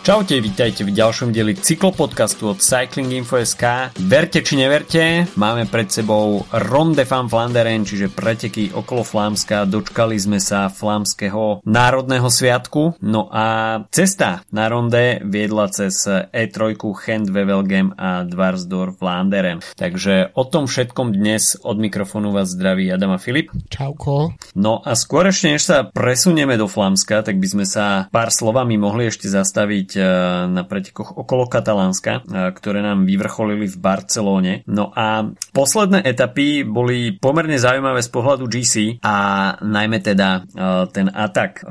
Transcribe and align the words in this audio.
Čaute, 0.00 0.40
vítajte 0.40 0.80
v 0.88 0.96
ďalšom 0.96 1.28
dieli 1.28 1.52
cyklopodcastu 1.52 2.56
od 2.56 2.64
Cycling 2.64 3.20
Info.sk. 3.20 3.92
Verte 4.08 4.40
či 4.40 4.56
neverte, 4.56 5.28
máme 5.36 5.68
pred 5.68 5.92
sebou 5.92 6.40
Ronde 6.48 7.04
van 7.04 7.28
Flanderen, 7.28 7.84
čiže 7.84 8.08
preteky 8.08 8.72
okolo 8.72 9.04
Flámska. 9.04 9.68
Dočkali 9.68 10.16
sme 10.16 10.40
sa 10.40 10.72
flámskeho 10.72 11.60
národného 11.68 12.32
sviatku. 12.32 12.96
No 13.04 13.28
a 13.28 13.44
cesta 13.92 14.40
na 14.48 14.72
Ronde 14.72 15.20
viedla 15.20 15.68
cez 15.68 16.08
E3, 16.08 16.80
Gent 16.80 17.28
Wevelgem 17.28 17.92
a 17.92 18.24
Dvarsdorf 18.24 19.04
Flanderen. 19.04 19.60
Takže 19.76 20.32
o 20.32 20.48
tom 20.48 20.64
všetkom 20.64 21.12
dnes 21.12 21.60
od 21.60 21.76
mikrofónu 21.76 22.32
vás 22.32 22.56
zdraví 22.56 22.88
Adam 22.88 23.12
a 23.12 23.20
Filip. 23.20 23.52
Čauko. 23.68 24.32
No 24.56 24.80
a 24.80 24.96
skôr 24.96 25.28
ešte 25.28 25.52
než 25.52 25.68
sa 25.68 25.84
presunieme 25.84 26.56
do 26.56 26.72
Flámska, 26.72 27.20
tak 27.20 27.36
by 27.36 27.48
sme 27.52 27.68
sa 27.68 28.08
pár 28.08 28.32
slovami 28.32 28.80
mohli 28.80 29.12
ešte 29.12 29.28
zastaviť 29.28 29.89
E, 29.96 30.02
na 30.50 30.62
pretekoch 30.66 31.16
okolo 31.16 31.46
Katalánska, 31.50 32.20
e, 32.20 32.50
ktoré 32.54 32.82
nám 32.82 33.06
vyvrcholili 33.06 33.66
v 33.66 33.76
Barcelóne. 33.80 34.52
No 34.70 34.94
a 34.94 35.26
posledné 35.50 36.04
etapy 36.04 36.62
boli 36.66 37.16
pomerne 37.16 37.56
zaujímavé 37.56 38.02
z 38.04 38.10
pohľadu 38.10 38.44
GC 38.46 39.02
a 39.02 39.16
najmä 39.62 39.98
teda 40.02 40.28
e, 40.30 40.60
ten 40.90 41.06
atak 41.10 41.62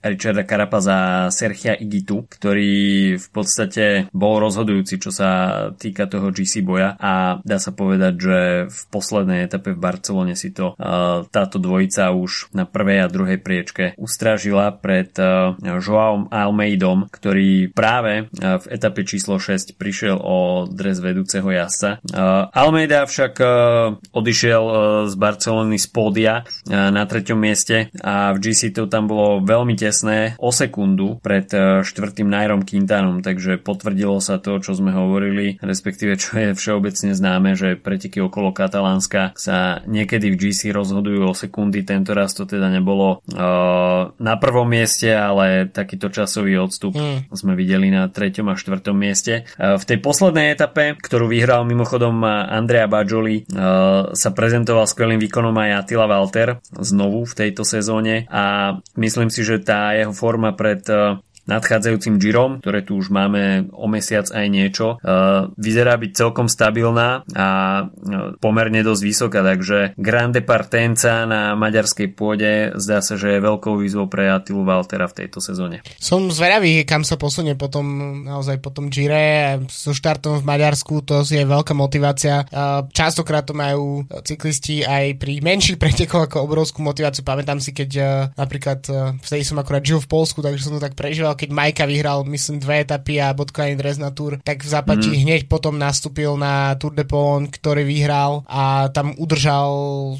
Richarda 0.00 0.48
Carapaza 0.48 0.96
a 0.96 1.30
Sergia 1.30 1.76
Igitu, 1.76 2.24
ktorý 2.26 2.72
v 3.20 3.28
podstate 3.30 4.08
bol 4.16 4.40
rozhodujúci, 4.40 4.96
čo 4.96 5.12
sa 5.12 5.30
týka 5.76 6.08
toho 6.08 6.32
GC 6.32 6.64
boja 6.64 6.96
a 6.96 7.38
dá 7.44 7.60
sa 7.60 7.76
povedať, 7.76 8.14
že 8.16 8.38
v 8.72 8.80
poslednej 8.88 9.44
etape 9.44 9.76
v 9.76 9.82
Barcelone 9.82 10.34
si 10.34 10.50
to 10.56 10.72
uh, 10.74 11.28
táto 11.28 11.60
dvojica 11.60 12.16
už 12.16 12.52
na 12.56 12.64
prvej 12.64 13.04
a 13.04 13.12
druhej 13.12 13.38
priečke 13.38 13.92
ustrážila 14.00 14.72
pred 14.72 15.12
uh, 15.20 15.52
Joaom 15.60 16.32
Almeidom, 16.32 17.12
ktorý 17.12 17.68
práve 17.70 18.26
uh, 18.26 18.56
v 18.56 18.64
etape 18.72 19.04
číslo 19.04 19.36
6 19.36 19.76
prišiel 19.76 20.16
o 20.16 20.64
dres 20.64 20.98
vedúceho 21.00 21.46
jazdca. 21.48 22.02
Almeida 22.52 23.04
však 23.04 23.40
odišiel 24.12 24.64
z 25.08 25.14
Barcelony 25.16 25.76
z 25.80 25.86
pódia 25.88 26.34
na 26.68 27.02
treťom 27.04 27.38
mieste 27.38 27.88
a 28.00 28.32
v 28.36 28.38
GC 28.38 28.76
to 28.76 28.86
tam 28.86 29.08
bolo 29.08 29.40
veľmi 29.42 29.74
tesné 29.74 29.89
tesné 29.90 30.38
o 30.38 30.54
sekundu 30.54 31.18
pred 31.18 31.50
e, 31.50 31.82
štvrtým 31.82 32.30
Nairom 32.30 32.62
Quintanom, 32.62 33.26
takže 33.26 33.58
potvrdilo 33.58 34.22
sa 34.22 34.38
to, 34.38 34.62
čo 34.62 34.78
sme 34.78 34.94
hovorili, 34.94 35.58
respektíve 35.58 36.14
čo 36.14 36.38
je 36.38 36.48
všeobecne 36.54 37.10
známe, 37.10 37.58
že 37.58 37.74
preteky 37.74 38.22
okolo 38.22 38.54
Katalánska 38.54 39.34
sa 39.34 39.82
niekedy 39.90 40.30
v 40.30 40.38
GC 40.38 40.70
rozhodujú 40.70 41.26
o 41.26 41.34
sekundy, 41.34 41.82
tento 41.82 42.14
raz 42.14 42.38
to 42.38 42.46
teda 42.46 42.70
nebolo 42.70 43.18
uh, 43.34 44.14
na 44.14 44.34
prvom 44.38 44.70
mieste, 44.70 45.10
ale 45.10 45.66
takýto 45.66 46.12
časový 46.12 46.54
odstup 46.62 46.94
mm. 46.94 47.34
sme 47.34 47.58
videli 47.58 47.90
na 47.90 48.06
treťom 48.06 48.52
a 48.52 48.54
štvrtom 48.54 48.94
mieste. 48.94 49.48
Uh, 49.58 49.74
v 49.74 49.84
tej 49.90 49.98
poslednej 49.98 50.54
etape, 50.54 50.94
ktorú 51.02 51.26
vyhral 51.26 51.66
mimochodom 51.66 52.22
Andrea 52.22 52.86
Bajoli, 52.86 53.42
uh, 53.50 54.12
sa 54.14 54.30
prezentoval 54.30 54.86
skvelým 54.86 55.18
výkonom 55.18 55.56
aj 55.56 55.70
Attila 55.82 56.06
Walter 56.06 56.62
znovu 56.78 57.26
v 57.26 57.34
tejto 57.34 57.66
sezóne 57.66 58.28
a 58.28 58.76
myslím 58.94 59.32
si, 59.32 59.42
že 59.42 59.58
tá 59.64 59.79
jeho 59.96 60.12
forma 60.12 60.52
pred 60.52 60.82
eh, 60.88 61.16
nadchádzajúcim 61.50 62.22
Girom, 62.22 62.62
ktoré 62.62 62.86
tu 62.86 62.94
už 62.94 63.10
máme 63.10 63.66
o 63.74 63.90
mesiac 63.90 64.30
aj 64.30 64.46
niečo, 64.46 64.86
e, 65.02 65.10
vyzerá 65.58 65.98
byť 65.98 66.10
celkom 66.14 66.46
stabilná 66.46 67.26
a 67.34 67.48
e, 67.82 68.38
pomerne 68.38 68.86
dosť 68.86 69.02
vysoká, 69.02 69.40
takže 69.42 69.98
Grande 69.98 70.46
Partenza 70.46 71.26
na 71.26 71.58
maďarskej 71.58 72.08
pôde 72.14 72.70
zdá 72.78 73.02
sa, 73.02 73.18
že 73.18 73.36
je 73.36 73.42
veľkou 73.42 73.74
výzvou 73.82 74.06
pre 74.06 74.30
Atilu 74.30 74.62
Valtera 74.62 75.10
v 75.10 75.26
tejto 75.26 75.42
sezóne. 75.42 75.82
Som 75.98 76.30
zvedavý, 76.30 76.86
kam 76.86 77.02
sa 77.02 77.18
posunie 77.18 77.58
potom 77.58 78.22
naozaj 78.22 78.62
po 78.62 78.70
tom 78.70 78.86
Gire 78.86 79.58
so 79.66 79.90
štartom 79.90 80.38
v 80.38 80.46
Maďarsku, 80.46 81.02
to 81.02 81.26
je 81.26 81.42
veľká 81.42 81.74
motivácia. 81.74 82.46
E, 82.46 82.54
častokrát 82.94 83.42
to 83.42 83.56
majú 83.56 84.06
cyklisti 84.22 84.86
aj 84.86 85.18
pri 85.18 85.42
menších 85.42 85.80
pretekoch 85.80 86.30
ako 86.30 86.46
obrovskú 86.46 86.84
motiváciu. 86.84 87.26
Pamätám 87.26 87.58
si, 87.58 87.74
keď 87.74 87.90
napríklad 88.36 88.84
vtedy 89.24 89.42
som 89.42 89.56
akurát 89.58 89.80
žil 89.80 89.98
v 89.98 90.10
Polsku, 90.10 90.44
takže 90.44 90.62
som 90.62 90.76
to 90.76 90.82
tak 90.82 90.92
prežíval, 90.92 91.32
keď 91.40 91.48
Majka 91.56 91.84
vyhral, 91.88 92.28
myslím, 92.28 92.60
dve 92.60 92.84
etapy 92.84 93.16
a 93.16 93.32
bodkovaný 93.32 93.80
dres 93.80 93.96
na 93.96 94.12
Tour, 94.12 94.36
tak 94.44 94.60
v 94.60 94.68
zápati 94.68 95.08
mm. 95.08 95.18
hneď 95.24 95.40
potom 95.48 95.80
nastúpil 95.80 96.36
na 96.36 96.76
Tour 96.76 96.92
de 96.92 97.08
Pont, 97.08 97.48
ktorý 97.48 97.88
vyhral 97.88 98.44
a 98.44 98.92
tam 98.92 99.16
udržal 99.16 99.72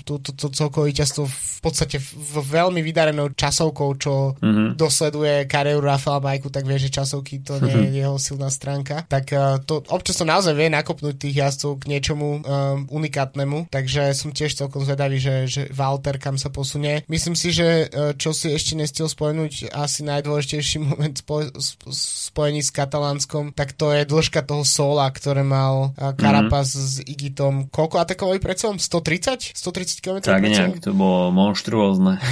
to, 0.08 0.16
to, 0.24 0.32
to 0.32 0.48
celkové 0.48 0.96
víťazstvo 0.96 1.28
v 1.28 1.60
podstate 1.60 2.00
v 2.00 2.36
veľmi 2.40 2.80
vydarenou 2.80 3.36
časovkou, 3.36 3.88
čo 4.00 4.32
mm-hmm. 4.40 4.80
dosleduje 4.80 5.44
kariéru 5.44 5.84
Rafaela 5.84 6.24
Majku, 6.24 6.48
tak 6.48 6.64
vie, 6.64 6.80
že 6.80 6.88
časovky 6.88 7.44
to 7.44 7.60
nie 7.60 7.92
je 7.92 8.00
jeho 8.00 8.16
silná 8.16 8.48
stránka. 8.48 9.04
Tak 9.04 9.24
uh, 9.36 9.60
to 9.60 9.84
občas 9.92 10.16
to 10.16 10.24
naozaj 10.24 10.56
vie 10.56 10.72
nakopnúť 10.72 11.20
tých 11.20 11.36
jazdcov 11.36 11.84
k 11.84 11.88
niečomu 11.92 12.40
um, 12.40 12.40
unikátnemu, 12.88 13.68
takže 13.68 14.16
som 14.16 14.32
tiež 14.32 14.56
celkom 14.56 14.88
zvedavý, 14.88 15.20
že, 15.20 15.44
že 15.44 15.62
Walter 15.76 16.16
kam 16.16 16.40
sa 16.40 16.48
posunie. 16.48 17.04
Myslím 17.12 17.36
si, 17.36 17.52
že 17.52 17.92
čo 18.16 18.32
si 18.32 18.52
ešte 18.52 18.72
nestiel 18.78 19.10
spomenúť, 19.10 19.72
asi 19.74 20.00
najdôležitejší 20.06 20.76
moment 20.88 21.09
spo, 21.16 21.46
spojení 21.90 22.62
s 22.62 22.70
Katalánskom, 22.70 23.52
tak 23.52 23.74
to 23.74 23.90
je 23.94 24.06
dĺžka 24.06 24.42
toho 24.46 24.62
sola, 24.62 25.08
ktoré 25.10 25.42
mal 25.42 25.92
Carapaz 25.96 26.74
mm-hmm. 26.74 26.86
s 26.86 26.94
Igitom. 27.04 27.54
Koľko 27.72 27.96
atakovali 28.02 28.38
pred 28.38 28.56
sebou? 28.58 28.76
130? 28.76 29.54
130 29.56 30.04
km 30.04 30.18
Tak 30.26 30.42
nejak, 30.42 30.82
to 30.82 30.94
bolo 30.94 31.34
monštruózne. 31.34 32.20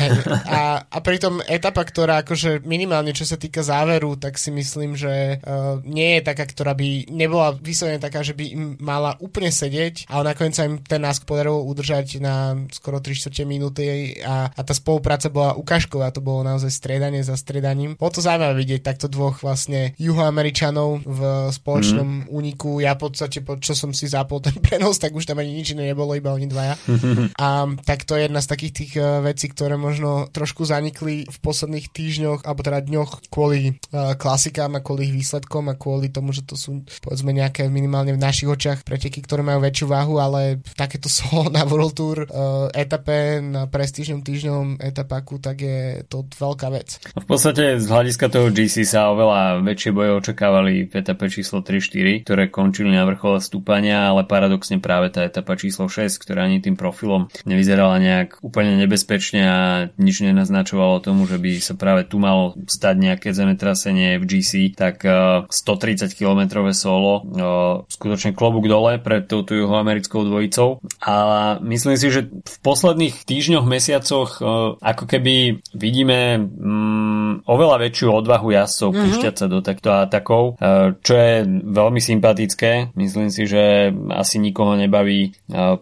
A, 0.49 0.81
a 0.81 0.99
pritom 1.05 1.45
etapa, 1.45 1.85
ktorá 1.85 2.25
akože 2.25 2.65
minimálne 2.65 3.13
čo 3.13 3.29
sa 3.29 3.37
týka 3.37 3.61
záveru, 3.61 4.17
tak 4.17 4.41
si 4.41 4.49
myslím, 4.55 4.97
že 4.97 5.39
uh, 5.43 5.81
nie 5.85 6.19
je 6.19 6.23
taká, 6.25 6.45
ktorá 6.49 6.73
by 6.73 7.11
nebola 7.13 7.53
vyslovene 7.57 8.01
taká, 8.01 8.25
že 8.25 8.33
by 8.33 8.45
im 8.49 8.65
mala 8.81 9.15
úplne 9.21 9.53
sedieť, 9.53 10.09
ale 10.09 10.33
nakoniec 10.33 10.55
sa 10.57 10.67
im 10.67 10.81
ten 10.81 11.03
násk 11.03 11.29
podarilo 11.29 11.63
udržať 11.67 12.19
na 12.23 12.57
skoro 12.73 13.03
3 13.03 13.13
čtvrte 13.13 13.45
minúty 13.45 14.17
a, 14.23 14.49
a 14.49 14.61
tá 14.65 14.73
spolupráca 14.73 15.29
bola 15.29 15.53
ukážková, 15.59 16.11
to 16.15 16.25
bolo 16.25 16.47
naozaj 16.47 16.71
striedanie 16.73 17.21
za 17.21 17.37
striedaním. 17.37 17.95
Bolo 17.99 18.15
to 18.15 18.25
zaujímavé 18.25 18.58
vidieť 18.59 18.83
takto 18.83 19.07
dvoch 19.07 19.41
vlastne 19.41 19.95
juhoameričanov 19.97 21.07
v 21.07 21.21
spoločnom 21.55 22.09
mm. 22.09 22.25
úniku. 22.29 22.83
Ja 22.83 22.99
v 22.99 23.09
podstate, 23.09 23.41
po 23.41 23.57
čo 23.63 23.79
som 23.79 23.95
si 23.95 24.11
zapol 24.11 24.43
ten 24.43 24.59
prenos, 24.65 24.99
tak 24.99 25.15
už 25.15 25.25
tam 25.25 25.39
ani 25.39 25.55
nič 25.55 25.79
iné 25.79 25.95
nebolo, 25.95 26.19
iba 26.19 26.35
oni 26.35 26.51
dvaja. 26.51 26.75
a 27.45 27.49
tak 27.87 28.03
to 28.05 28.19
je 28.19 28.27
jedna 28.27 28.43
z 28.43 28.51
takých 28.51 28.73
tých 28.75 28.93
uh, 28.99 29.23
vecí, 29.23 29.47
ktoré 29.49 29.79
možno 29.79 30.27
trošku 30.35 30.67
zanikli 30.67 31.25
v 31.29 31.39
posledných 31.39 31.87
týždňoch, 31.95 32.41
alebo 32.43 32.61
teda 32.67 32.83
dňoch 32.83 33.31
kvôli 33.31 33.79
uh, 33.95 34.19
klasikám 34.19 34.75
a 34.75 34.85
kvôli 34.85 35.11
ich 35.11 35.17
výsledkom 35.25 35.71
a 35.71 35.79
kvôli 35.79 36.11
tomu, 36.11 36.35
že 36.35 36.43
to 36.43 36.59
sú 36.59 36.83
povedzme 37.05 37.31
nejaké 37.31 37.71
minimálne 37.71 38.13
v 38.17 38.23
našich 38.23 38.51
očiach 38.51 38.83
preteky, 38.83 39.23
ktoré 39.23 39.47
majú 39.47 39.63
väčšiu 39.63 39.87
váhu, 39.87 40.19
ale 40.19 40.59
takéto 40.75 41.07
solo 41.19 41.53
na 41.53 41.63
World 41.63 41.95
Tour 41.95 42.19
uh, 42.25 42.69
etape 42.73 43.39
na 43.45 43.69
prestížnom 43.69 44.25
týždňom 44.25 44.81
etapaku, 44.83 45.39
tak 45.39 45.63
je 45.63 45.79
to 46.09 46.27
veľká 46.27 46.69
vec. 46.73 46.99
V 47.15 47.27
podstate 47.27 47.79
z 47.79 47.87
hľadiska 47.87 48.27
toho 48.33 48.48
GC 48.53 48.85
sa 48.85 49.11
oveľa 49.11 49.65
väčšie 49.65 49.91
boje 49.91 50.11
očakávali 50.21 50.89
v 50.89 50.93
etape 50.95 51.27
číslo 51.33 51.65
3-4, 51.65 52.23
ktoré 52.23 52.53
končili 52.53 52.93
na 52.93 53.03
vrchole 53.09 53.41
stúpania, 53.43 54.13
ale 54.13 54.29
paradoxne 54.29 54.79
práve 54.79 55.11
tá 55.11 55.27
etapa 55.27 55.59
číslo 55.59 55.91
6, 55.91 56.21
ktorá 56.21 56.47
ani 56.47 56.63
tým 56.63 56.79
profilom 56.79 57.29
nevyzerala 57.45 57.99
nejak 57.99 58.39
úplne 58.41 58.79
nebezpečne 58.79 59.43
a 59.43 59.59
nič 59.99 60.23
nenaznačovalo 60.23 61.03
tomu, 61.03 61.27
že 61.27 61.43
by 61.43 61.51
sa 61.59 61.75
práve 61.75 62.07
tu 62.07 62.23
malo 62.23 62.55
stať 62.69 62.95
nejaké 62.99 63.29
zemetrasenie 63.35 64.23
v 64.23 64.25
GC, 64.25 64.79
tak 64.79 65.03
130 65.03 65.51
eh, 65.51 66.15
km 66.15 66.63
solo, 66.71 67.27
eh, 67.27 67.75
skutočne 67.91 68.39
klobúk 68.39 68.71
dole 68.71 69.03
pred 69.03 69.27
touto 69.27 69.59
juhoamerickou 69.59 70.23
dvojicou. 70.23 70.79
A 71.03 71.15
myslím 71.61 71.97
si, 71.99 72.09
že 72.15 72.31
v 72.31 72.57
posledných 72.63 73.27
týždňoch, 73.27 73.67
mesiacoch 73.67 74.31
eh, 74.39 74.45
ako 74.79 75.05
keby 75.11 75.65
vidíme 75.75 76.39
mm, 76.39 77.49
oveľa 77.49 77.77
väčšiu 77.83 78.09
odvahu 78.15 78.38
odvahu 78.39 78.55
jazdcov 78.55 78.89
mm-hmm. 78.95 79.03
púšťať 79.11 79.35
sa 79.35 79.47
do 79.51 79.59
takto 79.59 79.89
atakov, 79.91 80.45
e, 80.63 80.95
čo 81.03 81.15
je 81.19 81.35
veľmi 81.67 81.99
sympatické. 81.99 82.95
Myslím 82.95 83.35
si, 83.35 83.51
že 83.51 83.91
asi 84.15 84.39
nikoho 84.39 84.79
nebaví 84.79 85.21
e, 85.27 85.31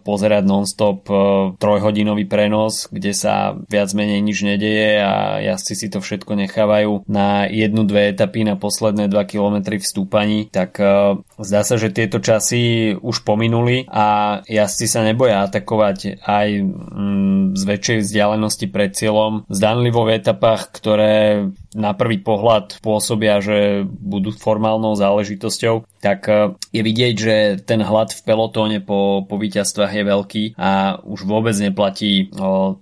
pozerať 0.00 0.42
non-stop 0.48 1.04
e, 1.06 1.14
trojhodinový 1.60 2.24
prenos, 2.24 2.88
kde 2.88 3.12
sa 3.12 3.52
viac 3.68 3.92
menej 3.92 4.24
nič 4.24 4.40
nedeje 4.40 5.04
a 5.04 5.44
jazdci 5.44 5.74
si 5.76 5.86
to 5.92 6.00
všetko 6.00 6.32
nechávajú 6.48 7.04
na 7.04 7.44
jednu, 7.44 7.84
dve 7.84 8.16
etapy 8.16 8.48
na 8.48 8.56
posledné 8.56 9.12
2 9.12 9.20
km 9.28 9.76
v 9.76 9.84
stúpaní, 9.84 10.38
tak 10.48 10.80
zdá 11.36 11.60
sa, 11.60 11.74
že 11.76 11.92
tieto 11.92 12.22
časy 12.22 12.94
už 12.96 13.26
pominuli 13.26 13.84
a 13.92 14.40
jazdci 14.48 14.86
sa 14.88 15.04
neboja 15.04 15.44
atakovať 15.44 16.24
aj 16.24 16.48
mm, 16.64 17.42
z 17.58 17.62
väčšej 17.66 17.98
vzdialenosti 18.00 18.66
pred 18.72 18.96
cieľom. 18.96 19.44
Zdanlivo 19.52 20.08
v 20.08 20.16
etapách, 20.16 20.72
ktoré 20.72 21.50
na 21.76 21.92
prvý 21.92 22.24
pohľad 22.24 22.80
pôsobia, 22.80 23.44
že 23.44 23.84
budú 23.84 24.32
formálnou 24.32 24.96
záležitosťou, 24.96 25.84
tak 26.00 26.24
e, 26.26 26.56
je 26.72 26.82
vidieť, 26.82 27.14
že 27.14 27.34
ten 27.68 27.84
hlad 27.84 28.16
v 28.16 28.24
pelotóne 28.24 28.78
po, 28.80 29.28
po 29.28 29.36
víťazstvách 29.36 29.92
je 29.92 30.04
veľký 30.08 30.44
a 30.56 30.96
už 31.04 31.28
vôbec 31.28 31.52
neplatí 31.60 32.32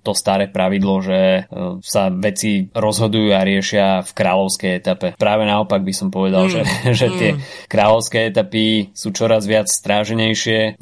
to 0.03 0.13
staré 0.15 0.47
pravidlo, 0.47 1.01
že 1.03 1.49
sa 1.83 2.13
veci 2.13 2.69
rozhodujú 2.71 3.35
a 3.35 3.47
riešia 3.47 4.05
v 4.05 4.11
kráľovskej 4.15 4.73
etape. 4.79 5.09
Práve 5.17 5.49
naopak 5.49 5.83
by 5.83 5.95
som 5.95 6.09
povedal, 6.13 6.47
mm. 6.47 6.53
že, 6.53 6.63
že 7.01 7.07
tie 7.15 7.31
mm. 7.35 7.41
kráľovské 7.67 8.31
etapy 8.31 8.95
sú 8.95 9.11
čoraz 9.11 9.49
viac 9.49 9.67
stráženejšie. 9.67 10.79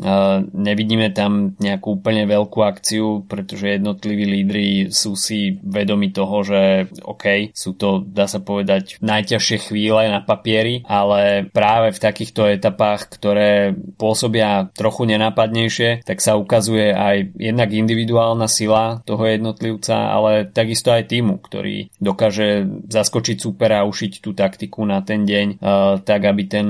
Nevidíme 0.52 1.14
tam 1.14 1.54
nejakú 1.56 2.02
úplne 2.02 2.26
veľkú 2.26 2.58
akciu, 2.60 3.24
pretože 3.26 3.78
jednotliví 3.78 4.24
lídry 4.26 4.66
sú 4.90 5.14
si 5.14 5.56
vedomi 5.62 6.10
toho, 6.10 6.42
že 6.42 6.60
OK, 7.06 7.54
sú 7.54 7.78
to, 7.78 8.01
dá 8.02 8.26
sa 8.26 8.43
povedať, 8.43 8.99
najťažšie 9.00 9.70
chvíle 9.70 10.10
na 10.10 10.20
papieri, 10.20 10.82
ale 10.87 11.46
práve 11.50 11.94
v 11.94 12.02
takýchto 12.02 12.50
etapách, 12.50 13.08
ktoré 13.14 13.72
pôsobia 13.96 14.70
trochu 14.75 15.06
nenápadnejšie, 15.06 16.02
tak 16.02 16.19
sa 16.19 16.34
ukazuje 16.37 16.90
aj 16.93 17.38
jednak 17.38 17.70
individuálna 17.70 18.50
sila 18.50 19.00
toho 19.06 19.25
jednotlivca, 19.26 20.12
ale 20.12 20.50
takisto 20.50 20.90
aj 20.93 21.08
týmu, 21.08 21.38
ktorý 21.40 21.94
dokáže 22.02 22.66
zaskočiť 22.90 23.37
supera 23.38 23.82
a 23.82 23.88
ušiť 23.88 24.12
tú 24.20 24.34
taktiku 24.34 24.82
na 24.84 25.00
ten 25.00 25.25
deň, 25.25 25.46
uh, 25.58 26.02
tak 26.02 26.26
aby 26.26 26.43
ten 26.46 26.69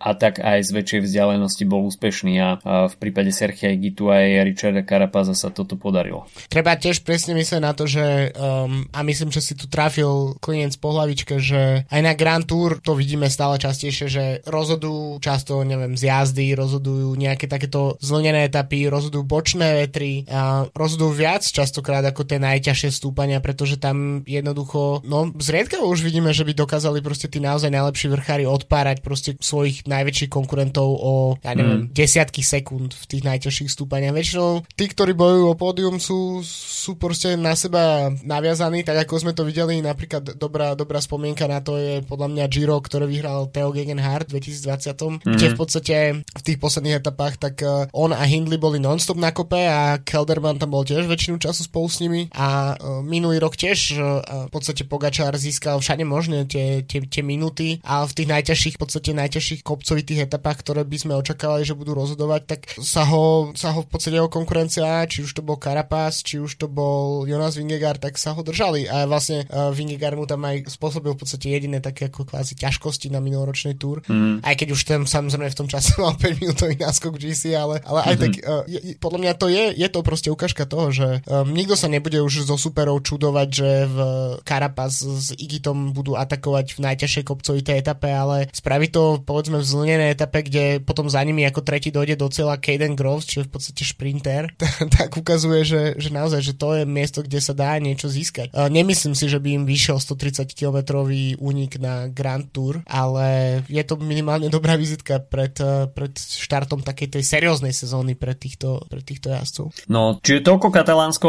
atak 0.00 0.40
aj 0.40 0.58
z 0.66 0.70
väčšej 0.74 1.00
vzdialenosti 1.04 1.64
bol 1.68 1.86
úspešný 1.86 2.34
a 2.40 2.48
v 2.88 2.94
prípade 2.96 3.30
Serchia 3.34 3.72
Gitu 3.74 4.08
aj 4.10 4.46
Richarda 4.46 4.82
Carapaza 4.84 5.34
sa 5.34 5.50
toto 5.50 5.76
podarilo. 5.76 6.26
Treba 6.48 6.76
tiež 6.76 7.02
presne 7.02 7.34
myslieť 7.36 7.60
na 7.62 7.72
to, 7.72 7.86
že 7.86 8.34
um, 8.36 8.86
a 8.90 9.00
myslím, 9.06 9.30
že 9.34 9.42
si 9.42 9.52
tu 9.56 9.66
trafil 9.66 10.36
klinec 10.38 10.69
po 10.76 10.94
hlavičke, 10.94 11.40
že 11.40 11.88
aj 11.88 12.00
na 12.04 12.14
Grand 12.14 12.44
Tour 12.44 12.78
to 12.84 12.94
vidíme 12.94 13.26
stále 13.26 13.56
častejšie, 13.56 14.06
že 14.06 14.24
rozhodujú 14.46 15.18
často, 15.24 15.64
neviem, 15.66 15.96
z 15.96 16.12
jazdy, 16.12 16.54
rozhodujú 16.54 17.16
nejaké 17.16 17.48
takéto 17.48 17.96
zlnené 17.98 18.46
etapy, 18.46 18.86
rozhodujú 18.86 19.24
bočné 19.26 19.86
vetry, 19.86 20.28
a 20.30 20.68
rozhodujú 20.70 21.12
viac 21.14 21.42
častokrát 21.46 22.04
ako 22.04 22.26
tie 22.26 22.38
najťažšie 22.42 22.90
stúpania, 22.92 23.40
pretože 23.40 23.80
tam 23.80 24.22
jednoducho, 24.26 25.02
no 25.06 25.32
zriedkavo 25.38 25.88
už 25.88 26.04
vidíme, 26.04 26.34
že 26.34 26.44
by 26.44 26.52
dokázali 26.52 27.00
proste 27.00 27.30
tí 27.30 27.40
naozaj 27.40 27.70
najlepší 27.70 28.12
vrchári 28.12 28.44
odpárať 28.44 29.00
proste 29.00 29.30
svojich 29.40 29.86
najväčších 29.86 30.30
konkurentov 30.30 30.88
o, 30.90 31.38
ja 31.40 31.54
neviem, 31.54 31.88
mm. 31.88 31.96
desiatky 31.96 32.42
sekúnd 32.42 32.92
v 32.92 33.04
tých 33.06 33.22
najťažších 33.24 33.70
stúpaniach. 33.70 34.12
Väčšinou 34.12 34.66
tí, 34.74 34.90
ktorí 34.90 35.14
bojujú 35.14 35.44
o 35.48 35.58
pódium, 35.58 35.96
sú, 36.02 36.42
sú 36.44 36.98
proste 36.98 37.38
na 37.38 37.54
seba 37.54 38.10
naviazaní, 38.26 38.82
tak 38.82 39.06
ako 39.06 39.22
sme 39.22 39.32
to 39.32 39.46
videli, 39.46 39.78
napríklad 39.80 40.36
dobrá, 40.50 40.74
dobrá 40.74 40.98
spomienka 40.98 41.46
na 41.46 41.62
to 41.62 41.78
je 41.78 42.02
podľa 42.02 42.26
mňa 42.34 42.44
Giro, 42.50 42.74
ktorý 42.82 43.06
vyhral 43.06 43.46
Theo 43.54 43.70
Gegenhardt 43.70 44.34
v 44.34 44.42
2020, 44.42 45.22
mm-hmm. 45.22 45.34
kde 45.38 45.46
v 45.46 45.56
podstate 45.56 45.96
v 46.26 46.42
tých 46.42 46.58
posledných 46.58 46.98
etapách 46.98 47.38
tak 47.38 47.62
uh, 47.62 47.86
on 47.94 48.10
a 48.10 48.26
Hindley 48.26 48.58
boli 48.58 48.82
nonstop 48.82 49.14
na 49.14 49.30
kope 49.30 49.62
a 49.62 50.02
Kelderman 50.02 50.58
tam 50.58 50.74
bol 50.74 50.82
tiež 50.82 51.06
väčšinu 51.06 51.38
času 51.38 51.70
spolu 51.70 51.86
s 51.86 52.02
nimi. 52.02 52.26
A 52.34 52.74
uh, 52.74 52.98
minulý 53.06 53.38
rok 53.38 53.54
tiež 53.54 53.94
uh, 53.94 54.50
v 54.50 54.50
podstate 54.50 54.82
Pogačár 54.82 55.38
získal 55.38 55.78
všade 55.78 56.02
možné 56.02 56.50
tie, 56.50 56.82
tie, 56.82 56.98
tie 57.06 57.22
minúty 57.22 57.78
a 57.86 58.02
v 58.02 58.10
tých 58.10 58.26
najťažších, 58.26 58.74
v 58.74 58.82
podstate 58.82 59.14
najťažších 59.14 59.62
kopcovitých 59.62 60.26
etapách, 60.26 60.66
ktoré 60.66 60.82
by 60.82 60.98
sme 60.98 61.14
očakávali, 61.14 61.62
že 61.62 61.78
budú 61.78 61.94
rozhodovať, 61.94 62.42
tak 62.50 62.60
sa 62.82 63.06
ho, 63.06 63.54
sa 63.54 63.70
ho 63.70 63.86
v 63.86 63.88
podstate 63.88 64.18
jeho 64.18 64.26
konkurencia, 64.26 65.06
či 65.06 65.22
už 65.22 65.30
to 65.30 65.46
bol 65.46 65.54
Carapaz, 65.62 66.26
či 66.26 66.42
už 66.42 66.58
to 66.58 66.66
bol 66.66 67.22
Jonas 67.22 67.54
Vingegaard, 67.54 68.02
tak 68.02 68.18
sa 68.18 68.34
ho 68.34 68.42
držali. 68.42 68.90
A 68.90 69.06
vlastne 69.06 69.46
Vingegaard 69.46 70.18
mu 70.18 70.26
tam 70.26 70.39
aj 70.44 70.70
spôsobil 70.70 71.12
v 71.14 71.20
podstate 71.20 71.46
jediné 71.52 71.78
také 71.82 72.08
ako 72.08 72.28
kvázi 72.28 72.56
ťažkosti 72.56 73.12
na 73.12 73.18
minuloročnej 73.22 73.76
túr, 73.76 74.02
mm. 74.06 74.44
aj 74.44 74.54
keď 74.56 74.68
už 74.72 74.80
ten 74.86 75.00
samozrejme 75.04 75.50
v 75.50 75.58
tom 75.58 75.68
čase 75.68 75.96
mal 76.02 76.14
5 76.16 76.40
minútový 76.40 76.74
náskok 76.78 77.16
GC, 77.16 77.54
ale, 77.56 77.82
ale 77.84 78.00
aj 78.06 78.14
mm-hmm. 78.16 78.22
tak 78.22 78.32
uh, 78.44 78.62
je, 78.68 78.78
podľa 78.98 79.18
mňa 79.22 79.32
to 79.36 79.46
je, 79.50 79.64
je 79.74 79.88
to 79.88 80.00
proste 80.06 80.28
ukážka 80.30 80.64
toho, 80.64 80.92
že 80.94 81.08
um, 81.26 81.50
nikto 81.50 81.74
sa 81.74 81.90
nebude 81.90 82.18
už 82.20 82.46
zo 82.46 82.56
superov 82.56 83.02
čudovať, 83.04 83.48
že 83.48 83.70
v 83.88 83.98
Carapaz 84.46 85.02
s 85.02 85.32
Igitom 85.34 85.92
budú 85.96 86.14
atakovať 86.14 86.78
v 86.78 86.82
najťažšej 86.90 87.24
kopcovitej 87.26 87.76
etape, 87.80 88.08
ale 88.10 88.48
spraví 88.52 88.88
to 88.92 89.20
povedzme 89.24 89.60
v 89.60 89.66
zlnenej 89.66 90.14
etape, 90.14 90.46
kde 90.46 90.64
potom 90.82 91.08
za 91.10 91.20
nimi 91.24 91.42
ako 91.46 91.64
tretí 91.64 91.90
dojde 91.90 92.20
do 92.20 92.28
cieľa 92.28 92.60
Caden 92.60 92.94
Groves, 92.94 93.26
čo 93.26 93.42
je 93.42 93.48
v 93.48 93.52
podstate 93.52 93.82
šprinter, 93.82 94.52
tak 94.96 95.16
ukazuje, 95.16 95.64
že, 95.66 95.82
že 95.98 96.10
naozaj, 96.12 96.40
že 96.40 96.54
to 96.54 96.78
je 96.78 96.84
miesto, 96.86 97.24
kde 97.24 97.40
sa 97.42 97.52
dá 97.56 97.76
niečo 97.80 98.06
získať. 98.06 98.52
Nemyslím 98.52 99.14
si, 99.16 99.26
že 99.26 99.40
by 99.40 99.62
im 99.62 99.64
vyšiel 99.64 99.98
130 99.98 100.29
km 100.32 101.06
únik 101.38 101.80
na 101.82 102.06
Grand 102.10 102.46
Tour, 102.50 102.82
ale 102.86 103.60
je 103.66 103.82
to 103.82 103.98
minimálne 103.98 104.46
dobrá 104.56 104.74
vizitka 104.78 105.20
pred, 105.20 105.54
pred 105.94 106.14
štartom 106.16 106.82
takej 106.82 107.18
tej 107.18 107.24
serióznej 107.26 107.74
sezóny 107.74 108.14
pre 108.14 108.34
týchto, 108.34 108.84
pre 108.86 109.02
týchto 109.02 109.30
jazdcov. 109.34 109.74
No, 109.90 110.18
čiže 110.20 110.46
toľko 110.46 110.68
Katalánsko, 110.70 111.28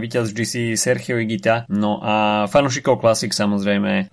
víťaz 0.00 0.32
GC 0.32 0.76
Sergio 0.76 1.16
Igita, 1.20 1.66
no 1.72 2.00
a 2.00 2.46
fanúšikov 2.50 3.00
Classic 3.00 3.32
samozrejme 3.32 4.12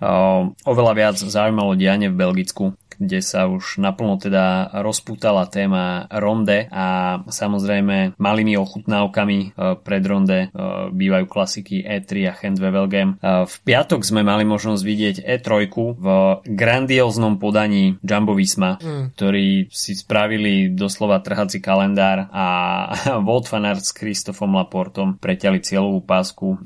oveľa 0.66 0.92
viac 0.96 1.16
zaujímalo 1.18 1.76
dianie 1.76 2.08
v 2.08 2.18
Belgicku 2.18 2.64
kde 3.02 3.18
sa 3.18 3.50
už 3.50 3.82
naplno 3.82 4.16
teda 4.22 4.70
rozputala 4.86 5.50
téma 5.50 6.06
ronde 6.08 6.70
a 6.70 7.18
samozrejme 7.26 8.14
malými 8.16 8.54
ochutnávkami 8.54 9.38
e, 9.42 9.46
pred 9.82 10.04
ronde 10.06 10.38
e, 10.38 10.48
bývajú 10.94 11.24
klasiky 11.26 11.82
E3 11.82 12.10
a 12.30 12.32
Handwevelgem. 12.32 13.08
E, 13.18 13.46
v 13.48 13.54
piatok 13.66 14.06
sme 14.06 14.22
mali 14.22 14.46
možnosť 14.46 14.82
vidieť 14.82 15.16
E3 15.26 15.50
v 15.72 16.06
grandióznom 16.46 17.42
podaní 17.42 17.98
Jumbo 18.04 18.38
Visma, 18.38 18.78
mm. 18.78 19.18
ktorí 19.18 19.72
si 19.72 19.98
spravili 19.98 20.70
doslova 20.70 21.18
trhací 21.20 21.58
kalendár 21.58 22.30
a 22.30 22.46
Wout 23.26 23.50
van 23.50 23.66
Aert 23.66 23.82
s 23.82 23.92
Kristofom 23.92 24.54
Laportom 24.54 25.18
preťali 25.18 25.58
cieľovú 25.58 26.04
pásku 26.04 26.60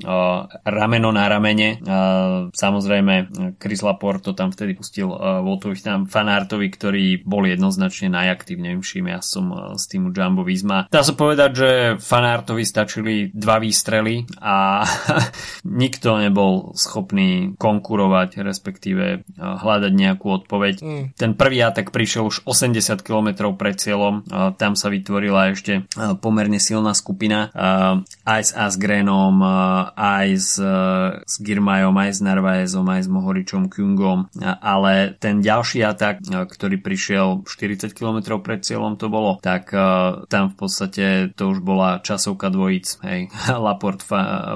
rameno 0.65 1.09
na 1.13 1.25
ramene. 1.29 1.79
Samozrejme 2.51 3.13
Chris 3.61 3.81
Laporto 3.81 4.35
tam 4.35 4.51
vtedy 4.51 4.75
pustil 4.75 5.07
Woutovi 5.07 5.79
tam 5.79 6.03
Fanartovi, 6.27 6.67
ktorý 6.67 7.05
bol 7.23 7.47
jednoznačne 7.47 8.11
najaktívnejším 8.11 9.15
jazdcom 9.15 9.45
eh, 9.47 9.57
z 9.79 9.83
týmu 9.87 10.11
Jumbo 10.11 10.43
Visma. 10.43 10.91
Dá 10.91 10.99
sa 10.99 11.15
povedať, 11.15 11.51
že 11.55 11.69
Fanartovi 12.03 12.67
stačili 12.67 13.31
dva 13.31 13.63
výstrely 13.63 14.27
a 14.43 14.83
nikto 15.63 16.19
nebol 16.19 16.75
schopný 16.75 17.55
konkurovať, 17.55 18.43
respektíve 18.43 19.05
eh, 19.07 19.21
hľadať 19.39 19.93
nejakú 19.95 20.27
odpoveď. 20.43 20.75
Mm. 20.83 21.03
Ten 21.15 21.31
prvý 21.39 21.63
atak 21.63 21.95
prišiel 21.95 22.27
už 22.27 22.43
80 22.43 22.99
km 23.07 23.55
pred 23.55 23.79
cieľom, 23.79 24.27
eh, 24.27 24.51
tam 24.59 24.75
sa 24.75 24.91
vytvorila 24.91 25.55
ešte 25.55 25.87
pomerne 26.19 26.59
silná 26.59 26.91
skupina 26.97 27.53
aj 28.25 28.41
s 28.41 28.51
Asgrenom, 28.51 29.39
aj 29.93 30.27
s, 30.33 30.57
s 31.21 31.35
Girmajom, 31.39 31.93
aj 31.93 32.09
s 32.17 32.19
Narvaezom, 32.25 32.87
aj 32.89 33.01
s 33.05 33.09
Mohoričom 33.11 33.69
Kungom, 33.69 34.25
ale 34.41 35.13
ten 35.21 35.45
ďalší 35.45 35.85
atak 35.85 36.06
tak, 36.07 36.23
ktorý 36.23 36.79
prišiel 36.79 37.43
40 37.43 37.91
km 37.91 38.39
pred 38.39 38.63
cieľom 38.63 38.95
to 38.95 39.11
bolo, 39.11 39.43
tak 39.43 39.75
tam 40.31 40.45
v 40.51 40.55
podstate 40.55 41.35
to 41.35 41.51
už 41.51 41.59
bola 41.59 41.99
časovka 41.99 42.47
dvojic, 42.47 43.03
hej, 43.03 43.27
Laport, 43.65 43.99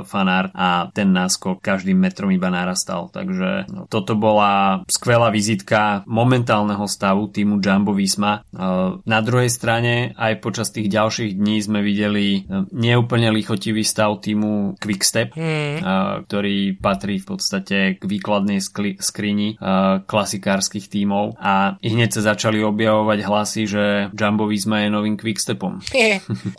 Fanart 0.07 0.55
a 0.55 0.87
ten 0.95 1.11
náskok 1.11 1.59
každým 1.59 1.99
metrom 1.99 2.31
iba 2.31 2.47
narastal, 2.47 3.11
takže 3.11 3.67
no, 3.67 3.85
toto 3.91 4.15
bola 4.15 4.83
skvelá 4.87 5.27
vizitka 5.33 6.07
momentálneho 6.07 6.87
stavu 6.87 7.27
týmu 7.27 7.59
Jumbo 7.59 7.91
Visma. 7.91 8.45
Na 9.03 9.19
druhej 9.19 9.51
strane 9.51 10.15
aj 10.15 10.39
počas 10.39 10.71
tých 10.71 10.87
ďalších 10.87 11.35
dní 11.35 11.59
sme 11.59 11.79
videli 11.83 12.45
neúplne 12.71 13.33
lichotivý 13.33 13.83
stav 13.83 14.23
týmu 14.23 14.77
Quickstep, 14.79 15.35
mm. 15.35 15.75
ktorý 16.27 16.77
patrí 16.79 17.19
v 17.19 17.25
podstate 17.25 17.77
k 17.99 18.03
výkladnej 18.03 18.61
skrini 19.01 19.57
klasikárskych 20.05 20.87
tímov 20.87 21.40
a 21.41 21.75
hneď 21.81 22.09
sa 22.13 22.21
začali 22.33 22.61
objavovať 22.61 23.19
hlasy, 23.25 23.61
že 23.65 23.83
Jumbo 24.13 24.45
Visma 24.45 24.85
je 24.85 24.93
novým 24.93 25.17
Quickstepom. 25.17 25.81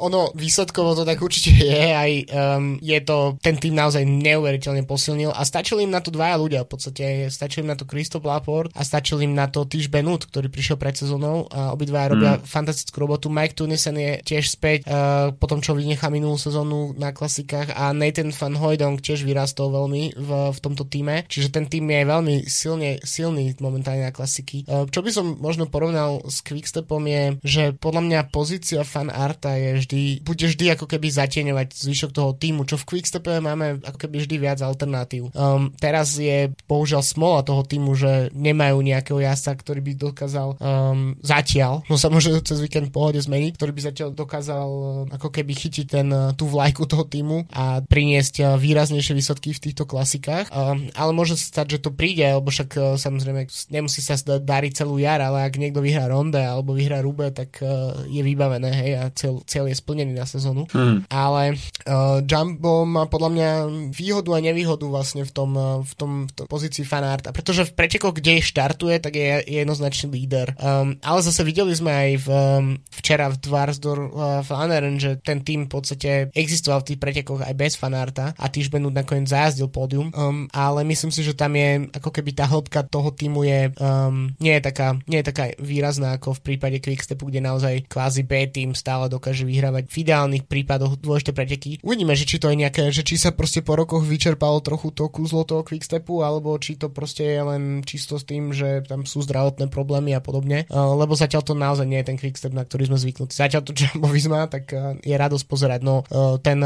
ono 0.06 0.34
výsledkovo 0.34 0.98
to 0.98 1.06
tak 1.06 1.22
určite 1.22 1.54
je, 1.54 1.86
aj 1.94 2.12
um, 2.34 2.76
je 2.82 2.98
to, 3.06 3.38
ten 3.38 3.54
tým 3.54 3.78
naozaj 3.78 4.02
neuveriteľne 4.02 4.82
posilnil 4.82 5.30
a 5.30 5.46
stačili 5.46 5.86
im 5.86 5.94
na 5.94 6.02
to 6.02 6.10
dvaja 6.10 6.34
ľudia 6.34 6.60
v 6.66 6.70
podstate, 6.74 7.04
stačil 7.30 7.62
im 7.62 7.70
na 7.70 7.78
to 7.78 7.86
Christoph 7.86 8.26
Laport 8.26 8.74
a 8.74 8.82
stačil 8.82 9.22
im 9.22 9.38
na 9.38 9.46
to 9.46 9.62
Tish 9.62 9.86
Benut, 9.86 10.26
ktorý 10.26 10.50
prišiel 10.50 10.76
pred 10.76 10.98
sezónou 10.98 11.46
a 11.54 11.70
obidvaja 11.70 12.18
robia 12.18 12.32
mm. 12.36 12.44
fantastickú 12.44 13.06
robotu. 13.06 13.30
Mike 13.30 13.54
Tunisen 13.54 13.94
je 13.94 14.18
tiež 14.26 14.50
späť 14.50 14.82
uh, 14.90 15.30
po 15.30 15.46
tom, 15.46 15.62
čo 15.62 15.78
vynechá 15.78 16.10
minulú 16.10 16.34
sezónu 16.34 16.98
na 16.98 17.14
klasikách 17.14 17.78
a 17.78 17.94
Nathan 17.94 18.34
Van 18.34 18.58
Hoydong 18.58 18.98
tiež 18.98 19.22
vyrastol 19.22 19.70
veľmi 19.70 20.18
v, 20.18 20.30
v 20.50 20.58
tomto 20.58 20.88
týme, 20.90 21.22
čiže 21.30 21.54
ten 21.54 21.70
tým 21.70 21.86
je 21.86 22.02
veľmi 22.02 22.34
silne, 22.50 22.98
silný 23.06 23.54
momentálne 23.62 24.08
na 24.08 24.12
klasiky. 24.14 24.66
E, 24.72 24.88
čo 24.88 25.04
by 25.04 25.10
som 25.12 25.36
možno 25.36 25.68
porovnal 25.68 26.24
s 26.24 26.40
Quickstepom 26.40 27.04
je, 27.04 27.22
že 27.44 27.62
podľa 27.76 28.02
mňa 28.08 28.20
pozícia 28.32 28.80
fan 28.88 29.12
arta 29.12 29.52
je 29.60 29.84
vždy, 29.84 30.02
bude 30.24 30.48
vždy 30.48 30.72
ako 30.72 30.88
keby 30.88 31.12
zatieňovať 31.12 31.76
zvyšok 31.76 32.10
toho 32.16 32.32
týmu, 32.32 32.64
čo 32.64 32.80
v 32.80 32.88
Quickstepe 32.88 33.44
máme 33.44 33.84
ako 33.84 33.98
keby 34.08 34.24
vždy 34.24 34.36
viac 34.40 34.64
alternatív. 34.64 35.28
Um, 35.36 35.76
teraz 35.76 36.16
je 36.16 36.48
bohužiaľ 36.64 37.04
smola 37.04 37.44
toho 37.44 37.60
týmu, 37.68 37.92
že 37.92 38.32
nemajú 38.32 38.80
nejakého 38.80 39.20
jasa, 39.20 39.52
ktorý 39.52 39.84
by 39.84 39.92
dokázal 40.00 40.56
um, 40.56 41.12
zatiaľ, 41.20 41.84
no 41.92 42.00
sa 42.00 42.08
môže 42.08 42.32
cez 42.40 42.64
víkend 42.64 42.88
pohode 42.94 43.20
zmeniť, 43.20 43.60
ktorý 43.60 43.72
by 43.76 43.82
zatiaľ 43.92 44.08
dokázal 44.16 44.68
ako 45.12 45.28
keby 45.28 45.52
chytiť 45.52 45.86
ten, 45.86 46.08
uh, 46.08 46.32
tú 46.32 46.48
vlajku 46.48 46.88
toho 46.88 47.04
týmu 47.04 47.44
a 47.52 47.84
priniesť 47.84 48.34
uh, 48.40 48.46
výraznejšie 48.56 49.12
výsledky 49.12 49.52
v 49.52 49.62
týchto 49.68 49.84
klasikách. 49.84 50.48
Um, 50.48 50.88
ale 50.96 51.12
môže 51.12 51.36
sa 51.36 51.60
stať, 51.60 51.76
že 51.76 51.84
to 51.84 51.90
príde, 51.92 52.24
lebo 52.24 52.48
však 52.48 52.70
uh, 52.78 52.82
samozrejme 52.96 53.50
nemusí 53.68 54.00
sa 54.00 54.14
dariť 54.62 54.78
celú 54.78 55.02
jar, 55.02 55.18
ale 55.18 55.42
ak 55.42 55.58
niekto 55.58 55.82
vyhrá 55.82 56.06
ronde 56.06 56.38
alebo 56.38 56.78
vyhrá 56.78 57.02
rube, 57.02 57.26
tak 57.34 57.58
uh, 57.58 58.06
je 58.06 58.22
vybavené, 58.22 58.70
hej, 58.70 58.92
a 58.94 59.10
cel, 59.10 59.42
cel 59.42 59.66
je 59.66 59.74
splnený 59.74 60.14
na 60.14 60.22
sezónu. 60.22 60.70
Hmm. 60.70 61.02
Ale 61.10 61.58
uh, 61.58 62.22
Jumbo 62.22 62.86
má 62.86 63.10
podľa 63.10 63.30
mňa 63.34 63.50
výhodu 63.90 64.30
a 64.30 64.38
nevýhodu 64.38 64.86
vlastne 64.86 65.26
v 65.26 65.32
tom, 65.34 65.50
uh, 65.58 65.82
v 65.82 65.92
tom, 65.98 66.10
v 66.30 66.32
tom 66.38 66.46
pozícii 66.46 66.86
fanart. 66.86 67.26
A 67.26 67.34
pretože 67.34 67.66
v 67.66 67.74
pretekoch, 67.74 68.14
kde 68.14 68.38
štartuje, 68.38 69.02
tak 69.02 69.18
je, 69.18 69.42
je 69.42 69.58
jednoznačný 69.66 70.14
líder. 70.14 70.54
Um, 70.62 70.94
ale 71.02 71.26
zase 71.26 71.42
videli 71.42 71.74
sme 71.74 71.90
aj 71.90 72.10
v, 72.22 72.28
um, 72.30 72.64
včera 72.94 73.26
v 73.26 73.42
Dvarsdor 73.42 73.98
uh, 73.98 74.10
Flaneren, 74.46 75.02
že 75.02 75.18
ten 75.18 75.42
tým 75.42 75.66
v 75.66 75.74
podstate 75.74 76.30
existoval 76.30 76.86
v 76.86 76.94
tých 76.94 77.02
pretekoch 77.02 77.42
aj 77.42 77.54
bez 77.58 77.74
fanarta 77.74 78.30
a 78.38 78.46
Týžbenut 78.46 78.94
nakoniec 78.94 79.26
zajazdil 79.26 79.66
pódium. 79.66 80.14
Um, 80.14 80.46
ale 80.54 80.86
myslím 80.86 81.10
si, 81.10 81.26
že 81.26 81.34
tam 81.34 81.58
je 81.58 81.90
ako 81.90 82.14
keby 82.14 82.30
tá 82.36 82.46
hĺbka 82.46 82.86
toho 82.86 83.10
týmu 83.10 83.42
je 83.42 83.72
um, 83.80 84.28
nie, 84.36 84.51
je 84.58 84.62
taká, 84.64 84.98
nie 85.06 85.22
je 85.22 85.28
taká 85.30 85.44
výrazná 85.60 86.18
ako 86.18 86.36
v 86.36 86.52
prípade 86.52 86.78
Quickstepu, 86.82 87.30
kde 87.30 87.40
naozaj 87.40 87.86
kvázi 87.86 88.26
B 88.26 88.44
tým 88.50 88.74
stále 88.76 89.06
dokáže 89.06 89.46
vyhrávať 89.46 89.88
v 89.88 89.96
ideálnych 90.02 90.44
prípadoch 90.50 90.98
dôležité 90.98 91.32
preteky. 91.32 91.70
Uvidíme, 91.80 92.12
že 92.18 92.28
či 92.28 92.42
to 92.42 92.50
je 92.50 92.60
nejaké, 92.60 92.90
že 92.90 93.06
či 93.06 93.16
sa 93.16 93.30
proste 93.32 93.62
po 93.62 93.78
rokoch 93.78 94.02
vyčerpalo 94.02 94.58
trochu 94.60 94.90
to 94.90 95.06
kúzlo 95.08 95.46
toho 95.46 95.62
Quickstepu, 95.62 96.26
alebo 96.26 96.58
či 96.58 96.76
to 96.76 96.90
proste 96.90 97.24
je 97.24 97.42
len 97.42 97.62
čisto 97.86 98.18
s 98.18 98.24
tým, 98.26 98.50
že 98.52 98.82
tam 98.84 99.06
sú 99.06 99.22
zdravotné 99.22 99.70
problémy 99.70 100.12
a 100.12 100.20
podobne. 100.20 100.66
Uh, 100.68 100.92
lebo 100.98 101.14
zatiaľ 101.14 101.42
to 101.46 101.54
naozaj 101.54 101.86
nie 101.86 102.00
je 102.02 102.08
ten 102.12 102.18
Quickstep, 102.18 102.52
na 102.52 102.66
ktorý 102.66 102.92
sme 102.92 102.98
zvyknutí. 102.98 103.32
Zatiaľ 103.32 103.62
to 103.64 103.72
Jumbo 103.78 104.10
Visma, 104.10 104.50
tak 104.50 104.72
uh, 104.74 104.98
je 105.00 105.14
radosť 105.14 105.44
pozerať. 105.46 105.80
No 105.84 106.02
uh, 106.02 106.36
ten 106.42 106.62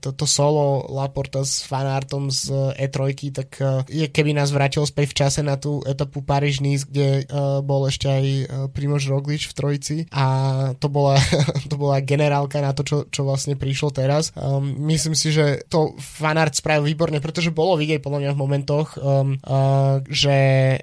to, 0.00 0.14
to 0.14 0.26
solo 0.26 0.86
Laporta 0.88 1.42
s 1.42 1.64
fanartom 1.64 2.30
z 2.30 2.52
uh, 2.52 2.72
E3, 2.74 2.98
tak 3.34 3.50
uh, 3.60 3.82
je 3.88 4.06
keby 4.08 4.34
nás 4.34 4.50
vrátil 4.54 4.84
späť 4.86 5.12
v 5.12 5.18
čase 5.24 5.40
na 5.42 5.58
tú 5.58 5.82
etapu 5.84 6.22
paríž 6.22 6.58
kde 6.58 6.97
uh, 7.00 7.60
bol 7.64 7.86
ešte 7.86 8.06
aj 8.08 8.24
uh, 8.24 8.44
Primož 8.70 9.08
Roglič 9.08 9.50
v 9.50 9.56
trojici 9.56 9.96
a 10.12 10.24
to 10.76 10.88
bola, 10.90 11.18
to 11.70 11.76
bola 11.78 12.02
generálka 12.02 12.60
na 12.60 12.72
to, 12.72 12.82
čo, 12.84 12.96
čo 13.08 13.26
vlastne 13.26 13.54
prišlo 13.54 13.90
teraz. 13.94 14.30
Um, 14.34 14.74
myslím 14.88 15.14
si, 15.14 15.32
že 15.34 15.66
to 15.66 15.94
fanart 15.98 16.54
spravil 16.54 16.86
výborne, 16.88 17.18
pretože 17.18 17.54
bolo 17.54 17.78
vidieť 17.78 18.00
podľa 18.02 18.20
mňa 18.24 18.30
v 18.34 18.40
momentoch, 18.40 18.88
um, 18.98 19.36
uh, 19.42 20.00
že 20.08 20.36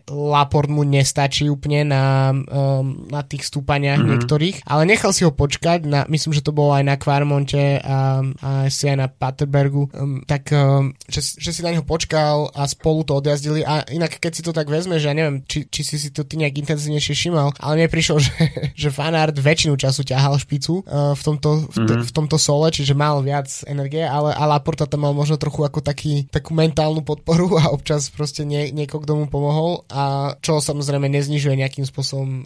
Laport 0.09 0.67
mu 0.71 0.83
nestačí 0.83 1.47
úplne 1.47 1.87
na, 1.87 2.31
um, 2.31 3.07
na 3.07 3.21
tých 3.23 3.47
stúpaniach 3.47 3.99
mm-hmm. 3.99 4.11
niektorých, 4.15 4.55
ale 4.67 4.83
nechal 4.87 5.11
si 5.15 5.23
ho 5.23 5.31
počkať, 5.31 5.87
na, 5.87 6.03
myslím, 6.09 6.33
že 6.35 6.45
to 6.45 6.55
bolo 6.55 6.75
aj 6.75 6.83
na 6.83 6.95
Kvarmonte 6.99 7.79
a, 7.79 8.21
a 8.41 8.49
si 8.67 8.89
aj 8.89 8.97
na 8.97 9.07
Paterbergu, 9.07 9.87
um, 9.93 10.21
tak 10.25 10.49
um, 10.51 10.91
že, 11.07 11.21
že 11.37 11.51
si 11.51 11.61
na 11.61 11.71
neho 11.71 11.85
počkal 11.85 12.49
a 12.51 12.65
spolu 12.67 13.05
to 13.05 13.17
odjazdili 13.17 13.61
a 13.63 13.85
inak 13.89 14.17
keď 14.19 14.31
si 14.31 14.41
to 14.45 14.51
tak 14.51 14.67
vezme, 14.67 14.97
že 14.97 15.09
ja 15.11 15.15
neviem, 15.15 15.43
či, 15.45 15.67
či 15.69 15.81
si 15.85 15.97
si 16.05 16.13
to 16.13 16.21
ty 16.21 16.37
nejak 16.37 16.61
intenzívnejšie 16.61 17.13
všimal, 17.17 17.57
ale 17.57 17.73
mne 17.81 17.87
prišlo, 17.89 18.21
že, 18.25 18.33
že 18.77 18.89
fanart 18.93 19.33
väčšinu 19.33 19.73
času 19.73 20.05
ťahal 20.05 20.37
špicu 20.37 20.85
uh, 20.85 21.17
v, 21.17 21.21
tomto, 21.21 21.65
v, 21.65 21.77
t- 21.81 21.81
mm-hmm. 21.81 22.05
v 22.05 22.11
tomto 22.13 22.37
sole, 22.37 22.69
čiže 22.69 22.93
mal 22.93 23.19
viac 23.25 23.49
energie, 23.65 24.05
ale 24.05 24.35
a 24.37 24.43
Laporta 24.45 24.85
tam 24.85 25.09
mal 25.09 25.13
možno 25.17 25.41
trochu 25.41 25.65
ako 25.65 25.81
taký, 25.81 26.29
takú 26.29 26.53
mentálnu 26.53 27.01
podporu 27.01 27.55
a 27.61 27.73
občas 27.73 28.13
proste 28.13 28.45
nie, 28.45 28.69
niekoho, 28.69 29.01
kto 29.01 29.13
mu 29.17 29.25
pomohol 29.25 29.87
a 29.89 30.35
čo 30.39 30.61
samozrejme 30.61 31.09
neznižuje 31.09 31.57
nejakým 31.57 31.85
spôsobom 31.87 32.29
um, 32.29 32.43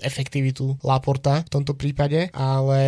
efektivitu 0.00 0.80
Laporta 0.80 1.44
v 1.44 1.52
tomto 1.52 1.76
prípade, 1.76 2.32
ale 2.32 2.80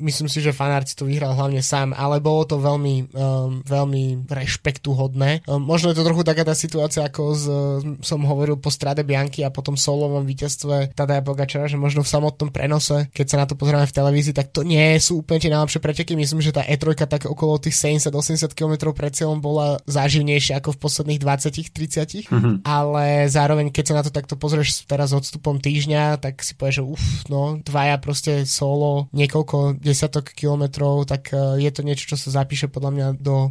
myslím 0.00 0.30
si, 0.30 0.40
že 0.40 0.56
fanart 0.56 0.88
si 0.88 0.96
to 0.96 1.04
vyhral 1.04 1.36
hlavne 1.36 1.60
sám, 1.60 1.92
ale 1.92 2.22
bolo 2.22 2.46
to 2.46 2.56
veľmi, 2.56 3.12
um, 3.12 3.60
veľmi 3.66 4.28
rešpektuhodné. 4.30 5.44
Um, 5.50 5.60
možno 5.60 5.90
je 5.92 5.98
to 5.98 6.06
trochu 6.06 6.22
taká 6.22 6.46
tá 6.46 6.54
situácia, 6.54 7.02
ako 7.04 7.22
z, 7.34 7.44
som 8.00 8.20
hovoril 8.22 8.56
po 8.56 8.70
strade 8.70 9.02
Bianky 9.02 9.42
a 9.42 9.50
potom 9.66 9.74
solovom 9.74 10.22
víťazstve 10.22 10.94
Tadaja 10.94 11.26
Pogačara, 11.26 11.66
že 11.66 11.74
možno 11.74 12.06
v 12.06 12.12
samotnom 12.14 12.54
prenose, 12.54 13.10
keď 13.10 13.26
sa 13.26 13.36
na 13.42 13.50
to 13.50 13.58
pozrieme 13.58 13.82
v 13.82 13.90
televízii, 13.98 14.30
tak 14.30 14.54
to 14.54 14.62
nie 14.62 14.94
sú 15.02 15.26
úplne 15.26 15.42
tie 15.42 15.50
najlepšie 15.50 15.82
preteky. 15.82 16.14
Myslím, 16.14 16.38
že 16.38 16.54
tá 16.54 16.62
E3 16.62 16.94
tak 16.94 17.26
okolo 17.26 17.58
tých 17.58 17.74
70-80 17.74 18.46
km 18.54 18.94
pred 18.94 19.10
cieľom 19.10 19.42
bola 19.42 19.82
záživnejšia 19.90 20.62
ako 20.62 20.78
v 20.78 20.82
posledných 20.86 21.18
20-30, 21.18 22.30
mm-hmm. 22.30 22.54
ale 22.62 23.26
zároveň 23.26 23.74
keď 23.74 23.84
sa 23.90 23.94
na 23.98 24.06
to 24.06 24.14
takto 24.14 24.38
pozrieš 24.38 24.86
teraz 24.86 25.10
odstupom 25.10 25.58
týždňa, 25.58 26.22
tak 26.22 26.46
si 26.46 26.54
povieš, 26.54 26.78
že 26.78 26.84
uf, 26.86 27.04
no, 27.26 27.58
dvaja 27.58 27.98
proste 27.98 28.46
solo, 28.46 29.10
niekoľko 29.18 29.82
desiatok 29.82 30.30
kilometrov, 30.30 31.10
tak 31.10 31.34
uh, 31.34 31.58
je 31.58 31.74
to 31.74 31.82
niečo, 31.82 32.06
čo 32.06 32.14
sa 32.14 32.38
zapíše 32.38 32.70
podľa 32.70 32.90
mňa 32.94 33.06
do, 33.18 33.50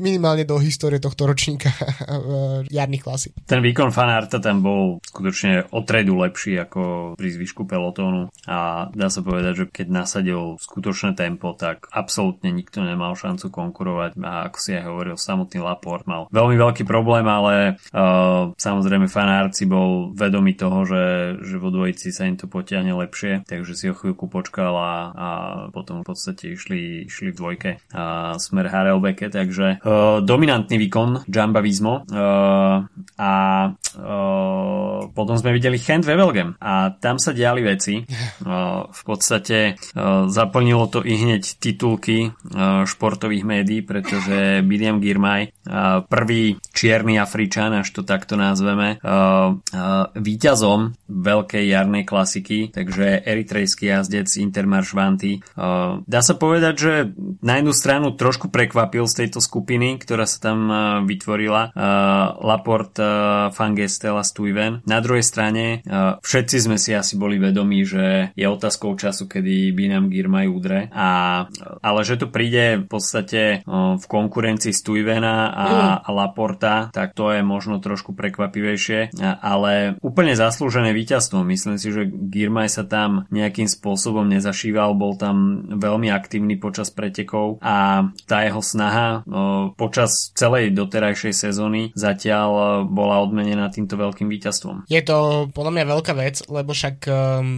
minimálne 0.00 0.48
do 0.48 0.56
histórie 0.56 0.96
tohto 0.96 1.28
ročníka 1.28 1.68
uh, 1.76 2.64
jarných 2.72 3.04
klasík. 3.04 3.36
Ten 3.44 3.60
výkon 3.60 3.92
fanárta 3.92 4.40
tam 4.40 4.64
bol 4.64 5.04
skutočne 5.04 5.49
o 5.70 5.80
tredu 5.82 6.16
lepší 6.20 6.60
ako 6.62 7.14
pri 7.18 7.28
zvyšku 7.34 7.66
pelotónu 7.66 8.30
a 8.46 8.88
dá 8.92 9.08
sa 9.08 9.20
povedať, 9.20 9.52
že 9.54 9.64
keď 9.70 9.86
nasadil 9.90 10.56
skutočné 10.60 11.14
tempo, 11.18 11.52
tak 11.56 11.90
absolútne 11.90 12.50
nikto 12.54 12.82
nemal 12.82 13.14
šancu 13.18 13.50
konkurovať. 13.50 14.16
A 14.20 14.50
ako 14.50 14.58
si 14.58 14.70
aj 14.76 14.84
hovoril, 14.86 15.16
samotný 15.18 15.58
Laport 15.60 16.04
mal 16.06 16.26
veľmi 16.30 16.56
veľký 16.56 16.84
problém, 16.86 17.26
ale 17.26 17.80
uh, 17.92 18.52
samozrejme 18.54 19.10
fanárci 19.10 19.66
bol 19.66 20.14
vedomý 20.14 20.56
toho, 20.56 20.86
že, 20.86 21.04
že 21.42 21.56
vo 21.60 21.72
dvojici 21.72 22.14
sa 22.14 22.26
im 22.26 22.38
to 22.38 22.46
potiahne 22.46 22.92
lepšie, 22.94 23.44
takže 23.46 23.72
si 23.76 23.86
o 23.90 23.94
chvíľku 23.96 24.30
počkal 24.30 24.74
a, 24.74 24.92
a 25.10 25.28
potom 25.74 26.02
v 26.02 26.08
podstate 26.08 26.54
išli, 26.54 27.06
išli 27.10 27.32
v 27.32 27.38
dvojke. 27.38 27.70
A 27.92 28.36
smer 28.38 28.70
Harelbeke, 28.70 29.28
takže 29.30 29.82
uh, 29.82 30.20
dominantný 30.22 30.76
výkon 30.78 31.26
Jamba 31.26 31.60
Vismo. 31.60 32.06
Uh, 32.06 32.86
a 33.20 33.32
uh, 34.00 35.00
potom 35.30 35.46
sme 35.46 35.54
videli 35.54 35.78
Chent 35.78 36.02
Wevelgem 36.02 36.58
a 36.58 36.90
tam 36.90 37.22
sa 37.22 37.30
diali 37.30 37.62
veci. 37.62 38.02
V 38.90 39.02
podstate 39.06 39.78
zaplnilo 40.26 40.90
to 40.90 41.06
i 41.06 41.14
hneď 41.14 41.62
titulky 41.62 42.34
športových 42.82 43.46
médií, 43.46 43.86
pretože 43.86 44.64
William 44.66 44.98
Girmay, 44.98 45.54
prvý 46.10 46.58
čierny 46.74 47.22
Afričan, 47.22 47.78
až 47.78 47.94
to 47.94 48.02
takto 48.02 48.34
nazveme, 48.34 48.98
víťazom 50.18 50.98
veľkej 51.06 51.64
jarnej 51.70 52.02
klasiky, 52.02 52.74
takže 52.74 53.22
eritrejský 53.22 53.94
jazdec 53.94 54.26
Intermarš 54.34 54.90
Vanty. 54.96 55.38
Dá 56.10 56.20
sa 56.26 56.34
povedať, 56.34 56.74
že 56.74 56.92
na 57.44 57.62
jednu 57.62 57.70
stranu 57.70 58.18
trošku 58.18 58.50
prekvapil 58.50 59.06
z 59.06 59.26
tejto 59.26 59.38
skupiny, 59.38 59.94
ktorá 60.02 60.26
sa 60.26 60.50
tam 60.50 60.58
vytvorila 61.06 61.70
Laporte, 62.40 62.98
uh, 62.98 63.54
Fangestel 63.54 64.16
a 64.16 64.24
Stuyven. 64.24 64.80
Na 64.88 64.98
druhej 65.04 65.19
strane 65.22 65.84
uh, 65.84 66.20
všetci 66.20 66.56
sme 66.68 66.76
si 66.76 66.96
asi 66.96 67.16
boli 67.16 67.36
vedomí, 67.40 67.84
že 67.84 68.34
je 68.34 68.46
otázkou 68.46 68.96
času, 68.96 69.26
kedy 69.30 69.72
Binam 69.72 70.10
Girmay 70.10 70.50
udre, 70.50 70.90
a, 70.92 71.44
ale 71.80 72.00
že 72.02 72.20
to 72.20 72.32
príde 72.32 72.82
v 72.82 72.86
podstate 72.86 73.62
uh, 73.64 73.96
v 73.96 74.04
konkurencii 74.04 74.72
Stuyvena 74.74 75.50
a, 75.50 75.66
mm. 75.66 75.96
a 76.06 76.08
Laporta, 76.10 76.76
tak 76.90 77.12
to 77.14 77.30
je 77.34 77.42
možno 77.44 77.82
trošku 77.82 78.12
prekvapivejšie, 78.14 79.14
ale 79.20 79.96
úplne 80.04 80.34
zaslúžené 80.36 80.92
víťazstvo. 80.92 81.42
Myslím 81.44 81.76
si, 81.80 81.92
že 81.92 82.08
Girmay 82.08 82.68
sa 82.68 82.84
tam 82.86 83.26
nejakým 83.30 83.66
spôsobom 83.66 84.26
nezašíval, 84.28 84.96
bol 84.98 85.16
tam 85.16 85.66
veľmi 85.70 86.12
aktívny 86.12 86.56
počas 86.60 86.92
pretekov 86.92 87.62
a 87.62 88.08
tá 88.26 88.44
jeho 88.44 88.62
snaha 88.62 89.22
počas 89.74 90.32
celej 90.34 90.74
doterajšej 90.74 91.34
sezóny 91.34 91.90
zatiaľ 91.96 92.82
bola 92.86 93.22
odmenená 93.22 93.70
týmto 93.70 93.96
veľkým 93.96 94.28
víťazstvom. 94.30 94.86
Je 94.90 95.00
to 95.02 95.09
podľa 95.50 95.72
mňa 95.74 95.84
veľká 95.86 96.12
vec, 96.16 96.36
lebo 96.46 96.70
však 96.74 96.96
um, 97.06 97.14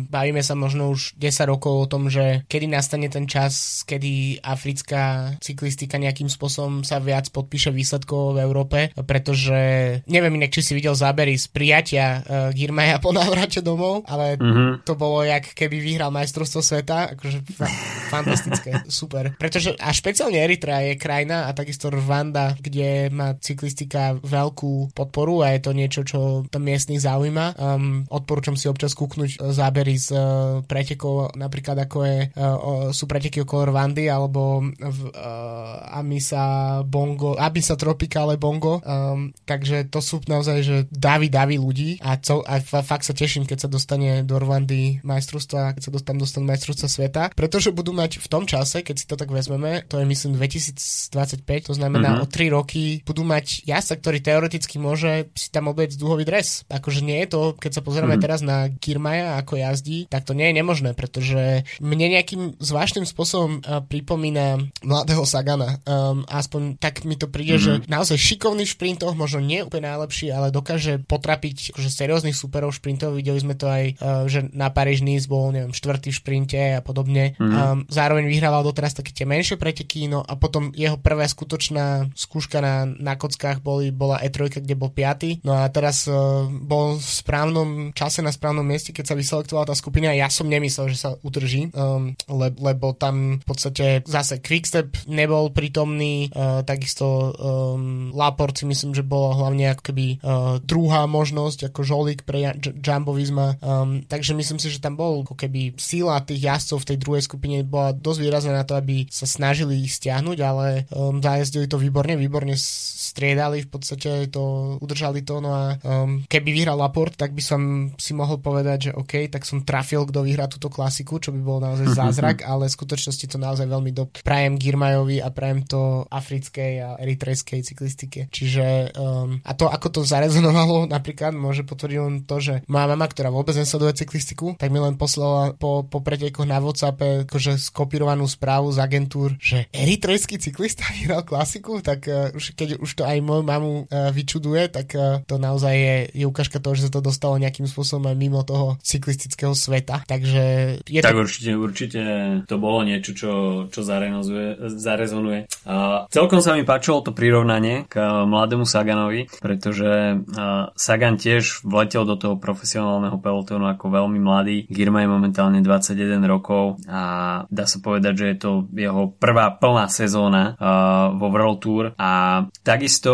bavíme 0.07 0.41
sa 0.41 0.55
možno 0.55 0.93
už 0.93 1.17
10 1.19 1.53
rokov 1.53 1.75
o 1.75 1.91
tom, 1.91 2.09
že 2.09 2.45
kedy 2.47 2.67
nastane 2.69 3.09
ten 3.13 3.29
čas, 3.29 3.85
kedy 3.87 4.43
africká 4.43 5.35
cyklistika 5.43 5.99
nejakým 5.99 6.29
spôsobom 6.29 6.87
sa 6.87 7.03
viac 7.03 7.29
podpíše 7.31 7.71
výsledkov 7.75 8.37
v 8.37 8.43
Európe, 8.45 8.79
pretože 9.05 9.61
neviem 10.07 10.39
inak, 10.39 10.53
či 10.55 10.63
si 10.65 10.73
videl 10.77 10.95
zábery 10.97 11.35
z 11.37 11.47
prijatia 11.51 12.07
uh, 12.23 12.55
Girmaja 12.55 13.03
po 13.03 13.11
návrate 13.17 13.61
domov, 13.65 14.05
ale 14.07 14.37
mm-hmm. 14.39 14.87
to 14.87 14.95
bolo 14.95 15.25
jak 15.27 15.53
keby 15.57 15.79
vyhral 15.83 16.15
majstrovstvo 16.15 16.61
sveta, 16.63 17.17
akože 17.17 17.39
fa- 17.53 17.73
fantastické, 18.13 18.85
super. 18.93 19.33
Pretože 19.37 19.75
a 19.81 19.91
špeciálne 19.91 20.39
Eritrea 20.39 20.85
je 20.93 21.01
krajina 21.01 21.49
a 21.49 21.57
takisto 21.57 21.89
Rwanda, 21.89 22.55
kde 22.61 23.09
má 23.09 23.35
cyklistika 23.41 24.15
veľkú 24.21 24.93
podporu 24.93 25.43
a 25.43 25.57
je 25.57 25.61
to 25.61 25.73
niečo, 25.73 26.01
čo 26.05 26.19
tam 26.49 26.63
miestnych 26.63 27.03
zaujíma. 27.03 27.42
Um, 27.51 28.07
odporúčam 28.07 28.55
si 28.55 28.71
občas 28.71 28.95
kúknuť 28.95 29.43
zábery 29.51 29.99
z 29.99 30.15
uh, 30.15 30.23
pretekov, 30.63 31.35
napríklad 31.35 31.83
ako 31.83 31.99
je, 32.07 32.19
uh, 32.39 32.95
sú 32.95 33.11
preteky 33.11 33.43
okolo 33.43 33.75
Rwandy 33.75 34.07
alebo 34.07 34.63
v 34.71 35.01
uh, 35.11 35.99
Amisa 35.99 36.81
Bongo, 36.87 37.35
Amisa 37.35 37.75
Tropicale 37.75 38.39
Bongo. 38.39 38.79
Um, 38.85 39.35
takže 39.43 39.91
to 39.91 39.99
sú 39.99 40.23
naozaj, 40.31 40.59
že 40.63 40.77
davy, 40.93 41.27
davy 41.27 41.59
ľudí 41.59 41.99
a, 41.99 42.21
co, 42.23 42.47
a 42.47 42.63
fakt 42.63 43.03
sa 43.03 43.17
teším, 43.17 43.49
keď 43.49 43.67
sa 43.67 43.69
dostane 43.69 44.23
do 44.23 44.39
Rwandy 44.39 45.03
majstrovstva, 45.03 45.75
keď 45.75 45.83
sa 45.83 45.93
dostanú 45.93 46.23
dostane 46.23 46.47
majstrovstva 46.47 46.89
sveta, 46.89 47.23
pretože 47.35 47.75
budú 47.75 47.91
mať 47.97 48.23
v 48.23 48.27
tom 48.31 48.45
čase, 48.47 48.85
keď 48.85 48.97
si 49.01 49.07
to 49.09 49.17
tak 49.19 49.33
vezmeme, 49.33 49.83
to 49.89 49.99
je 49.99 50.07
myslím 50.07 50.37
2025, 50.37 51.73
to 51.73 51.75
znamená 51.75 52.21
mm-hmm. 52.21 52.25
o 52.25 52.31
3 52.31 52.57
roky 52.57 52.85
budú 53.03 53.25
mať 53.27 53.65
jasa, 53.65 53.97
ktorý 53.97 54.21
teoreticky 54.21 54.77
môže 54.77 55.33
si 55.33 55.49
tam 55.49 55.73
obliecť 55.73 55.97
dúhový 55.97 56.29
dres. 56.29 56.69
Akože 56.69 57.01
nie 57.03 57.19
je 57.25 57.29
to, 57.32 57.32
keď 57.57 57.81
sa 57.81 57.83
pozrieme 57.83 58.17
mm-hmm. 58.17 58.25
teraz 58.25 58.41
na 58.45 58.69
Kirmaja, 58.69 59.41
ako 59.41 59.59
jazdí, 59.61 60.07
tak 60.07 60.29
to 60.29 60.37
nie 60.37 60.51
je 60.51 60.59
nemožné, 60.59 60.91
pretože 60.93 61.65
mne 61.81 62.07
nejakým 62.19 62.59
zvláštnym 62.61 63.07
spôsobom 63.09 63.61
uh, 63.63 63.81
pripomína 63.85 64.61
mladého 64.85 65.25
Sagana. 65.25 65.81
Um, 65.89 66.27
aspoň 66.29 66.77
tak 66.79 67.07
mi 67.09 67.17
to 67.17 67.29
príde, 67.29 67.59
mm-hmm. 67.59 67.87
že 67.87 67.91
naozaj 67.91 68.19
šikovný 68.19 68.65
v 68.69 68.75
šprintoch, 68.75 69.15
možno 69.17 69.41
nie 69.43 69.65
úplne 69.65 69.89
najlepší, 69.89 70.31
ale 70.31 70.55
dokáže 70.55 71.03
potrapiť 71.05 71.75
akože 71.77 71.91
serióznych 71.91 72.37
superov 72.37 72.75
šprintov. 72.77 73.17
Videli 73.17 73.41
sme 73.41 73.55
to 73.57 73.67
aj, 73.69 73.85
uh, 73.99 74.25
že 74.29 74.49
na 74.53 74.69
Paríž 74.69 75.01
Nice 75.05 75.29
bol, 75.29 75.51
neviem, 75.55 75.75
štvrtý 75.75 76.11
v 76.13 76.21
šprinte 76.21 76.61
a 76.79 76.81
podobne. 76.85 77.35
Mm-hmm. 77.37 77.53
Um, 77.53 77.79
zároveň 77.89 78.29
vyhrával 78.29 78.67
doteraz 78.67 78.97
také 78.97 79.15
tie 79.15 79.25
menšie 79.29 79.57
preteky, 79.57 80.11
no 80.11 80.21
a 80.23 80.35
potom 80.37 80.75
jeho 80.75 80.99
prvá 80.99 81.25
skutočná 81.25 82.13
skúška 82.13 82.61
na, 82.61 82.85
na 82.87 83.15
kockách 83.17 83.63
boli, 83.63 83.95
bola 83.95 84.21
E3, 84.21 84.63
kde 84.63 84.75
bol 84.75 84.91
piaty. 84.91 85.41
No 85.47 85.57
a 85.57 85.69
teraz 85.71 86.07
uh, 86.11 86.47
bol 86.51 86.99
správnom 87.23 87.95
čase 87.95 88.21
na 88.21 88.35
správnom 88.35 88.67
mieste, 88.67 88.91
keď 88.91 89.15
sa 89.15 89.19
vyselektovala 89.19 89.71
tá 89.71 89.75
skupina. 89.79 90.11
Ja 90.11 90.27
som 90.27 90.51
nemyslel, 90.51 90.91
že 90.91 90.99
sa 90.99 91.11
udrží, 91.23 91.71
um, 91.73 92.19
le, 92.27 92.49
lebo 92.59 92.93
tam 92.99 93.39
v 93.39 93.47
podstate 93.47 94.03
zase 94.03 94.43
Quickstep 94.43 95.07
nebol 95.07 95.55
prítomný, 95.55 96.29
uh, 96.35 96.67
takisto 96.67 97.31
um, 97.33 98.11
Laport 98.13 98.59
si 98.59 98.67
myslím, 98.67 98.93
že 98.93 99.07
bolo 99.07 99.39
hlavne 99.39 99.71
ako 99.73 99.93
uh, 99.93 100.59
druhá 100.63 101.07
možnosť 101.07 101.71
ako 101.71 101.81
žolík 101.87 102.27
pre 102.27 102.57
Jumbo 102.59 103.15
Visma. 103.15 103.55
Um, 103.63 104.03
takže 104.09 104.35
myslím 104.35 104.59
si, 104.59 104.73
že 104.73 104.83
tam 104.83 104.99
bol 104.99 105.23
ako 105.23 105.39
keby 105.39 105.77
síla 105.79 106.25
tých 106.25 106.43
jazdcov 106.43 106.83
v 106.83 106.89
tej 106.89 106.99
druhej 106.99 107.23
skupine 107.23 107.57
bola 107.63 107.95
dosť 107.95 108.19
výrazná 108.19 108.53
na 108.57 108.65
to, 108.67 108.75
aby 108.75 109.07
sa 109.09 109.29
snažili 109.29 109.85
ich 109.85 109.95
stiahnuť, 109.97 110.39
ale 110.43 110.89
um, 110.91 111.21
zajazdili 111.23 111.69
to 111.69 111.77
výborne, 111.79 112.17
výborne 112.19 112.57
striedali, 112.57 113.63
v 113.63 113.71
podstate 113.71 114.33
to 114.33 114.77
udržali 114.81 115.21
to, 115.23 115.39
no 115.39 115.51
a 115.53 115.65
um, 115.85 116.25
keby 116.27 116.51
vyhral 116.53 116.81
Laport, 116.81 117.12
tak 117.17 117.37
by 117.37 117.43
som 117.43 117.61
si 117.97 118.13
mohol 118.13 118.39
povedať, 118.39 118.91
že 118.91 118.97
OK, 118.97 119.29
tak 119.29 119.45
som 119.45 119.65
trafil, 119.65 120.05
kto 120.09 120.25
vyhrá 120.25 120.47
túto 120.47 120.69
klasiku, 120.73 121.19
čo 121.23 121.31
by 121.31 121.41
bol 121.41 121.59
naozaj 121.63 121.95
zázrak, 121.95 122.45
ale 122.45 122.69
v 122.69 122.77
skutočnosti 122.77 123.27
to 123.29 123.39
naozaj 123.39 123.67
veľmi 123.67 123.93
do 123.95 124.09
prajem 124.23 124.57
Girmajovi 124.57 125.21
a 125.21 125.29
prajem 125.31 125.65
to 125.67 126.05
africkej 126.09 126.73
a 126.83 126.89
eritrejskej 127.01 127.61
cyklistike. 127.63 128.21
Čiže 128.33 128.97
um, 128.97 129.41
a 129.43 129.53
to, 129.53 129.69
ako 129.69 129.89
to 129.89 130.01
zarezonovalo, 130.03 130.87
napríklad 130.97 131.37
môže 131.37 131.63
potvrdiť 131.67 132.01
len 132.01 132.17
to, 132.25 132.39
že 132.39 132.55
moja 132.67 132.87
mama, 132.91 133.07
ktorá 133.09 133.29
vôbec 133.29 133.55
nesleduje 133.57 134.05
cyklistiku, 134.05 134.55
tak 134.57 134.73
mi 134.73 134.79
len 134.81 134.97
poslala 134.97 135.55
po, 135.57 135.85
po 135.87 136.01
pretekoch 136.01 136.49
na 136.49 136.59
WhatsAppe 136.59 137.29
akože 137.29 137.59
skopírovanú 137.59 138.25
správu 138.27 138.73
z 138.73 138.79
agentúr, 138.83 139.37
že 139.39 139.69
eritrejský 139.71 140.41
cyklista 140.41 140.85
vyhral 140.97 141.27
klasiku, 141.27 141.81
tak 141.85 142.09
uh, 142.09 142.33
už 142.35 142.55
keď 142.57 142.81
už 142.83 142.91
to 142.99 143.03
aj 143.07 143.19
moju 143.21 143.43
mamu 143.45 143.73
uh, 143.87 144.11
vyčuduje, 144.15 144.69
tak 144.73 144.95
uh, 144.95 145.21
to 145.25 145.37
naozaj 145.37 145.75
je, 145.75 145.97
je 146.13 146.25
ukážka 146.25 146.63
toho, 146.63 146.75
že 146.79 146.89
sa 146.89 146.93
to 146.93 147.02
dostalo 147.03 147.37
nejakým 147.43 147.67
spôsobom 147.67 148.07
aj 148.09 148.17
mimo 148.17 148.41
toho 148.47 148.79
cyklistického 148.81 149.53
sveta. 149.53 150.07
Takže 150.07 150.43
je 150.87 151.01
tak 151.03 151.19
to... 151.19 151.27
určite, 151.27 151.51
určite 151.59 152.01
to 152.47 152.57
bolo 152.63 152.87
niečo, 152.87 153.13
čo, 153.13 153.33
čo 153.69 153.81
zarezonuje. 153.83 155.51
Uh, 155.67 156.07
celkom 156.09 156.39
sa 156.39 156.55
mi 156.55 156.63
páčilo 156.63 157.03
to 157.03 157.11
prirovnanie 157.11 157.87
k 157.91 157.99
mladému 158.03 158.63
Saganovi, 158.63 159.27
pretože 159.43 160.23
uh, 160.23 160.71
Sagan 160.79 161.19
tiež 161.19 161.67
vletel 161.67 162.07
do 162.07 162.15
toho 162.15 162.35
profesionálneho 162.39 163.19
pelotónu 163.19 163.67
ako 163.67 163.91
veľmi 163.91 164.19
mladý. 164.23 164.57
Girma 164.71 165.03
je 165.03 165.09
momentálne 165.11 165.59
21 165.61 166.23
rokov 166.27 166.79
a 166.87 167.03
dá 167.51 167.65
sa 167.67 167.79
povedať, 167.83 168.15
že 168.15 168.27
je 168.35 168.37
to 168.39 168.51
jeho 168.71 169.11
prvá 169.19 169.55
plná 169.59 169.91
sezóna 169.91 170.55
uh, 170.55 171.15
vo 171.19 171.29
World 171.33 171.59
Tour 171.59 171.85
a 171.99 172.45
takisto 172.63 173.13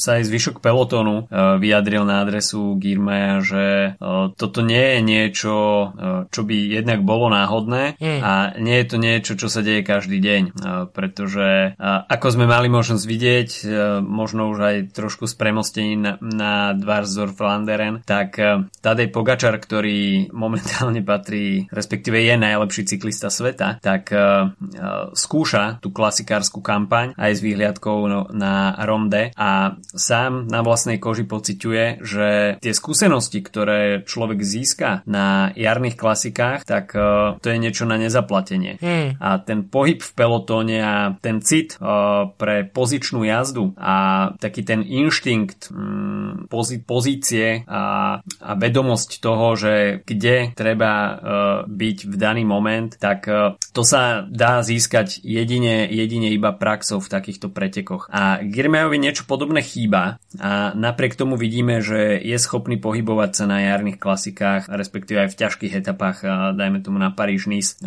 sa 0.00 0.18
aj 0.18 0.26
zvyšok 0.26 0.56
pelotónu 0.64 1.30
vyjadril 1.60 2.08
na 2.08 2.24
adresu 2.24 2.74
Girmaja, 3.18 3.42
že 3.42 3.64
uh, 3.98 4.30
toto 4.34 4.62
nie 4.62 4.78
je 4.78 5.00
niečo, 5.02 5.54
uh, 5.54 5.90
čo 6.30 6.46
by 6.46 6.56
jednak 6.78 7.02
bolo 7.02 7.26
náhodné 7.30 7.98
mm. 7.98 8.20
a 8.22 8.32
nie 8.62 8.78
je 8.82 8.86
to 8.86 8.96
niečo, 8.98 9.32
čo 9.34 9.50
sa 9.50 9.60
deje 9.66 9.82
každý 9.82 10.22
deň, 10.22 10.42
uh, 10.54 10.86
pretože 10.88 11.74
ako 11.78 12.26
sme 12.34 12.46
mali 12.48 12.70
možnosť 12.70 13.04
vidieť, 13.04 13.50
možno 14.04 14.50
už 14.52 14.58
aj 14.58 14.76
trošku 14.94 15.24
s 15.30 15.34
premostením 15.34 16.00
na, 16.00 16.12
na 16.20 16.52
Dvarsdorf 16.74 17.38
Landeren, 17.38 18.04
tak 18.04 18.36
Tadej 18.82 19.08
Pogačar, 19.10 19.56
ktorý 19.58 20.30
momentálne 20.34 21.00
patrí, 21.02 21.66
respektíve 21.70 22.20
je 22.20 22.34
najlepší 22.36 22.82
cyklista 22.84 23.30
sveta, 23.32 23.78
tak 23.80 24.10
skúša 25.14 25.78
tú 25.80 25.94
klasikárskú 25.94 26.60
kampaň 26.60 27.14
aj 27.16 27.32
s 27.38 27.40
výhliadkou 27.44 27.98
no, 28.10 28.20
na 28.34 28.74
Romde 28.84 29.32
a 29.38 29.78
sám 29.94 30.50
na 30.50 30.60
vlastnej 30.62 31.00
koži 31.00 31.24
pociťuje, 31.24 32.04
že 32.04 32.28
tie 32.60 32.72
skúsenosti, 32.74 33.07
ktoré 33.16 34.04
človek 34.04 34.44
získa 34.44 35.02
na 35.08 35.50
jarných 35.56 35.96
klasikách, 35.96 36.68
tak 36.68 36.92
uh, 36.92 37.40
to 37.40 37.48
je 37.48 37.58
niečo 37.58 37.88
na 37.88 37.96
nezaplatenie. 37.96 38.76
Hmm. 38.78 39.16
A 39.16 39.40
ten 39.40 39.64
pohyb 39.64 40.04
v 40.04 40.12
pelotóne 40.12 40.78
a 40.84 40.96
ten 41.18 41.40
cit 41.40 41.80
uh, 41.80 42.28
pre 42.36 42.68
pozičnú 42.68 43.24
jazdu 43.24 43.72
a 43.80 44.30
taký 44.36 44.62
ten 44.62 44.84
inštinkt 44.84 45.72
um, 45.72 46.46
pozí- 46.52 46.82
pozície 46.82 47.64
a, 47.64 48.18
a 48.20 48.50
vedomosť 48.58 49.10
toho, 49.22 49.56
že 49.56 50.04
kde 50.04 50.52
treba 50.52 50.92
uh, 50.92 51.14
byť 51.64 51.98
v 52.04 52.14
daný 52.14 52.42
moment, 52.44 52.92
tak 52.98 53.24
uh, 53.30 53.56
to 53.72 53.82
sa 53.86 54.26
dá 54.26 54.60
získať 54.60 55.22
jedine, 55.22 55.86
jedine 55.88 56.34
iba 56.34 56.52
praxou 56.52 57.00
v 57.00 57.12
takýchto 57.12 57.48
pretekoch. 57.48 58.10
A 58.10 58.42
Girmejovi 58.42 58.98
niečo 58.98 59.24
podobné 59.24 59.62
chýba 59.62 60.18
a 60.38 60.74
napriek 60.74 61.14
tomu 61.14 61.38
vidíme, 61.38 61.80
že 61.80 62.18
je 62.18 62.36
schopný 62.36 62.76
pohybovať 62.98 63.30
sa 63.30 63.46
na 63.46 63.62
jarných 63.62 64.02
klasikách, 64.02 64.66
respektíve 64.66 65.22
aj 65.22 65.30
v 65.30 65.38
ťažkých 65.38 65.78
etapách, 65.78 66.26
dajme 66.58 66.82
tomu 66.82 66.98
na 66.98 67.14
Paríž-Nice, 67.14 67.78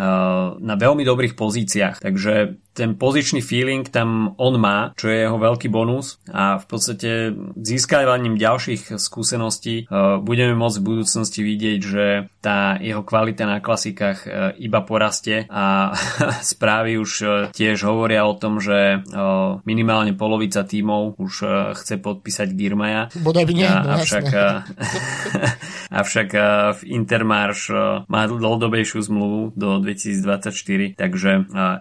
na 0.55 0.75
veľmi 0.79 1.03
dobrých 1.03 1.35
pozíciách. 1.35 1.99
Takže 1.99 2.55
ten 2.71 2.95
pozičný 2.95 3.43
feeling 3.43 3.83
tam 3.87 4.33
on 4.39 4.55
má, 4.55 4.95
čo 4.95 5.11
je 5.11 5.27
jeho 5.27 5.37
veľký 5.37 5.67
bonus. 5.67 6.17
A 6.31 6.57
v 6.57 6.65
podstate 6.65 7.35
získavaním 7.59 8.39
ďalších 8.39 8.95
skúseností 8.95 9.91
budeme 10.23 10.55
môcť 10.55 10.77
v 10.79 10.87
budúcnosti 10.87 11.41
vidieť, 11.43 11.79
že 11.83 12.05
tá 12.39 12.79
jeho 12.79 13.03
kvalita 13.05 13.45
na 13.45 13.59
klasikách 13.59 14.19
e, 14.25 14.29
iba 14.65 14.81
porastie. 14.81 15.45
A 15.47 15.93
správy 16.53 16.97
už 16.97 17.11
e, 17.21 17.27
tiež 17.53 17.85
hovoria 17.85 18.25
o 18.25 18.33
tom, 18.33 18.63
že 18.63 18.97
e, 18.97 19.21
minimálne 19.67 20.15
polovica 20.17 20.63
tímov 20.65 21.19
už 21.21 21.33
chce 21.77 21.99
podpísať 21.99 22.49
Girmaja. 22.55 23.11
Bodaj 23.19 23.45
by 23.45 23.53
nie, 23.53 23.67
no, 23.67 23.99
avšak, 23.99 24.25
avšak 26.01 26.29
v 26.77 26.81
Intermarš 26.87 27.61
má 28.07 28.21
dlhodobejšiu 28.25 28.99
zmluvu 29.05 29.41
do 29.53 29.81
2024, 29.83 30.97
takže 30.97 31.31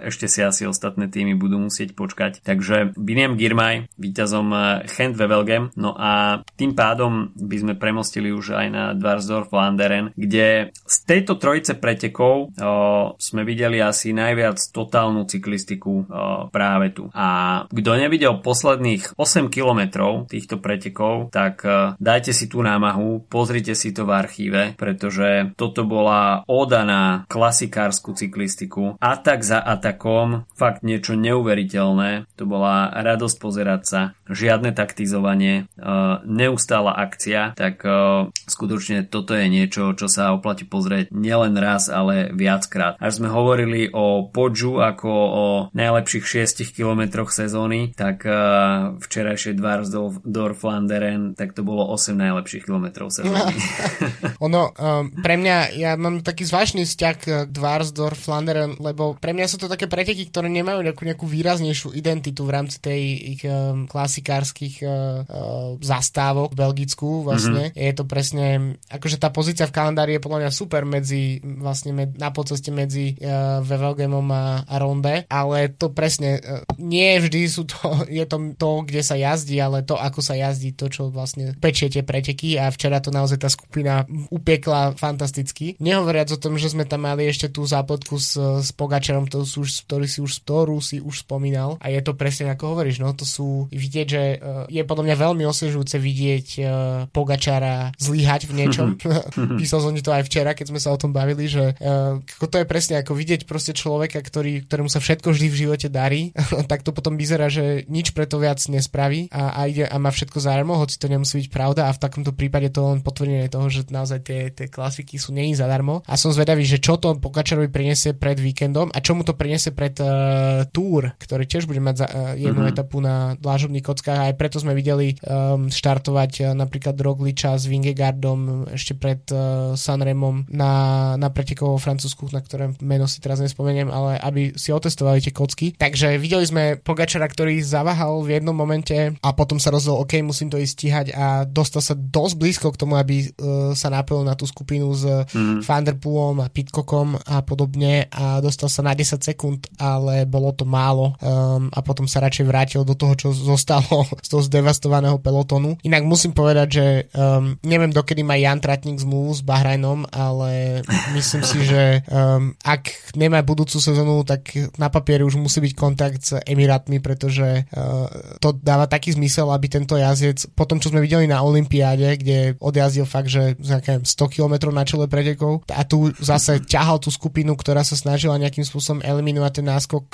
ešte 0.05 0.27
si 0.27 0.41
asi 0.45 0.65
ostatné 0.81 1.13
týmy 1.13 1.37
budú 1.37 1.61
musieť 1.61 1.93
počkať. 1.93 2.41
Takže 2.41 2.97
Biniam 2.97 3.37
Girmaj, 3.37 3.93
víťazom 4.01 4.49
Chent 4.89 5.21
Wevelgem, 5.21 5.77
no 5.77 5.93
a 5.93 6.41
tým 6.57 6.73
pádom 6.73 7.37
by 7.37 7.57
sme 7.61 7.75
premostili 7.77 8.33
už 8.33 8.57
aj 8.57 8.67
na 8.73 8.85
Dvarsdorf 8.97 9.53
Landeren, 9.53 10.17
kde 10.17 10.73
z 10.73 10.97
tejto 11.05 11.37
trojice 11.37 11.77
pretekov 11.77 12.49
o, 12.49 12.73
sme 13.21 13.45
videli 13.45 13.85
asi 13.85 14.17
najviac 14.17 14.57
totálnu 14.73 15.29
cyklistiku 15.29 15.93
o, 15.93 16.05
práve 16.49 16.97
tu. 16.97 17.13
A 17.13 17.61
kto 17.69 17.91
nevidel 18.01 18.41
posledných 18.41 19.21
8 19.21 19.53
kilometrov 19.53 20.33
týchto 20.33 20.57
pretekov, 20.57 21.29
tak 21.29 21.61
o, 21.69 21.93
dajte 22.01 22.33
si 22.33 22.49
tú 22.49 22.65
námahu, 22.65 23.29
pozrite 23.29 23.77
si 23.77 23.93
to 23.93 24.09
v 24.09 24.17
archíve, 24.17 24.63
pretože 24.81 25.53
toto 25.61 25.85
bola 25.85 26.47
oda 26.49 26.87
na 26.89 27.03
klasikárskú 27.29 28.17
cyklistiku. 28.17 28.97
Atak 28.97 29.43
za 29.45 29.59
atakom, 29.61 30.47
fakt 30.55 30.70
fakt 30.71 30.87
niečo 30.87 31.19
neuveriteľné. 31.19 32.31
To 32.39 32.47
bola 32.47 32.95
radosť 32.95 33.37
pozerať 33.43 33.83
sa, 33.83 34.01
žiadne 34.31 34.71
taktizovanie, 34.71 35.67
uh, 35.75 36.23
neustála 36.23 36.95
akcia, 36.95 37.59
tak 37.59 37.83
uh, 37.83 38.31
skutočne 38.47 39.03
toto 39.03 39.35
je 39.35 39.51
niečo, 39.51 39.99
čo 39.99 40.07
sa 40.07 40.31
oplatí 40.31 40.63
pozrieť 40.63 41.11
nielen 41.11 41.59
raz, 41.59 41.91
ale 41.91 42.31
viackrát. 42.31 42.95
Až 43.03 43.19
sme 43.19 43.35
hovorili 43.35 43.91
o 43.91 44.31
Podžu 44.31 44.79
ako 44.79 45.11
o 45.11 45.47
najlepších 45.75 46.47
6 46.47 46.71
kilometroch 46.71 47.35
sezóny, 47.35 47.91
tak 47.99 48.23
uh, 48.23 48.95
včerajšie 49.03 49.59
Dvarsdorf 49.59 50.63
Flanderen, 50.63 51.35
tak 51.35 51.59
to 51.59 51.67
bolo 51.67 51.91
8 51.91 52.15
najlepších 52.15 52.71
kilometrov 52.71 53.11
sezóny. 53.11 53.59
ono, 54.47 54.71
um, 54.71 55.11
pre 55.19 55.35
mňa, 55.35 55.75
ja 55.75 55.99
mám 55.99 56.23
taký 56.23 56.47
zvláštny 56.47 56.87
vzťah 56.87 57.15
k 57.19 57.27
Dvarsdorf 57.51 58.23
Flanderen, 58.23 58.79
lebo 58.79 59.19
pre 59.19 59.35
mňa 59.35 59.51
sú 59.51 59.59
to 59.59 59.67
také 59.67 59.91
preteky, 59.91 60.31
ktoré 60.31 60.47
nemajú 60.61 60.81
nejakú, 60.85 61.03
nejakú 61.09 61.27
výraznejšiu 61.27 61.97
identitu 61.97 62.45
v 62.45 62.55
rámci 62.55 62.79
tej 62.79 63.01
ich 63.37 63.43
um, 63.49 63.89
klasikárskych 63.89 64.85
uh, 64.85 64.91
uh, 65.25 65.81
zastávok 65.81 66.53
v 66.53 66.61
Belgicku 66.61 67.25
vlastne. 67.25 67.73
Mm-hmm. 67.73 67.81
Je 67.81 67.93
to 67.97 68.05
presne, 68.05 68.47
akože 68.93 69.17
tá 69.17 69.33
pozícia 69.33 69.65
v 69.65 69.75
kalendári 69.75 70.17
je 70.17 70.25
podľa 70.25 70.39
mňa 70.47 70.51
super 70.53 70.83
medzi, 70.85 71.41
vlastne 71.43 71.97
med, 71.97 72.21
na 72.21 72.29
poceste 72.31 72.69
medzi 72.69 73.17
uh, 73.19 73.65
Vevelgemom 73.65 74.29
a, 74.31 74.63
a 74.69 74.75
Ronde, 74.77 75.25
ale 75.27 75.73
to 75.73 75.91
presne, 75.91 76.39
uh, 76.39 76.63
nie 76.77 77.17
vždy 77.17 77.49
sú 77.49 77.65
to, 77.65 77.81
je 78.09 78.25
to 78.29 78.37
to, 78.57 78.71
kde 78.85 79.03
sa 79.03 79.17
jazdí, 79.17 79.57
ale 79.59 79.83
to, 79.83 79.97
ako 79.97 80.21
sa 80.21 80.37
jazdí, 80.37 80.77
to, 80.77 80.93
čo 80.93 81.09
vlastne 81.09 81.57
pečie 81.59 81.89
tie 81.89 82.05
preteky 82.05 82.61
a 82.61 82.69
včera 82.69 83.01
to 83.01 83.09
naozaj 83.09 83.41
tá 83.41 83.49
skupina 83.49 84.05
upiekla 84.29 84.95
fantasticky. 84.97 85.77
Nehovoriac 85.81 86.29
o 86.35 86.41
tom, 86.41 86.61
že 86.61 86.73
sme 86.73 86.85
tam 86.85 87.09
mali 87.09 87.29
ešte 87.29 87.49
tú 87.49 87.65
zápletku 87.65 88.21
s, 88.21 88.37
s 88.37 88.71
Pogačarom, 88.75 89.31
to 89.31 89.43
sú, 89.47 89.65
ktorý 89.65 90.07
si 90.11 90.21
už, 90.21 90.43
ktorú 90.51 90.83
si 90.83 90.99
už 90.99 91.23
spomínal 91.23 91.79
a 91.79 91.95
je 91.95 92.03
to 92.03 92.19
presne 92.19 92.51
ako 92.51 92.75
hovoríš, 92.75 92.99
no 92.99 93.15
to 93.15 93.23
sú 93.23 93.71
vidieť, 93.71 94.07
že 94.11 94.23
uh, 94.35 94.67
je 94.67 94.83
podľa 94.83 95.07
mňa 95.07 95.17
veľmi 95.23 95.47
osviežujúce 95.47 95.95
vidieť 96.03 96.47
uh, 96.59 96.67
Pogačara 97.15 97.95
zlyhať 98.03 98.51
v 98.51 98.53
niečom. 98.59 98.99
Písal 99.63 99.79
som 99.79 99.95
to 99.95 100.11
aj 100.11 100.27
včera, 100.27 100.59
keď 100.59 100.75
sme 100.75 100.83
sa 100.83 100.91
o 100.91 100.99
tom 100.99 101.15
bavili, 101.15 101.47
že 101.47 101.79
uh, 101.79 102.19
to 102.43 102.57
je 102.59 102.67
presne 102.67 102.99
ako 102.99 103.15
vidieť 103.15 103.47
proste 103.47 103.79
človeka, 103.79 104.19
ktorý, 104.19 104.67
ktorému 104.67 104.91
sa 104.91 104.99
všetko 104.99 105.31
vždy 105.31 105.47
v 105.47 105.59
živote 105.63 105.87
darí, 105.87 106.35
tak 106.71 106.83
to 106.83 106.91
potom 106.91 107.15
vyzerá, 107.15 107.47
že 107.47 107.87
nič 107.87 108.11
preto 108.11 108.43
viac 108.43 108.59
nespraví 108.67 109.31
a, 109.31 109.55
a, 109.55 109.71
ide, 109.71 109.87
a 109.87 109.95
má 110.03 110.11
všetko 110.11 110.43
zadarmo, 110.43 110.83
hoci 110.83 110.99
to 110.99 111.07
nemusí 111.07 111.47
byť 111.47 111.49
pravda 111.55 111.87
a 111.87 111.95
v 111.95 112.03
takomto 112.03 112.35
prípade 112.35 112.75
to 112.75 112.91
len 112.91 113.07
potvrdenie 113.07 113.47
toho, 113.47 113.71
že 113.71 113.87
naozaj 113.87 114.19
tie, 114.27 114.51
tie 114.51 114.67
klasiky 114.67 115.15
sú 115.15 115.31
není 115.31 115.55
zadarmo. 115.55 116.03
A 116.11 116.19
som 116.19 116.35
zvedavý, 116.35 116.67
že 116.67 116.83
čo 116.83 116.99
to 116.99 117.15
Pogačarovi 117.15 117.71
prinesie 117.71 118.19
pred 118.19 118.35
víkendom 118.35 118.91
a 118.91 118.99
čo 118.99 119.15
mu 119.15 119.23
to 119.23 119.39
prinesie 119.39 119.71
pred 119.71 119.95
uh, 120.03 120.40
Tour, 120.71 121.15
ktorý 121.17 121.45
tiež 121.45 121.67
bude 121.67 121.83
mať 121.83 121.97
za, 122.05 122.07
uh, 122.07 122.33
jednu 122.37 122.65
mm-hmm. 122.65 122.73
etapu 122.73 122.99
na 123.03 123.35
dlážobných 123.39 123.85
kockách 123.85 124.19
a 124.19 124.27
aj 124.31 124.35
preto 124.39 124.59
sme 124.61 124.77
videli 124.77 125.17
um, 125.25 125.69
štartovať 125.69 126.33
uh, 126.41 126.45
napríklad 126.55 126.97
Rogliča 126.99 127.57
s 127.57 127.67
Vingegardom 127.67 128.71
ešte 128.73 128.95
pred 128.97 129.21
uh, 129.33 129.73
Sanremom 129.75 130.47
na, 130.51 131.15
na 131.17 131.29
pretekov 131.33 131.77
vo 131.77 131.81
Francúzsku, 131.81 132.29
na 132.31 132.41
ktoré 132.45 132.73
meno 132.81 133.09
si 133.11 133.19
teraz 133.19 133.41
nespomeniem, 133.41 133.89
ale 133.89 134.21
aby 134.21 134.55
si 134.55 134.71
otestovali 134.71 135.23
tie 135.25 135.35
kocky. 135.35 135.75
Takže 135.77 136.17
videli 136.21 136.45
sme 136.45 136.79
Pogačara, 136.81 137.27
ktorý 137.27 137.61
zaváhal 137.61 138.23
v 138.23 138.41
jednom 138.41 138.55
momente 138.55 139.17
a 139.19 139.29
potom 139.33 139.57
sa 139.57 139.73
rozhodol, 139.75 140.05
OK, 140.05 140.21
musím 140.21 140.53
to 140.53 140.61
ísť 140.61 140.75
stíhať 140.77 141.07
a 141.13 141.45
dostal 141.45 141.83
sa 141.83 141.95
dosť 141.99 142.35
blízko 142.39 142.67
k 142.73 142.81
tomu, 142.81 142.95
aby 142.97 143.27
uh, 143.27 143.73
sa 143.75 143.91
napojil 143.91 144.23
na 144.25 144.39
tú 144.39 144.47
skupinu 144.47 144.93
s 144.95 145.05
mm. 145.07 145.63
Vanderpoolom 145.65 146.43
a 146.45 146.49
Pitcockom 146.49 147.19
a 147.19 147.43
podobne 147.43 148.07
a 148.11 148.39
dostal 148.39 148.71
sa 148.71 148.83
na 148.87 148.95
10 148.95 149.21
sekúnd, 149.21 149.67
ale 149.77 150.25
bolo 150.31 150.55
to 150.55 150.63
málo 150.63 151.19
um, 151.19 151.67
a 151.75 151.83
potom 151.83 152.07
sa 152.07 152.23
radšej 152.23 152.47
vrátil 152.47 152.83
do 152.87 152.95
toho, 152.95 153.19
čo 153.19 153.29
zostalo 153.35 154.07
z 154.25 154.29
toho 154.31 154.43
zdevastovaného 154.47 155.19
pelotonu. 155.19 155.75
Inak 155.83 156.07
musím 156.07 156.31
povedať, 156.31 156.69
že 156.71 156.87
um, 157.13 157.59
neviem, 157.67 157.91
dokedy 157.91 158.23
má 158.23 158.39
Jan 158.39 158.63
Tratník 158.63 159.03
zmluvu 159.03 159.35
s 159.35 159.43
Bahrajnom, 159.43 160.07
ale 160.15 160.81
myslím 161.13 161.43
si, 161.43 161.67
že 161.67 162.07
um, 162.07 162.55
ak 162.63 163.13
nemá 163.19 163.43
budúcu 163.43 163.83
sezónu, 163.83 164.23
tak 164.23 164.55
na 164.79 164.87
papieri 164.87 165.27
už 165.27 165.35
musí 165.35 165.59
byť 165.59 165.73
kontakt 165.75 166.21
s 166.23 166.39
Emirátmi, 166.47 167.03
pretože 167.03 167.67
uh, 167.67 168.07
to 168.39 168.55
dáva 168.55 168.87
taký 168.87 169.19
zmysel, 169.19 169.51
aby 169.51 169.67
tento 169.67 169.99
jazdec, 169.99 170.55
po 170.55 170.69
tom, 170.69 170.79
čo 170.79 170.95
sme 170.95 171.03
videli 171.03 171.27
na 171.27 171.43
Olympiáde, 171.43 172.15
kde 172.21 172.55
odjazdil 172.61 173.09
fakt, 173.09 173.33
že 173.33 173.57
100 173.59 174.07
km 174.31 174.71
na 174.71 174.85
čele 174.87 175.11
pretekov 175.11 175.65
a 175.73 175.83
tu 175.83 176.13
zase 176.21 176.61
ťahal 176.63 177.01
tú 177.01 177.09
skupinu, 177.11 177.57
ktorá 177.57 177.83
sa 177.83 177.97
snažila 177.97 178.39
nejakým 178.39 178.63
spôsobom 178.63 179.01
eliminovať 179.03 179.53
ten 179.61 179.67
náskok 179.67 180.05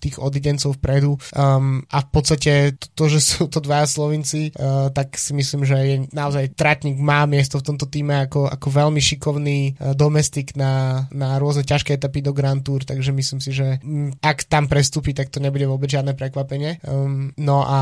tých 0.00 0.16
odidencov 0.20 0.76
vpredu 0.78 1.16
um, 1.34 1.82
a 1.88 1.98
v 2.02 2.08
podstate 2.10 2.52
to, 2.78 2.86
to, 2.94 3.04
že 3.16 3.20
sú 3.22 3.42
to 3.48 3.58
dvaja 3.60 3.86
Slovinci, 3.88 4.50
uh, 4.54 4.90
tak 4.90 5.16
si 5.16 5.32
myslím, 5.36 5.62
že 5.64 5.76
je 5.78 5.96
naozaj 6.12 6.54
Tratník 6.54 6.98
má 6.98 7.24
miesto 7.24 7.60
v 7.60 7.66
tomto 7.72 7.86
týme 7.88 8.26
ako, 8.26 8.48
ako 8.50 8.68
veľmi 8.70 9.00
šikovný 9.00 9.58
uh, 9.74 9.92
domestik 9.96 10.54
na, 10.54 11.06
na 11.14 11.36
rôzne 11.40 11.66
ťažké 11.66 11.96
etapy 11.96 12.20
do 12.24 12.34
Grand 12.34 12.60
Tour, 12.60 12.82
takže 12.84 13.10
myslím 13.14 13.40
si, 13.40 13.50
že 13.54 13.78
um, 13.82 14.12
ak 14.20 14.46
tam 14.48 14.66
prestúpi, 14.70 15.12
tak 15.16 15.30
to 15.30 15.38
nebude 15.42 15.64
vôbec 15.66 15.90
žiadne 15.90 16.16
prekvapenie. 16.16 16.82
Um, 16.86 17.32
no 17.38 17.64
a 17.64 17.80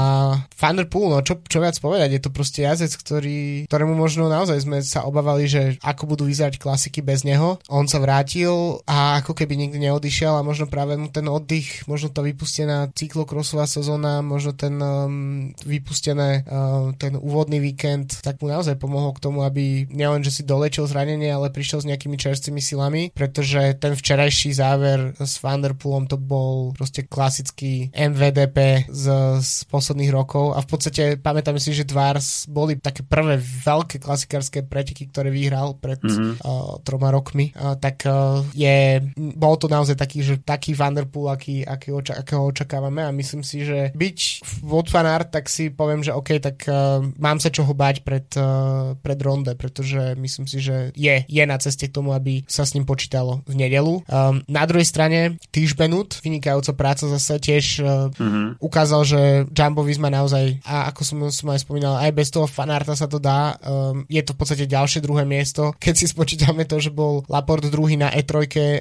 Van 0.58 0.76
der 0.78 0.88
no 0.88 1.18
čo, 1.24 1.40
čo 1.46 1.58
viac 1.58 1.76
povedať, 1.78 2.18
je 2.18 2.22
to 2.22 2.30
proste 2.30 2.62
jazdec, 2.62 2.92
ktorý, 2.94 3.66
ktorému 3.68 3.94
možno 3.94 4.28
naozaj 4.28 4.62
sme 4.62 4.78
sa 4.85 5.04
obávali, 5.04 5.48
že 5.48 5.76
ako 5.82 6.14
budú 6.16 6.24
vyzerať 6.28 6.58
klasiky 6.61 7.00
bez 7.00 7.24
neho. 7.26 7.58
On 7.68 7.85
sa 7.88 7.98
vrátil 7.98 8.80
a 8.87 9.22
ako 9.22 9.37
keby 9.37 9.54
nikdy 9.56 9.88
neodišiel 9.88 10.38
a 10.38 10.46
možno 10.46 10.68
práve 10.68 10.94
mu 10.96 11.08
ten 11.08 11.26
oddych, 11.52 11.84
možno 11.84 12.08
tá 12.08 12.24
vypustená 12.24 12.88
cyklokrosová 12.96 13.68
sezóna, 13.68 14.24
možno 14.24 14.56
ten 14.56 14.80
um, 14.80 15.52
vypustené 15.68 16.48
uh, 16.48 16.96
ten 16.96 17.12
úvodný 17.20 17.60
víkend, 17.60 18.24
tak 18.24 18.40
mu 18.40 18.48
naozaj 18.48 18.80
pomohol 18.80 19.12
k 19.12 19.20
tomu, 19.20 19.44
aby 19.44 19.84
nielen, 19.92 20.24
že 20.24 20.32
si 20.32 20.48
dolečil 20.48 20.88
zranenie, 20.88 21.28
ale 21.28 21.52
prišiel 21.52 21.84
s 21.84 21.88
nejakými 21.92 22.16
čerstvými 22.16 22.62
silami, 22.64 23.12
pretože 23.12 23.76
ten 23.76 23.92
včerajší 23.92 24.56
záver 24.56 25.12
s 25.20 25.44
Vanderpoolom 25.44 26.08
to 26.08 26.16
bol 26.16 26.72
proste 26.72 27.04
klasický 27.04 27.92
MVDP 27.92 28.88
z, 28.88 29.04
z 29.44 29.52
posledných 29.68 30.08
rokov 30.08 30.56
a 30.56 30.64
v 30.64 30.68
podstate 30.72 31.02
pamätáme 31.20 31.60
si, 31.60 31.76
že 31.76 31.84
Dvars 31.84 32.48
boli 32.48 32.80
také 32.80 33.04
prvé 33.04 33.36
veľké 33.36 34.00
klasikárske 34.00 34.64
preteky, 34.64 35.12
ktoré 35.12 35.28
vyhral 35.28 35.76
pred 35.76 36.00
mm-hmm. 36.00 36.40
uh, 36.40 36.80
troma 36.80 37.12
rokmi, 37.12 37.52
uh, 37.52 37.76
tak 37.76 38.08
uh, 38.08 38.40
je, 38.56 39.04
bol 39.36 39.60
to 39.60 39.68
naozaj 39.68 40.00
taký, 40.00 40.24
že 40.24 40.40
taký 40.40 40.72
Vanderpool, 40.72 41.41
aký, 41.42 41.66
aký 41.66 41.90
oča, 41.90 42.14
akého 42.14 42.46
očakávame 42.46 43.02
a 43.02 43.11
myslím 43.11 43.42
si, 43.42 43.66
že 43.66 43.90
byť 43.98 44.18
Wout 44.62 44.87
van 44.94 45.11
Aert, 45.11 45.35
tak 45.35 45.50
si 45.50 45.74
poviem, 45.74 46.07
že 46.07 46.14
OK, 46.14 46.38
tak 46.38 46.70
uh, 46.70 47.02
mám 47.18 47.42
sa 47.42 47.50
čoho 47.50 47.74
bať 47.74 48.07
pred, 48.07 48.31
uh, 48.38 48.94
pred 49.02 49.18
Ronde, 49.18 49.59
pretože 49.59 50.14
myslím 50.14 50.46
si, 50.46 50.62
že 50.62 50.94
je, 50.94 51.26
je 51.26 51.42
na 51.42 51.59
ceste 51.59 51.90
k 51.90 51.96
tomu, 51.98 52.14
aby 52.14 52.46
sa 52.46 52.62
s 52.62 52.78
ním 52.78 52.87
počítalo 52.87 53.42
v 53.50 53.59
nedelu. 53.59 54.07
Um, 54.07 54.46
na 54.46 54.62
druhej 54.70 54.87
strane 54.87 55.42
Týž 55.50 55.74
Benut, 55.74 56.22
vynikajúca 56.22 56.78
práca 56.78 57.11
zase 57.11 57.42
tiež 57.42 57.83
uh, 57.83 58.07
mm-hmm. 58.14 58.62
ukázal, 58.62 59.02
že 59.02 59.20
Jumbo 59.50 59.83
Visma 59.83 60.14
naozaj, 60.14 60.62
a 60.62 60.94
ako 60.94 61.02
som, 61.02 61.18
som 61.35 61.50
aj 61.50 61.66
spomínal, 61.66 61.98
aj 61.98 62.14
bez 62.14 62.31
toho 62.31 62.46
fanarta 62.46 62.94
sa 62.94 63.11
to 63.11 63.18
dá. 63.18 63.59
Um, 63.66 64.07
je 64.07 64.22
to 64.22 64.31
v 64.31 64.38
podstate 64.38 64.70
ďalšie 64.70 65.02
druhé 65.02 65.26
miesto. 65.26 65.74
Keď 65.83 65.94
si 65.98 66.07
spočítame 66.07 66.70
to, 66.70 66.78
že 66.78 66.94
bol 66.94 67.26
Laport 67.26 67.66
druhý 67.66 67.98
na 67.98 68.14
E3 68.14 68.31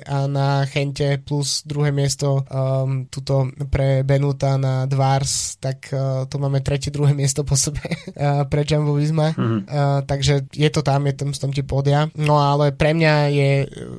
a 0.05 0.29
na 0.29 0.69
Chente 0.69 1.17
plus 1.17 1.65
druhé 1.65 1.89
miesto 1.89 2.45
um, 2.51 3.07
tuto 3.07 3.47
pre 3.71 4.03
Benuta 4.03 4.59
na 4.59 4.85
Dvars, 4.85 5.57
tak 5.57 5.89
uh, 5.95 6.27
to 6.27 6.35
máme 6.37 6.59
tretie, 6.59 6.91
druhé 6.91 7.15
miesto 7.15 7.47
po 7.47 7.55
sebe 7.55 7.81
uh, 7.87 8.43
pre 8.45 8.67
Jumbo 8.67 8.99
Visma. 8.99 9.31
Mm-hmm. 9.31 9.59
Uh, 9.65 9.99
takže 10.03 10.51
je 10.51 10.69
to 10.69 10.83
tam, 10.83 11.07
je 11.07 11.15
tam, 11.15 11.29
tam 11.31 11.51
ti 11.55 11.63
podia. 11.63 12.11
No 12.19 12.37
ale 12.37 12.75
pre 12.75 12.91
mňa 12.91 13.13
je 13.31 13.51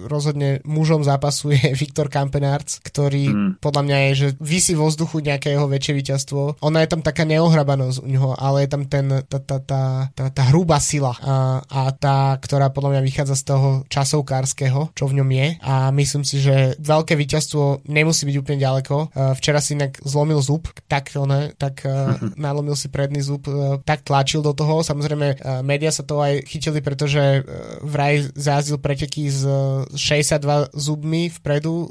rozhodne 0.07 0.61
mužom 0.69 1.03
zápasu 1.03 1.51
je 1.57 1.73
Viktor 1.73 2.13
Kampenarc, 2.13 2.69
ktorý 2.85 3.25
mm. 3.33 3.51
podľa 3.65 3.83
mňa 3.89 3.97
je, 3.97 4.11
že 4.13 4.29
vysí 4.39 4.77
vo 4.77 4.87
vzduchu 4.87 5.25
nejaké 5.25 5.57
jeho 5.57 5.67
väčšie 5.67 5.93
víťazstvo. 5.97 6.61
Ona 6.61 6.85
je 6.85 6.89
tam 6.93 7.01
taká 7.01 7.25
neohrabanosť 7.25 7.99
u 8.05 8.07
neho, 8.07 8.31
ale 8.37 8.67
je 8.67 8.69
tam 8.69 8.85
ten, 8.85 9.07
tá, 9.25 9.39
tá, 9.41 9.59
tá, 9.59 9.83
tá, 10.13 10.25
tá 10.29 10.43
hrubá 10.53 10.77
sila 10.83 11.17
a, 11.23 11.65
a 11.65 11.81
tá, 11.97 12.37
ktorá 12.37 12.69
podľa 12.69 12.99
mňa 12.99 13.03
vychádza 13.03 13.37
z 13.39 13.45
toho 13.49 13.69
časovkárskeho, 13.89 14.93
čo 14.93 15.05
v 15.09 15.17
ňom 15.23 15.31
je 15.33 15.47
a 15.63 15.89
myslím 15.95 16.25
si, 16.27 16.43
že 16.43 16.77
veľké 16.83 17.15
víťazstvo 17.17 17.87
nemusí 17.89 18.27
byť 18.27 18.37
úplne 18.43 18.59
ďaleko. 18.59 19.15
Uh, 19.15 19.33
včera 19.39 19.63
si 19.63 19.79
inak 19.79 20.03
zlomil 20.03 20.43
zub, 20.43 20.67
tak, 20.91 21.15
ne, 21.15 21.55
tak 21.57 21.87
uh, 21.87 22.19
nalomil 22.37 22.75
si 22.75 22.91
predný 22.91 23.23
zub, 23.23 23.47
uh, 23.47 23.79
tak 23.87 24.03
tlačil 24.03 24.43
do 24.43 24.53
toho. 24.53 24.83
Samozrejme, 24.83 25.63
média 25.63 25.95
sa 25.95 26.03
to 26.03 26.19
aj 26.19 26.43
chytili, 26.51 26.83
pretože 26.83 27.47
vraj 27.87 28.35
zajazdil 28.35 28.83
preteky 28.83 29.31
s 29.31 29.47
uh, 29.47 29.87
62 29.95 30.75
zubmi 30.75 31.31
vpredu. 31.31 31.89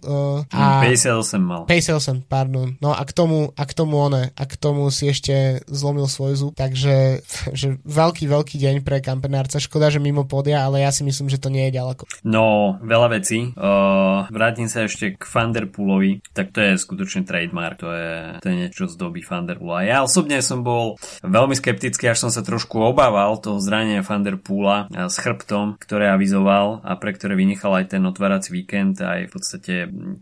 A 0.52 0.84
58 0.84 1.40
mal. 1.40 1.64
58, 1.66 2.28
pardon. 2.28 2.76
No 2.84 2.92
a 2.92 3.02
k 3.08 3.12
tomu, 3.16 3.56
a 3.56 3.64
k 3.64 3.72
tomu 3.72 3.96
one, 3.98 4.36
a 4.36 4.44
k 4.44 4.54
tomu 4.60 4.92
si 4.92 5.08
ešte 5.08 5.64
zlomil 5.72 6.06
svoj 6.12 6.34
zub, 6.36 6.54
takže 6.54 7.24
že 7.60 7.80
veľký, 7.86 8.28
veľký 8.28 8.56
deň 8.60 8.76
pre 8.84 9.00
kampenárca. 9.00 9.62
Škoda, 9.62 9.88
že 9.88 10.04
mimo 10.04 10.28
podia, 10.28 10.66
ale 10.66 10.84
ja 10.84 10.92
si 10.92 11.06
myslím, 11.08 11.32
že 11.32 11.40
to 11.40 11.48
nie 11.48 11.70
je 11.70 11.78
ďaleko. 11.80 12.04
No, 12.28 12.78
veľa 12.84 13.22
vecí. 13.22 13.54
Uh, 13.56 14.28
vrátim 14.34 14.68
sa 14.68 14.86
ešte 14.86 15.16
k 15.16 15.24
Vanderpoolovi. 15.24 16.22
Tak 16.42 16.58
to 16.58 16.60
je 16.66 16.82
skutočne 16.82 17.22
trademark, 17.22 17.78
to 17.78 17.94
je, 17.94 18.42
to 18.42 18.46
je 18.50 18.56
niečo 18.66 18.90
z 18.90 18.98
doby 18.98 19.22
Thunderpoola. 19.22 19.86
Ja 19.86 20.02
osobne 20.02 20.42
som 20.42 20.66
bol 20.66 20.98
veľmi 21.22 21.54
skeptický, 21.54 22.10
až 22.10 22.26
som 22.28 22.32
sa 22.34 22.42
trošku 22.42 22.82
obával 22.82 23.38
toho 23.38 23.62
zranenia 23.62 24.02
Thunderpoola 24.02 24.90
s 24.90 25.16
chrbtom, 25.22 25.78
ktoré 25.78 26.10
avizoval 26.10 26.82
a 26.82 26.98
pre 26.98 27.14
ktoré 27.14 27.38
vynechal 27.38 27.78
aj 27.78 27.94
ten 27.94 28.04
otvárací 28.04 28.50
víkend 28.50 28.98
aj 28.98 29.30
v 29.30 29.32
podstate 29.32 29.74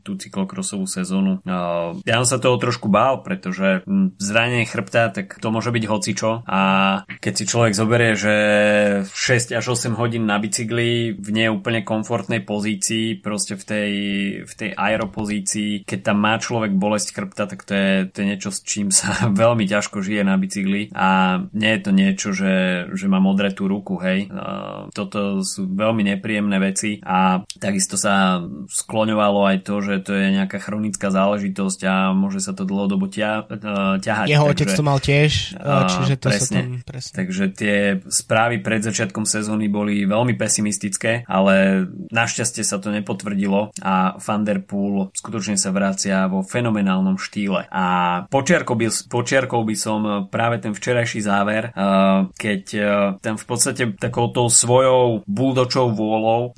tú 0.04 0.20
cyklokrosovú 0.20 0.84
sezónu. 0.84 1.40
Ja 2.04 2.16
som 2.22 2.28
sa 2.28 2.38
toho 2.44 2.60
trošku 2.60 2.92
bál, 2.92 3.24
pretože 3.24 3.88
zranenie 4.20 4.68
chrbta, 4.68 5.16
tak 5.16 5.40
to 5.40 5.48
môže 5.50 5.72
byť 5.72 5.84
hocičo 5.88 6.44
a 6.44 6.62
keď 7.24 7.34
si 7.34 7.44
človek 7.48 7.74
zoberie, 7.74 8.14
že 8.20 8.36
6 9.08 9.56
až 9.56 9.66
8 9.72 9.96
hodín 9.96 10.28
na 10.28 10.36
bicykli 10.42 11.16
v 11.16 11.30
neúplne 11.32 11.88
komfortnej 11.88 12.44
pozícii, 12.44 13.22
proste 13.24 13.56
v 13.56 13.64
tej, 13.64 13.92
v 14.44 14.54
tej 14.54 14.70
aeropozícii, 14.76 15.88
keď 15.88 16.00
tam 16.10 16.26
má 16.26 16.41
človek 16.41 16.74
bolesť 16.74 17.13
chrbta, 17.13 17.45
tak 17.45 17.62
to 17.62 17.78
je, 17.78 18.10
to 18.10 18.26
je 18.26 18.26
niečo, 18.34 18.50
s 18.50 18.65
čím 18.65 18.89
sa 18.89 19.13
veľmi 19.30 19.69
ťažko 19.69 20.02
žije 20.02 20.26
na 20.26 20.41
bicykli 20.41 20.89
a 20.98 21.38
nie 21.54 21.72
je 21.78 21.82
to 21.86 21.91
niečo, 21.93 22.30
že, 22.34 22.89
že 22.98 23.06
mám 23.06 23.30
odretú 23.30 23.69
ruku, 23.69 24.02
hej. 24.02 24.26
Toto 24.89 25.45
sú 25.45 25.69
veľmi 25.69 26.02
nepríjemné 26.10 26.58
veci 26.58 26.98
a 27.06 27.45
takisto 27.62 27.93
sa 27.93 28.41
skloňovalo 28.65 29.54
aj 29.54 29.58
to, 29.62 29.76
že 29.86 30.02
to 30.02 30.17
je 30.17 30.34
nejaká 30.34 30.58
chronická 30.58 31.13
záležitosť 31.13 31.80
a 31.86 31.93
môže 32.17 32.41
sa 32.41 32.58
to 32.58 32.65
dlhodobo 32.65 33.06
ťa, 33.06 33.45
ťahať. 34.02 34.34
Jeho 34.34 34.50
takže, 34.50 34.65
otec 34.65 34.69
to 34.74 34.84
mal 34.84 34.98
tiež, 34.98 35.32
čiže 35.62 36.15
to 36.17 36.28
presne, 36.34 36.41
sa 36.41 36.54
tam... 36.58 36.65
Presne. 36.89 37.13
Takže 37.22 37.43
tie 37.54 37.76
správy 38.10 38.65
pred 38.65 38.82
začiatkom 38.82 39.30
sezóny 39.30 39.69
boli 39.69 40.10
veľmi 40.10 40.34
pesimistické, 40.34 41.22
ale 41.30 41.86
našťastie 42.10 42.65
sa 42.65 42.82
to 42.82 42.89
nepotvrdilo 42.89 43.78
a 43.84 44.17
Van 44.17 44.41
Der 44.41 44.63
Poel 44.65 45.12
skutočne 45.13 45.60
sa 45.60 45.76
vracia 46.00 46.32
vo 46.32 46.48
fenomenálnom 46.48 47.20
štýle. 47.20 47.68
A 47.68 47.86
počiarkol 48.32 48.80
by, 48.80 48.88
počiarkol 49.12 49.68
by 49.68 49.76
som 49.76 50.00
práve 50.32 50.64
ten 50.64 50.72
včerajší 50.72 51.20
záver, 51.20 51.76
keď 52.40 52.64
ten 53.20 53.36
v 53.36 53.44
podstate 53.44 54.00
takouto 54.00 54.48
svojou 54.48 55.28
búdočou 55.28 55.92
vôľou 55.92 56.56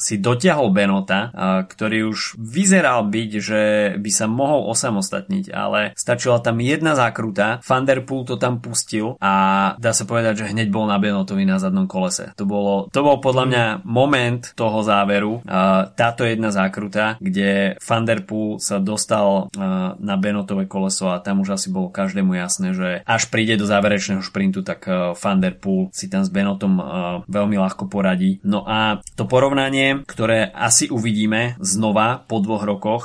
si 0.00 0.16
dotiahol 0.16 0.72
Benota, 0.72 1.28
ktorý 1.68 2.08
už 2.08 2.40
vyzeral 2.40 3.04
byť, 3.12 3.30
že 3.36 3.62
by 4.00 4.10
sa 4.10 4.24
mohol 4.24 4.72
osamostatniť, 4.72 5.52
ale 5.52 5.92
stačila 5.92 6.40
tam 6.40 6.64
jedna 6.64 6.96
zákruta, 6.96 7.60
Van 7.60 7.84
Der 7.84 8.00
Poel 8.08 8.24
to 8.24 8.40
tam 8.40 8.64
pustil 8.64 9.20
a 9.20 9.32
dá 9.76 9.92
sa 9.92 10.08
povedať, 10.08 10.46
že 10.46 10.50
hneď 10.56 10.72
bol 10.72 10.88
na 10.88 10.96
Benotovi 10.96 11.44
na 11.44 11.60
zadnom 11.60 11.84
kolese. 11.84 12.32
To, 12.40 12.48
bolo, 12.48 12.88
to 12.88 13.04
bol 13.04 13.20
podľa 13.20 13.44
mňa 13.44 13.64
moment 13.84 14.56
toho 14.56 14.80
záveru, 14.80 15.44
táto 15.92 16.24
jedna 16.24 16.48
zákruta, 16.48 17.20
kde 17.20 17.76
Van 17.82 18.08
Der 18.08 18.24
Poel 18.24 18.61
sa 18.62 18.78
dostal 18.78 19.50
na 19.98 20.14
Benotové 20.14 20.70
koleso 20.70 21.10
a 21.10 21.18
tam 21.18 21.42
už 21.42 21.58
asi 21.58 21.68
bolo 21.68 21.90
každému 21.90 22.38
jasné, 22.38 22.72
že 22.72 22.88
až 23.02 23.26
príde 23.26 23.58
do 23.58 23.66
záverečného 23.66 24.22
šprintu, 24.22 24.62
tak 24.62 24.86
Van 25.18 25.42
Der 25.42 25.58
Poel 25.58 25.90
si 25.90 26.06
tam 26.06 26.22
s 26.22 26.30
Benotom 26.30 26.78
veľmi 27.26 27.58
ľahko 27.58 27.90
poradí. 27.90 28.38
No 28.46 28.62
a 28.62 29.02
to 29.18 29.26
porovnanie, 29.26 30.06
ktoré 30.06 30.54
asi 30.54 30.86
uvidíme 30.86 31.58
znova 31.58 32.22
po 32.22 32.38
dvoch 32.38 32.62
rokoch, 32.62 33.02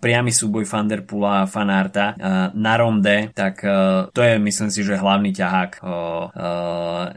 priamy 0.00 0.32
súboj 0.32 0.64
Van 0.64 0.88
Der 0.88 1.04
Poola 1.04 1.44
a 1.44 1.50
Fanarta 1.50 2.16
na 2.56 2.74
ronde, 2.80 3.34
tak 3.36 3.60
to 4.14 4.20
je 4.24 4.40
myslím 4.40 4.70
si, 4.72 4.80
že 4.86 4.96
hlavný 4.96 5.36
ťahák 5.36 5.84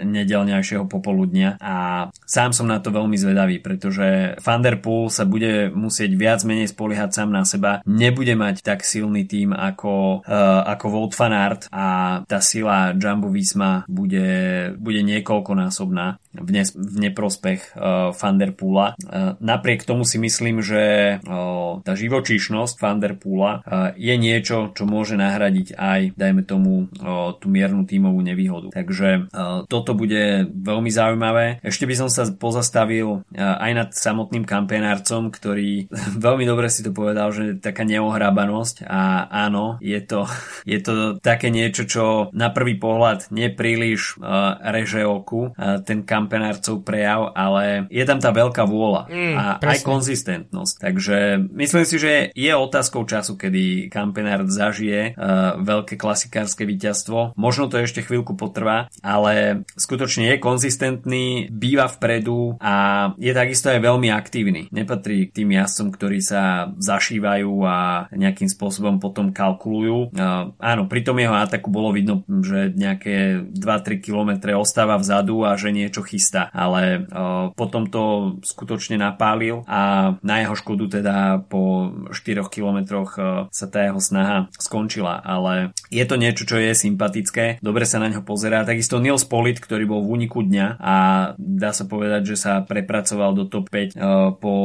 nedelňajšieho 0.03 0.89
popoludnia 0.89 1.55
a 1.61 2.09
sám 2.25 2.51
som 2.51 2.65
na 2.65 2.81
to 2.81 2.89
veľmi 2.89 3.15
zvedavý, 3.15 3.61
pretože 3.61 4.35
Van 4.41 4.65
Der 4.65 4.81
Poel 4.81 5.13
sa 5.13 5.29
bude 5.29 5.69
musieť 5.69 6.11
viac 6.17 6.41
menej 6.41 6.73
spoliehať 6.73 7.13
sám 7.13 7.29
na 7.29 7.45
seba, 7.45 7.58
nebude 7.85 8.33
mať 8.33 8.63
tak 8.63 8.81
silný 8.81 9.27
tým 9.27 9.51
ako, 9.51 10.23
ako 10.65 10.85
Wout 10.89 11.13
Van 11.15 11.35
Aert 11.35 11.67
a 11.69 12.19
tá 12.25 12.39
sila 12.39 12.95
Jumbo 12.95 13.29
Visma 13.29 13.83
bude, 13.85 14.71
bude 14.79 15.01
niekoľkonásobná 15.03 16.28
v, 16.33 16.49
ne, 16.53 16.63
v 16.63 16.97
neprospech 17.09 17.73
uh, 17.73 18.13
Van 18.13 18.37
Der 18.37 18.53
Poola. 18.53 18.93
Uh, 19.01 19.33
napriek 19.41 19.81
tomu 19.81 20.05
si 20.05 20.21
myslím, 20.21 20.61
že 20.61 21.17
uh, 21.17 21.81
tá 21.81 21.93
živočíšnosť 21.97 22.75
Van 22.77 23.01
Der 23.01 23.17
Poola 23.17 23.61
uh, 23.61 23.91
je 23.97 24.13
niečo, 24.13 24.69
čo 24.77 24.85
môže 24.85 25.17
nahradiť 25.17 25.73
aj, 25.73 26.01
dajme 26.13 26.45
tomu, 26.45 26.85
uh, 27.01 27.33
tú 27.37 27.49
miernu 27.49 27.85
tímovú 27.89 28.21
nevýhodu. 28.21 28.69
Takže 28.69 29.29
uh, 29.29 29.65
toto 29.65 29.97
bude 29.97 30.45
veľmi 30.49 30.93
zaujímavé. 30.93 31.65
Ešte 31.65 31.89
by 31.89 31.95
som 31.97 32.09
sa 32.13 32.29
pozastavil 32.29 33.25
uh, 33.25 33.57
aj 33.57 33.71
nad 33.73 33.89
samotným 33.95 34.45
kampionárcom, 34.45 35.33
ktorý 35.33 35.89
veľmi 36.25 36.45
dobre 36.45 36.69
si 36.69 36.85
to 36.85 36.93
povedal, 36.93 37.33
že 37.33 37.57
taká 37.57 37.81
neohrabanosť 37.85 38.85
a 38.85 39.25
áno, 39.29 39.81
je 39.81 39.97
to, 40.03 40.29
je 40.71 40.79
to 40.81 40.93
také 41.21 41.49
niečo, 41.49 41.89
čo 41.89 42.03
na 42.37 42.53
prvý 42.53 42.77
pohľad 42.77 43.33
nepríliš 43.33 44.21
uh, 44.21 44.61
reže 44.61 45.01
oku. 45.05 45.57
Uh, 45.57 45.81
ten 45.81 46.03
kam 46.03 46.18
kampenárcov 46.19 46.83
prejav, 46.83 47.31
ale 47.31 47.87
je 47.87 48.03
tam 48.03 48.19
tá 48.19 48.35
veľká 48.35 48.67
vôľa 48.67 49.07
mm, 49.07 49.35
a 49.39 49.43
presne. 49.57 49.71
aj 49.71 49.79
konzistentnosť. 49.87 50.73
Takže 50.83 51.17
myslím 51.55 51.85
si, 51.87 51.95
že 51.95 52.11
je 52.35 52.51
otázkou 52.51 53.07
času, 53.07 53.39
kedy 53.39 53.87
kampenár 53.87 54.43
zažije 54.51 55.15
uh, 55.15 55.55
veľké 55.63 55.95
klasikárske 55.95 56.67
víťazstvo. 56.67 57.39
Možno 57.39 57.71
to 57.71 57.79
ešte 57.79 58.03
chvíľku 58.03 58.35
potrvá, 58.35 58.91
ale 58.99 59.63
skutočne 59.79 60.35
je 60.35 60.43
konzistentný, 60.43 61.47
býva 61.47 61.87
vpredu 61.87 62.59
a 62.59 63.09
je 63.15 63.31
takisto 63.31 63.71
aj 63.71 63.79
veľmi 63.79 64.11
aktívny. 64.11 64.67
Nepatrí 64.75 65.31
k 65.31 65.43
tým 65.43 65.55
jazdcom, 65.55 65.95
ktorí 65.95 66.19
sa 66.19 66.73
zašívajú 66.75 67.51
a 67.63 67.77
nejakým 68.11 68.51
spôsobom 68.51 68.99
potom 68.99 69.31
kalkulujú. 69.31 70.11
Uh, 70.11 70.51
áno, 70.59 70.91
pri 70.91 71.01
tom 71.07 71.15
jeho 71.15 71.35
ataku 71.37 71.71
bolo 71.71 71.95
vidno, 71.95 72.27
že 72.27 72.75
nejaké 72.75 73.39
2-3 73.55 74.03
kilometre 74.03 74.51
ostáva 74.57 74.99
vzadu 74.99 75.47
a 75.47 75.55
že 75.55 75.71
niečo 75.71 76.03
chystá, 76.09 76.49
ale 76.49 77.05
uh, 77.05 77.53
potom 77.53 77.85
to 77.85 78.35
skutočne 78.41 78.97
napálil 78.97 79.61
a 79.69 80.13
na 80.25 80.35
jeho 80.41 80.57
škodu 80.57 80.99
teda 80.99 81.45
po 81.45 81.93
4 82.09 82.49
kilometroch 82.49 83.11
uh, 83.15 83.25
sa 83.53 83.69
tá 83.69 83.85
jeho 83.85 84.01
snaha 84.01 84.49
skončila, 84.57 85.21
ale 85.21 85.77
je 85.93 86.01
to 86.09 86.17
niečo, 86.17 86.49
čo 86.49 86.57
je 86.57 86.73
sympatické, 86.73 87.61
dobre 87.61 87.85
sa 87.85 88.01
na 88.01 88.09
ňo 88.09 88.25
pozerá. 88.25 88.65
Takisto 88.65 88.97
Nils 88.97 89.29
Polit, 89.29 89.61
ktorý 89.61 89.85
bol 89.85 90.01
v 90.01 90.21
úniku 90.21 90.41
dňa 90.41 90.81
a 90.81 90.95
dá 91.37 91.71
sa 91.71 91.85
povedať, 91.85 92.33
že 92.33 92.37
sa 92.41 92.65
prepracoval 92.65 93.37
do 93.37 93.45
top 93.45 93.69
5 93.69 93.93
uh, 93.93 94.33
po, 94.33 94.55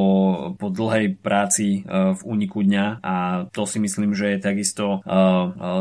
po 0.57 0.67
dlhej 0.73 1.21
práci 1.21 1.85
v 1.85 2.21
úniku 2.25 2.65
dňa 2.65 3.05
a 3.05 3.15
to 3.51 3.67
si 3.69 3.83
myslím, 3.83 4.17
že 4.17 4.37
je 4.37 4.39
takisto 4.39 5.05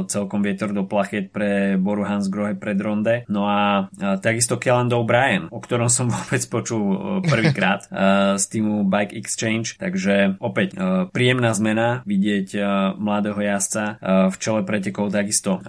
celkom 0.07 0.41
vietor 0.41 0.75
do 0.75 0.83
plachet 0.85 1.29
pre 1.29 1.75
Boru 1.79 2.03
Hansgrohe 2.03 2.57
pred 2.57 2.77
ronde. 2.77 3.23
No 3.29 3.47
a 3.47 3.87
takisto 4.19 4.57
Kellan 4.57 4.91
O'Brien, 4.93 5.52
o 5.53 5.61
ktorom 5.61 5.87
som 5.87 6.09
vôbec 6.13 6.41
počul 6.49 6.81
e, 6.81 6.97
prvýkrát 7.21 7.85
uh, 7.87 8.35
z 8.41 8.45
týmu 8.49 8.89
Bike 8.89 9.13
Exchange, 9.13 9.77
takže 9.77 10.41
opäť 10.41 10.73
uh, 10.73 11.05
príjemná 11.13 11.53
zmena 11.53 12.01
vidieť 12.09 12.57
mladého 12.97 13.37
jazdca 13.37 14.01
v 14.29 14.35
čele 14.41 14.61
pretekov 14.65 15.13
takisto 15.13 15.61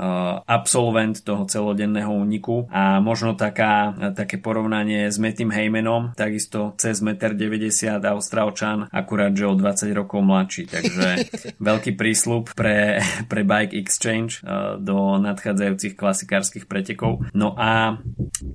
absolvent 0.46 1.20
toho 1.20 1.44
celodenného 1.44 2.08
úniku 2.08 2.70
a 2.70 3.02
možno 3.02 3.36
taká, 3.36 3.92
také 4.16 4.40
porovnanie 4.40 5.10
s 5.10 5.20
Metim 5.20 5.52
Heymanom, 5.52 6.16
takisto 6.16 6.72
cez 6.80 7.02
1,90 7.02 8.00
m 8.00 8.14
Austrálčan, 8.14 8.88
akurát, 8.88 9.34
že 9.34 9.48
o 9.48 9.54
20 9.54 9.90
rokov 9.92 10.20
mladší, 10.24 10.62
takže 10.70 11.06
veľký 11.68 11.92
prísľub 11.98 12.54
pre, 12.56 13.00
pre 13.30 13.42
Bike 13.44 13.76
Exchange 13.76 14.40
do 14.80 15.18
nadchádzajúcich 15.20 15.94
klasikárskych 15.98 16.64
pretekov. 16.70 17.26
No 17.36 17.52
a 17.58 17.98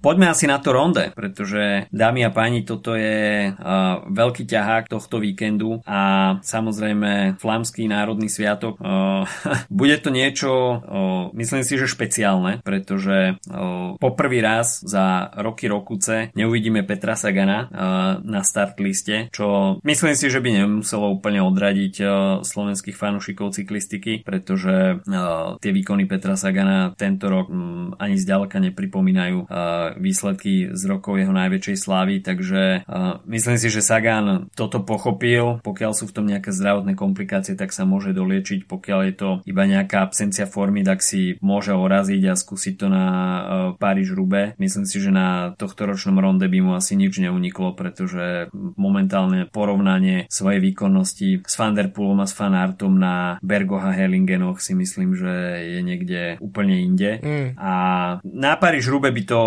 poďme 0.02 0.32
asi 0.32 0.50
na 0.50 0.58
to 0.62 0.74
ronde, 0.74 1.12
pretože 1.20 1.92
dámy 1.92 2.24
a 2.24 2.32
páni, 2.32 2.64
toto 2.64 2.96
je 2.96 3.52
uh, 3.52 4.08
veľký 4.08 4.48
ťahák 4.48 4.88
tohto 4.88 5.20
víkendu 5.20 5.84
a 5.84 6.36
samozrejme 6.40 7.36
flamský 7.36 7.92
národný 7.92 8.32
sviatok. 8.32 8.80
Uh, 8.80 9.28
bude 9.68 10.00
to 10.00 10.16
niečo, 10.16 10.52
uh, 10.52 10.80
myslím 11.36 11.68
si, 11.68 11.76
že 11.76 11.92
špeciálne, 11.92 12.64
pretože 12.64 13.36
uh, 13.36 14.00
poprvý 14.00 14.40
raz 14.40 14.80
za 14.80 15.36
roky 15.44 15.68
rokuce 15.68 16.32
neuvidíme 16.40 16.88
Petra 16.88 17.20
Sagana 17.20 17.68
uh, 17.68 17.70
na 18.24 18.48
start 18.48 18.80
liste, 18.80 19.28
čo 19.36 19.78
myslím 19.84 20.16
si, 20.16 20.32
že 20.32 20.40
by 20.40 20.50
nemuselo 20.64 21.12
úplne 21.12 21.44
odradiť 21.44 21.96
uh, 22.00 22.10
slovenských 22.46 22.96
fanúšikov 22.96 23.52
cyklistiky, 23.52 24.22
pretože 24.22 25.02
uh, 25.04 25.58
tie 25.60 25.72
výkony 25.74 26.06
Petra 26.06 26.38
Sagana 26.38 26.94
tento 26.94 27.28
rok 27.28 27.50
um, 27.50 27.92
ani 27.98 28.16
zďaleka 28.16 28.62
nepripomínajú 28.62 29.38
uh, 29.44 29.98
výsledky 29.98 30.70
z 30.72 30.82
rokov 30.86 31.09
rokov 31.10 31.26
jeho 31.26 31.34
najväčšej 31.34 31.78
slávy, 31.82 32.22
takže 32.22 32.86
uh, 32.86 33.18
myslím 33.26 33.58
si, 33.58 33.74
že 33.74 33.82
Sagan 33.82 34.54
toto 34.54 34.86
pochopil, 34.86 35.58
pokiaľ 35.66 35.98
sú 35.98 36.06
v 36.06 36.14
tom 36.14 36.30
nejaké 36.30 36.54
zdravotné 36.54 36.94
komplikácie, 36.94 37.58
tak 37.58 37.74
sa 37.74 37.90
môže 37.90 38.14
doliečiť, 38.14 38.70
pokiaľ 38.70 39.00
je 39.10 39.14
to 39.18 39.30
iba 39.50 39.66
nejaká 39.66 40.06
absencia 40.06 40.46
formy, 40.46 40.86
tak 40.86 41.02
si 41.02 41.42
môže 41.42 41.74
oraziť 41.74 42.22
a 42.30 42.38
skúsiť 42.38 42.74
to 42.78 42.88
na 42.94 43.06
uh, 43.10 43.42
Paríž-Rube. 43.82 44.54
Myslím 44.62 44.86
si, 44.86 45.02
že 45.02 45.10
na 45.10 45.58
tohto 45.58 45.90
ročnom 45.90 46.22
ronde 46.22 46.46
by 46.46 46.60
mu 46.62 46.78
asi 46.78 46.94
nič 46.94 47.18
neuniklo, 47.18 47.74
pretože 47.74 48.54
momentálne 48.54 49.50
porovnanie 49.50 50.30
svojej 50.30 50.62
výkonnosti 50.62 51.42
s 51.42 51.58
Van 51.58 51.74
Der 51.74 51.90
Poolom 51.90 52.22
a 52.22 52.30
s 52.30 52.38
Van 52.38 52.54
Artom 52.54 53.02
na 53.02 53.42
Bergoha 53.42 53.98
Hellingenoch 53.98 54.62
si 54.62 54.78
myslím, 54.78 55.18
že 55.18 55.34
je 55.74 55.82
niekde 55.82 56.22
úplne 56.38 56.78
inde. 56.78 57.18
Mm. 57.18 57.50
A 57.58 57.74
na 58.22 58.54
Paríž-Rube 58.62 59.10
by 59.10 59.24
to, 59.26 59.42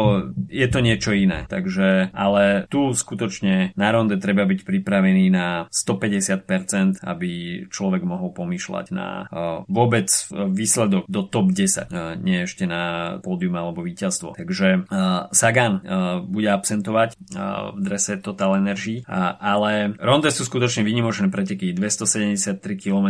je 0.50 0.66
to 0.66 0.82
niečo 0.82 1.12
iné. 1.14 1.44
Takže, 1.52 2.08
ale 2.16 2.64
tu 2.72 2.96
skutočne 2.96 3.76
na 3.76 3.88
ronde 3.92 4.16
treba 4.16 4.48
byť 4.48 4.64
pripravený 4.64 5.28
na 5.28 5.68
150%, 5.68 7.04
aby 7.04 7.30
človek 7.68 8.02
mohol 8.08 8.32
pomýšľať 8.32 8.86
na 8.96 9.28
uh, 9.28 9.68
vôbec 9.68 10.08
výsledok 10.32 11.04
do 11.12 11.20
top 11.28 11.52
10, 11.52 11.92
uh, 11.92 12.16
nie 12.16 12.48
ešte 12.48 12.64
na 12.64 13.16
pódium 13.20 13.60
alebo 13.60 13.84
víťazstvo. 13.84 14.32
Takže 14.40 14.88
uh, 14.88 15.28
Sagan 15.34 15.84
bude 16.24 16.48
absentovať 16.48 17.18
v 17.74 17.80
drese 17.82 18.16
Total 18.22 18.54
Energy, 18.56 19.02
ale 19.08 19.96
ronde 19.98 20.30
sú 20.30 20.46
skutočne 20.46 20.86
vynimočné 20.86 21.28
preteky. 21.28 21.74
273 21.74 22.62
km 22.78 23.08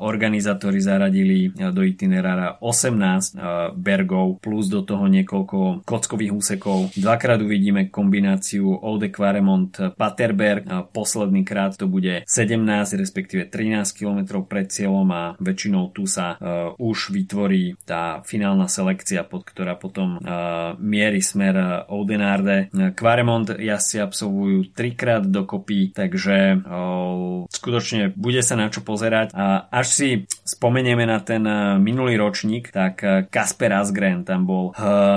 organizátori 0.00 0.80
zaradili 0.80 1.52
do 1.52 1.82
itinerára 1.84 2.56
18 2.60 3.36
uh, 3.36 3.70
bergov 3.76 4.40
plus 4.40 4.66
do 4.72 4.82
toho 4.82 5.06
niekoľko 5.06 5.86
kockových 5.86 6.32
úsekov. 6.32 6.90
Dvakrát 6.96 7.35
uvidíme 7.42 7.90
kombináciu 7.90 8.70
Olde 8.70 9.08
Quaremont 9.10 9.96
Paterberg. 9.96 10.64
Posledný 10.92 11.44
krát 11.44 11.76
to 11.76 11.90
bude 11.90 12.22
17 12.28 12.94
respektíve 12.94 13.50
13 13.50 13.90
km 13.92 14.46
pred 14.46 14.70
cieľom 14.70 15.08
a 15.10 15.22
väčšinou 15.42 15.90
tu 15.90 16.06
sa 16.06 16.38
uh, 16.38 16.72
už 16.78 17.10
vytvorí 17.10 17.74
tá 17.82 18.22
finálna 18.22 18.70
selekcia, 18.70 19.26
pod 19.26 19.42
ktorá 19.42 19.74
potom 19.74 20.22
uh, 20.22 20.76
mieri 20.78 21.20
smer 21.20 21.88
Oudenarde. 21.90 22.70
Quaremont 22.94 23.50
jazdci 23.50 23.98
absolvujú 24.00 24.70
trikrát 24.72 25.26
dokopy, 25.26 25.92
takže 25.92 26.62
uh, 26.62 27.48
skutočne 27.50 28.14
bude 28.14 28.40
sa 28.40 28.54
na 28.54 28.70
čo 28.70 28.86
pozerať 28.86 29.34
a 29.34 29.66
až 29.72 29.86
si 29.90 30.08
spomenieme 30.46 31.02
na 31.02 31.18
ten 31.18 31.42
minulý 31.82 32.14
ročník, 32.18 32.70
tak 32.70 33.02
Kasper 33.30 33.74
Asgren 33.74 34.22
tam 34.22 34.46
bol 34.46 34.70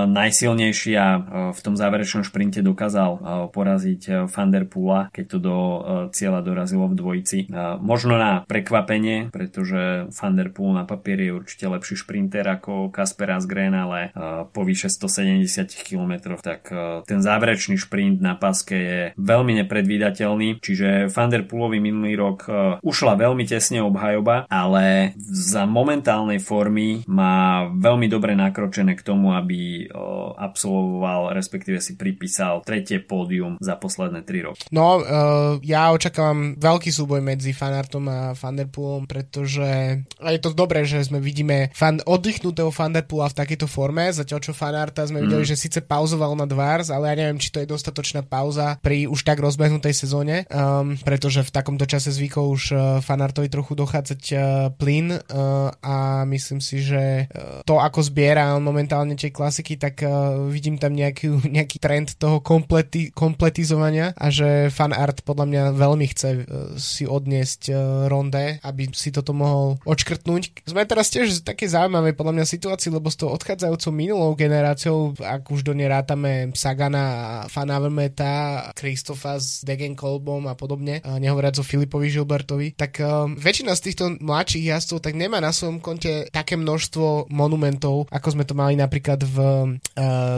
najsilnejší 0.10 0.92
a 0.98 1.08
v 1.54 1.60
tom 1.62 1.78
záverečnom 1.78 2.09
šprinte 2.26 2.66
dokázal 2.66 3.12
uh, 3.14 3.22
poraziť 3.54 4.26
Van 4.26 4.50
der 4.50 4.66
Poola, 4.66 5.14
keď 5.14 5.26
to 5.30 5.38
do 5.38 5.58
uh, 5.58 5.78
cieľa 6.10 6.42
dorazilo 6.42 6.90
v 6.90 6.98
dvojici. 6.98 7.40
Možno 7.80 8.18
na 8.18 8.44
prekvapenie, 8.50 9.30
pretože 9.30 10.10
Van 10.10 10.34
der 10.34 10.50
na 10.50 10.84
papieri 10.84 11.30
je 11.30 11.38
určite 11.38 11.66
lepší 11.70 11.96
šprinter 12.00 12.46
ako 12.48 12.90
Kasper 12.90 13.38
Asgren, 13.38 13.76
ale 13.78 14.12
po 14.52 14.66
vyše 14.66 14.90
170 14.90 15.72
km, 15.86 16.36
tak 16.42 16.68
ten 17.06 17.20
záverečný 17.22 17.78
šprint 17.78 18.20
na 18.20 18.36
paske 18.36 18.76
je 18.76 19.02
veľmi 19.16 19.62
nepredvídateľný, 19.64 20.60
čiže 20.60 21.12
Van 21.14 21.30
der 21.30 21.46
minulý 21.50 22.14
rok 22.18 22.50
ušla 22.82 23.14
veľmi 23.20 23.46
tesne 23.46 23.84
obhajoba, 23.86 24.50
ale 24.50 25.14
za 25.20 25.70
momentálnej 25.70 26.42
formy 26.42 27.06
má 27.06 27.70
veľmi 27.70 28.08
dobre 28.10 28.34
nakročené 28.34 28.96
k 28.98 29.06
tomu, 29.06 29.36
aby 29.36 29.90
absolvoval, 30.40 31.36
respektíve 31.36 31.80
pripísal 31.96 32.62
tretie 32.66 33.00
pódium 33.02 33.56
za 33.62 33.80
posledné 33.80 34.26
3 34.26 34.48
roky. 34.48 34.64
No, 34.70 35.00
uh, 35.00 35.58
ja 35.64 35.90
očakávam 35.96 36.58
veľký 36.60 36.90
súboj 36.92 37.22
medzi 37.24 37.56
Fanartom 37.56 38.06
a 38.10 38.20
Fanderpoolom, 38.36 39.06
pretože 39.10 40.02
je 40.20 40.40
to 40.42 40.52
dobré, 40.54 40.84
že 40.86 41.06
sme 41.06 41.24
vidíme 41.24 41.72
fan, 41.74 42.02
oddychnutého 42.04 42.70
Fanderpoola 42.70 43.32
v 43.32 43.38
takejto 43.40 43.68
forme, 43.70 44.10
zatiaľ 44.12 44.40
čo 44.44 44.54
Fanarta 44.54 45.08
sme 45.08 45.22
mm. 45.22 45.26
videli, 45.26 45.44
že 45.48 45.60
síce 45.60 45.80
pauzoval 45.82 46.36
na 46.36 46.46
Dvars, 46.50 46.92
ale 46.94 47.10
ja 47.12 47.16
neviem, 47.16 47.42
či 47.42 47.50
to 47.54 47.62
je 47.64 47.70
dostatočná 47.70 48.26
pauza 48.26 48.78
pri 48.84 49.08
už 49.08 49.24
tak 49.26 49.40
rozbehnutej 49.40 49.94
sezóne, 49.96 50.46
um, 50.50 50.98
pretože 51.02 51.42
v 51.46 51.54
takomto 51.54 51.88
čase 51.88 52.14
zvykol 52.14 52.46
už 52.54 52.64
uh, 52.72 52.80
Fanartovi 53.00 53.48
trochu 53.50 53.74
dochádzať 53.74 54.22
uh, 54.34 54.40
plyn 54.76 55.16
uh, 55.16 55.72
a 55.80 56.24
myslím 56.28 56.60
si, 56.60 56.84
že 56.84 57.28
uh, 57.32 57.64
to, 57.64 57.80
ako 57.80 58.04
zbiera 58.04 58.54
on 58.56 58.64
momentálne 58.64 59.16
tie 59.16 59.32
klasiky, 59.34 59.80
tak 59.80 60.04
uh, 60.04 60.46
vidím 60.52 60.76
tam 60.76 60.94
nejaký, 61.00 61.32
nejaký 61.48 61.79
trend 61.80 62.20
toho 62.20 62.44
kompleti, 62.44 63.10
kompletizovania 63.16 64.12
a 64.14 64.28
že 64.30 64.68
fan 64.70 64.92
podľa 65.24 65.46
mňa 65.48 65.64
veľmi 65.80 66.06
chce 66.12 66.30
uh, 66.30 66.44
si 66.76 67.08
odniesť 67.08 67.62
uh, 67.72 67.76
ronde, 68.12 68.60
aby 68.62 68.92
si 68.92 69.10
toto 69.16 69.32
mohol 69.32 69.80
odškrtnúť. 69.88 70.68
Sme 70.68 70.84
teraz 70.84 71.10
tiež 71.10 71.42
v 71.42 71.56
také 71.56 71.66
zaujímavej 71.72 72.14
podľa 72.20 72.34
mňa 72.36 72.46
situácii, 72.46 72.92
lebo 72.92 73.08
s 73.08 73.16
tou 73.16 73.32
odchádzajúcou 73.32 73.92
minulou 73.96 74.32
generáciou, 74.36 75.16
ak 75.18 75.48
už 75.50 75.64
do 75.64 75.74
nej 75.74 75.88
rátame 75.88 76.52
a 76.52 77.48
Fan 77.48 77.72
Avermeta, 77.72 78.70
Kristofa 78.76 79.40
s 79.40 79.64
Degen 79.64 79.96
Kolbom 79.96 80.46
a 80.52 80.54
podobne, 80.54 81.00
a 81.02 81.16
nehovoriac 81.18 81.58
o 81.62 81.66
Filipovi 81.66 82.12
Žilbertovi, 82.12 82.76
tak 82.76 83.00
väčšina 83.40 83.74
z 83.78 83.84
týchto 83.90 84.06
mladších 84.20 84.68
jazdcov 84.76 85.00
tak 85.00 85.16
nemá 85.16 85.40
na 85.40 85.56
svojom 85.56 85.80
konte 85.80 86.28
také 86.30 86.60
množstvo 86.60 87.32
monumentov, 87.32 88.10
ako 88.12 88.28
sme 88.36 88.44
to 88.44 88.58
mali 88.58 88.76
napríklad 88.76 89.24
v, 89.24 89.38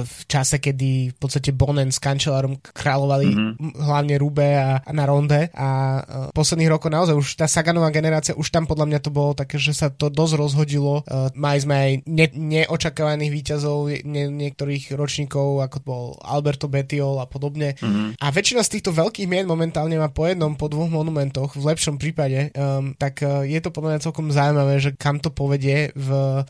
v 0.03 0.15
čase, 0.29 0.61
kedy 0.61 1.15
v 1.15 1.17
podstate 1.31 1.55
Bonen 1.55 1.95
s 1.95 2.03
Kančelárom 2.03 2.59
kráľovali 2.59 3.27
mm-hmm. 3.31 3.79
hlavne 3.87 4.19
Rube 4.19 4.51
a, 4.59 4.83
a 4.83 4.91
na 4.91 5.07
Ronde 5.07 5.47
a 5.55 5.69
uh, 6.03 6.35
posledných 6.35 6.67
rokov 6.67 6.91
naozaj 6.91 7.15
už 7.15 7.39
tá 7.39 7.47
Saganová 7.47 7.87
generácia, 7.87 8.35
už 8.35 8.51
tam 8.51 8.67
podľa 8.67 8.91
mňa 8.91 8.99
to 8.99 9.15
bolo 9.15 9.31
také, 9.31 9.55
že 9.55 9.71
sa 9.71 9.87
to 9.87 10.11
dosť 10.11 10.35
rozhodilo. 10.35 11.07
Uh, 11.07 11.31
mali 11.39 11.63
sme 11.63 11.75
aj 11.79 11.91
ne, 12.03 12.27
neočakávaných 12.35 13.31
výťazov 13.31 14.03
nie, 14.03 14.27
niektorých 14.27 14.91
ročníkov, 14.91 15.63
ako 15.63 15.77
bol 15.79 16.03
Alberto 16.19 16.67
Betiol 16.67 17.23
a 17.23 17.25
podobne. 17.31 17.79
Mm-hmm. 17.79 18.19
A 18.19 18.25
väčšina 18.27 18.67
z 18.67 18.75
týchto 18.75 18.91
veľkých 18.91 19.31
mien 19.31 19.47
momentálne 19.47 19.95
má 19.95 20.11
po 20.11 20.27
jednom, 20.27 20.59
po 20.59 20.67
dvoch 20.67 20.91
monumentoch, 20.91 21.55
v 21.55 21.63
lepšom 21.63 21.95
prípade, 21.95 22.51
um, 22.59 22.91
tak 22.99 23.23
uh, 23.23 23.47
je 23.47 23.59
to 23.63 23.71
podľa 23.71 23.95
mňa 23.95 24.03
celkom 24.03 24.27
zaujímavé, 24.35 24.83
že 24.83 24.91
kam 24.99 25.23
to 25.23 25.31
povedie, 25.31 25.95
v, 25.95 26.09
uh, 26.11 26.43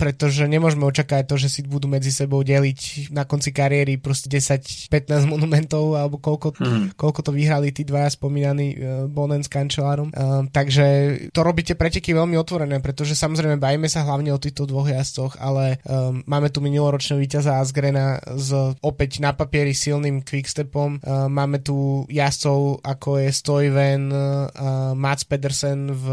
pretože 0.00 0.48
nemôžeme 0.48 0.88
očakávať 0.88 1.28
to, 1.28 1.36
že 1.36 1.48
si 1.52 1.60
budú 1.60 1.92
medzi 1.92 2.08
sebou 2.08 2.40
deliť 2.40 3.12
na 3.12 3.28
konci 3.28 3.50
kariéry 3.50 3.98
proste 4.14 4.30
10-15 4.30 5.26
monumentov 5.26 5.98
alebo 5.98 6.22
koľko, 6.22 6.54
hmm. 6.54 6.94
koľko 6.94 7.20
to 7.26 7.34
vyhrali 7.34 7.74
tí 7.74 7.82
dvaja 7.82 8.14
spomínaní 8.14 8.68
uh, 8.78 8.78
Bonen 9.10 9.42
s 9.42 9.50
Kančelárom. 9.50 10.14
Uh, 10.14 10.46
takže 10.54 11.18
to 11.34 11.42
robíte 11.42 11.74
preteky 11.74 12.14
veľmi 12.14 12.38
otvorené, 12.38 12.78
pretože 12.78 13.18
samozrejme 13.18 13.58
bajíme 13.58 13.90
sa 13.90 14.06
hlavne 14.06 14.30
o 14.30 14.38
týchto 14.38 14.70
dvoch 14.70 14.86
jazdcoch, 14.86 15.34
ale 15.42 15.82
um, 15.82 16.22
máme 16.30 16.54
tu 16.54 16.62
minuloročného 16.62 17.18
víťaza 17.18 17.58
Asgrena 17.58 18.22
s 18.22 18.54
opäť 18.78 19.18
na 19.18 19.34
papieri 19.34 19.74
silným 19.74 20.22
quickstepom. 20.22 21.02
Uh, 21.02 21.26
máme 21.26 21.58
tu 21.58 22.06
jazdcov 22.06 22.86
ako 22.86 23.18
je 23.18 23.28
Stoiven, 23.34 24.14
uh, 24.14 24.94
Mats 24.94 25.26
Pedersen 25.26 25.90
v 25.90 26.06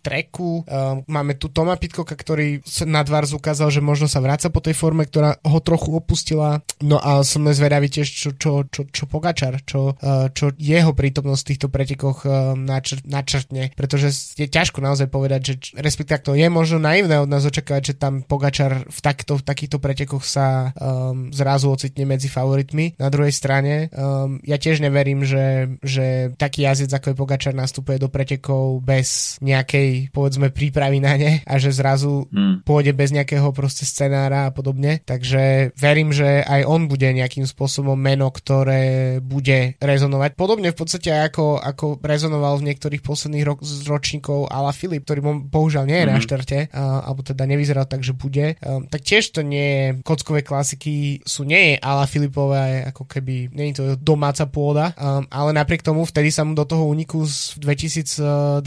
treku, 0.00 0.64
uh, 0.64 1.04
máme 1.04 1.36
tu 1.36 1.52
Toma 1.52 1.76
Pitkoka, 1.76 2.16
ktorý 2.16 2.64
na 2.88 3.04
Dvars 3.04 3.36
ukázal, 3.36 3.68
že 3.68 3.84
možno 3.84 4.08
sa 4.08 4.24
vráca 4.24 4.48
po 4.48 4.64
tej 4.64 4.72
forme, 4.72 5.04
ktorá 5.04 5.36
ho 5.44 5.58
trochu 5.60 5.92
opustila. 5.92 6.64
No 6.80 6.96
a 6.96 7.20
som 7.26 7.41
zvedavý 7.50 7.90
tiež, 7.90 8.06
čo, 8.06 8.30
čo, 8.38 8.62
čo, 8.70 8.86
čo 8.86 9.04
Pogačar, 9.10 9.58
čo, 9.66 9.98
uh, 9.98 10.30
čo 10.30 10.54
jeho 10.54 10.94
prítomnosť 10.94 11.42
v 11.42 11.50
týchto 11.50 11.68
pretekoch 11.68 12.22
uh, 12.22 12.54
načr- 12.54 13.02
načrtne, 13.02 13.74
pretože 13.74 14.38
je 14.38 14.46
ťažko 14.46 14.78
naozaj 14.78 15.10
povedať, 15.10 15.40
že 15.42 15.54
respektíve 15.74 16.22
to 16.22 16.32
je 16.38 16.46
možno 16.46 16.78
naivné 16.78 17.18
od 17.18 17.26
nás 17.26 17.42
očakávať, 17.42 17.82
že 17.82 17.94
tam 17.98 18.22
Pogačar 18.22 18.86
v, 18.86 19.00
takto, 19.02 19.42
v 19.42 19.42
takýchto 19.42 19.82
pretekoch 19.82 20.22
sa 20.22 20.70
um, 20.78 21.34
zrazu 21.34 21.72
ocitne 21.72 22.06
medzi 22.06 22.30
favoritmi. 22.30 23.00
Na 23.02 23.10
druhej 23.10 23.34
strane, 23.34 23.90
um, 23.90 24.38
ja 24.46 24.60
tiež 24.60 24.78
neverím, 24.84 25.24
že, 25.26 25.76
že 25.82 26.36
taký 26.36 26.68
jazdec 26.68 26.92
ako 26.92 27.06
je 27.12 27.16
Pogačar 27.18 27.54
nastupuje 27.56 27.96
do 27.96 28.12
pretekov 28.12 28.84
bez 28.84 29.40
nejakej, 29.40 30.12
povedzme, 30.12 30.52
prípravy 30.52 31.00
na 31.00 31.16
ne 31.16 31.32
a 31.42 31.54
že 31.56 31.72
zrazu 31.72 32.28
hmm. 32.28 32.68
pôjde 32.68 32.92
bez 32.92 33.10
nejakého 33.10 33.48
proste 33.56 33.88
scenára 33.88 34.48
a 34.48 34.54
podobne. 34.54 35.00
Takže 35.02 35.72
verím, 35.74 36.12
že 36.12 36.44
aj 36.44 36.68
on 36.68 36.86
bude 36.86 37.08
nejakým 37.32 37.48
spôsobom 37.48 37.96
meno, 37.96 38.28
ktoré 38.28 39.16
bude 39.24 39.80
rezonovať. 39.80 40.36
Podobne 40.36 40.68
v 40.68 40.76
podstate 40.76 41.08
ako, 41.08 41.56
ako 41.56 41.96
rezonoval 42.04 42.60
v 42.60 42.68
niektorých 42.68 43.00
posledných 43.00 43.44
ro- 43.48 43.64
ročníkov 43.88 44.52
Ala 44.52 44.76
Filip, 44.76 45.08
ktorý 45.08 45.48
bohužiaľ 45.48 45.88
nie 45.88 45.96
je 45.96 46.04
hmm. 46.04 46.12
na 46.12 46.20
štarte, 46.20 46.58
uh, 46.68 47.08
alebo 47.08 47.24
teda 47.24 47.48
nevyzeral 47.48 47.88
tak, 47.88 48.04
že 48.04 48.12
bude. 48.12 48.60
Um, 48.60 48.84
tak 48.84 49.00
tiež 49.00 49.32
to 49.32 49.40
nie 49.40 49.64
je, 49.64 49.84
kockové 50.04 50.44
klasiky 50.44 51.24
sú 51.24 51.48
nie 51.48 51.72
je 51.72 51.74
Ala 51.80 52.04
Filipové, 52.04 52.84
ako 52.92 53.08
keby, 53.08 53.48
nie 53.56 53.72
je 53.72 53.80
to 53.80 53.84
domáca 53.96 54.44
pôda, 54.44 54.92
um, 55.00 55.24
ale 55.32 55.56
napriek 55.56 55.80
tomu 55.80 56.04
vtedy 56.04 56.28
sa 56.28 56.44
mu 56.44 56.52
do 56.52 56.68
toho 56.68 56.84
úniku 56.84 57.24
v 57.24 57.56
2020 57.64 58.60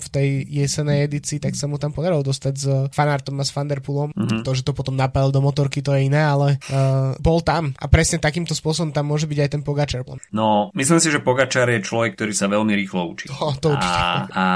v 0.00 0.08
tej 0.08 0.28
jesenej 0.48 1.04
edícii, 1.04 1.44
tak 1.44 1.52
sa 1.52 1.68
mu 1.68 1.76
tam 1.76 1.92
podarilo 1.92 2.24
dostať 2.24 2.54
s 2.56 2.66
fanartom 2.96 3.36
a 3.36 3.44
s 3.44 3.52
Vanderpoolom. 3.52 4.16
Mm-hmm. 4.16 4.40
To, 4.48 4.50
že 4.56 4.64
to 4.64 4.72
potom 4.72 4.96
napájal 4.96 5.28
do 5.28 5.44
motorky, 5.44 5.84
to 5.84 5.92
je 5.92 6.08
iné, 6.08 6.24
ale 6.24 6.56
uh, 6.72 7.12
bol 7.20 7.44
tam. 7.44 7.76
A 7.76 7.90
presne 7.98 8.22
takýmto 8.22 8.54
spôsobom 8.54 8.94
tam 8.94 9.10
môže 9.10 9.26
byť 9.26 9.38
aj 9.42 9.50
ten 9.58 9.62
Pogačar. 9.66 10.06
No, 10.30 10.70
myslím 10.78 11.02
si, 11.02 11.10
že 11.10 11.18
Pogačar 11.18 11.66
je 11.66 11.82
človek, 11.82 12.14
ktorý 12.14 12.30
sa 12.30 12.46
veľmi 12.46 12.70
rýchlo 12.78 13.10
učí. 13.10 13.26
To, 13.26 13.50
to 13.58 13.74
a, 13.74 13.82
a, 13.82 13.90
a 14.30 14.46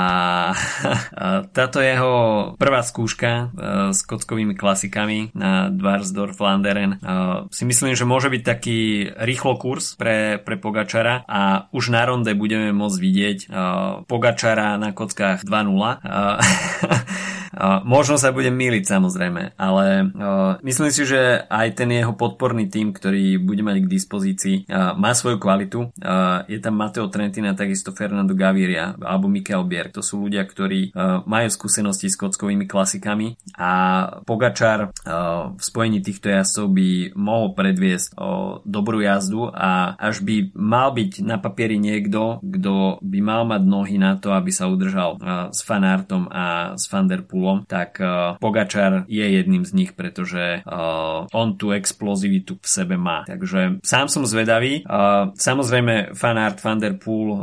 táto 1.51 1.83
jeho 1.83 2.13
prvá 2.55 2.87
skúška 2.87 3.51
uh, 3.51 3.91
s 3.91 4.07
kockovými 4.07 4.55
klasikami 4.55 5.35
na 5.35 5.75
Dvarsdorf 5.75 6.39
Landeren 6.39 7.03
uh, 7.03 7.51
si 7.51 7.67
myslím, 7.67 7.99
že 7.99 8.07
môže 8.07 8.31
byť 8.31 8.43
taký 8.47 9.11
rýchlo 9.11 9.59
kurz 9.59 9.99
pre, 9.99 10.39
pre 10.39 10.55
Pogačara 10.55 11.27
a 11.27 11.67
už 11.75 11.91
na 11.91 12.07
ronde 12.07 12.31
budeme 12.39 12.71
môcť 12.71 12.99
vidieť 13.03 13.39
uh, 13.51 14.07
Pogačara 14.07 14.79
na 14.79 14.95
kockách 14.95 15.43
2-0. 15.43 15.51
Uh, 15.51 16.39
Možno 17.85 18.17
sa 18.17 18.33
budem 18.33 18.57
míliť 18.57 18.85
samozrejme, 18.89 19.61
ale 19.61 20.09
myslím 20.65 20.89
si, 20.89 21.05
že 21.05 21.45
aj 21.49 21.77
ten 21.77 21.93
jeho 21.93 22.17
podporný 22.17 22.73
tým, 22.73 22.97
ktorý 22.97 23.37
bude 23.37 23.61
mať 23.61 23.85
k 23.85 23.93
dispozícii, 23.93 24.57
má 24.73 25.13
svoju 25.13 25.37
kvalitu. 25.37 25.93
Je 26.49 26.59
tam 26.65 26.81
Mateo 26.81 27.13
Trentina, 27.13 27.53
takisto 27.53 27.93
Fernando 27.93 28.33
Gaviria 28.33 28.97
alebo 29.05 29.29
Mikel 29.29 29.69
Bierg. 29.69 29.93
To 29.93 30.01
sú 30.01 30.25
ľudia, 30.25 30.49
ktorí 30.49 30.97
majú 31.29 31.49
skúsenosti 31.53 32.09
s 32.09 32.17
kockovými 32.17 32.65
klasikami 32.65 33.37
a 33.61 33.73
Pogačar 34.25 34.89
v 35.53 35.61
spojení 35.61 36.01
týchto 36.01 36.33
jazdcov 36.33 36.67
by 36.73 36.89
mohol 37.17 37.53
predviesť 37.53 38.17
dobrú 38.65 39.05
jazdu 39.05 39.53
a 39.53 39.93
až 40.01 40.25
by 40.25 40.57
mal 40.57 40.97
byť 40.97 41.21
na 41.21 41.37
papieri 41.37 41.77
niekto, 41.77 42.41
kto 42.41 42.97
by 43.05 43.19
mal 43.21 43.45
mať 43.45 43.63
nohy 43.69 43.97
na 44.01 44.17
to, 44.17 44.33
aby 44.33 44.49
sa 44.49 44.73
udržal 44.73 45.21
s 45.53 45.61
fanártom 45.61 46.33
a 46.33 46.75
s 46.81 46.89
Poolom, 47.43 47.67
tak 47.67 47.99
uh, 47.99 48.39
Pogačar 48.39 49.03
je 49.11 49.27
jedným 49.27 49.67
z 49.67 49.75
nich, 49.75 49.91
pretože 49.99 50.63
uh, 50.63 51.27
on 51.35 51.59
tú 51.59 51.75
explozivitu 51.75 52.55
v 52.63 52.69
sebe 52.71 52.95
má. 52.95 53.27
Takže 53.27 53.83
sám 53.83 54.07
som 54.07 54.23
zvedavý. 54.23 54.87
Uh, 54.87 55.35
samozrejme 55.35 56.15
fanart 56.15 56.63
Van 56.63 56.79
Der 56.79 56.95
Poel, 56.95 57.35
uh, 57.35 57.39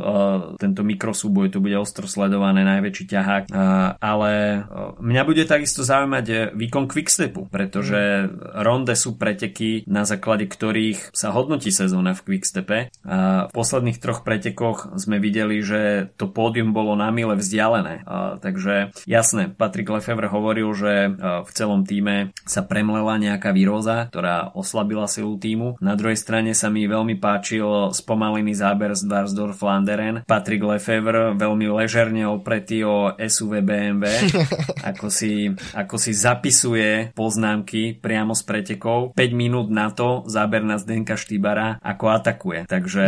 tento 0.56 0.88
mikrosúboj, 0.88 1.52
to 1.52 1.60
bude 1.60 1.76
ostro 1.76 2.08
sledované, 2.08 2.64
najväčší 2.64 3.06
ťahák, 3.12 3.44
uh, 3.52 4.00
ale 4.00 4.64
uh, 4.64 4.96
mňa 5.04 5.22
bude 5.28 5.44
takisto 5.44 5.84
zaujímať 5.84 6.56
výkon 6.56 6.88
Quickstepu, 6.88 7.52
pretože 7.52 8.32
ronde 8.56 8.96
sú 8.96 9.20
preteky, 9.20 9.84
na 9.84 10.08
základe 10.08 10.48
ktorých 10.48 11.12
sa 11.12 11.36
hodnotí 11.36 11.76
sezóna 11.76 12.16
v 12.16 12.24
Quickstepe. 12.24 12.88
Uh, 13.04 13.52
v 13.52 13.52
posledných 13.52 14.00
troch 14.00 14.24
pretekoch 14.24 14.96
sme 14.96 15.20
videli, 15.20 15.60
že 15.60 16.08
to 16.16 16.32
pódium 16.32 16.72
bolo 16.72 16.96
na 16.96 17.12
mile 17.12 17.36
vzdialené. 17.36 18.08
Uh, 18.08 18.40
takže 18.40 18.96
jasné, 19.04 19.52
Patrik 19.90 20.06
Lefevre 20.06 20.30
hovoril, 20.30 20.70
že 20.78 20.94
e, 20.94 21.12
v 21.18 21.50
celom 21.50 21.82
týme 21.82 22.30
sa 22.46 22.62
premlela 22.62 23.18
nejaká 23.18 23.50
výroza, 23.50 24.06
ktorá 24.14 24.54
oslabila 24.54 25.10
silu 25.10 25.34
týmu. 25.42 25.82
Na 25.82 25.98
druhej 25.98 26.14
strane 26.14 26.54
sa 26.54 26.70
mi 26.70 26.86
veľmi 26.86 27.18
páčil 27.18 27.90
spomalený 27.90 28.54
záber 28.54 28.94
z 28.94 29.10
Dvarsdorf 29.10 29.58
Landeren. 29.66 30.22
Patrick 30.30 30.62
Lefevre 30.62 31.34
veľmi 31.34 31.74
ležerne 31.74 32.30
opretý 32.30 32.86
o 32.86 33.18
SUV 33.18 33.66
BMW, 33.66 34.30
ako 34.94 35.10
si, 35.10 35.58
ako 35.74 35.98
si 35.98 36.14
zapisuje 36.14 37.10
poznámky 37.18 37.98
priamo 37.98 38.38
z 38.38 38.46
pretekov. 38.46 39.18
5 39.18 39.34
minút 39.34 39.74
na 39.74 39.90
to 39.90 40.22
záber 40.30 40.62
na 40.62 40.78
Zdenka 40.78 41.18
Štýbara 41.18 41.82
ako 41.82 42.06
atakuje. 42.14 42.70
Takže 42.70 43.06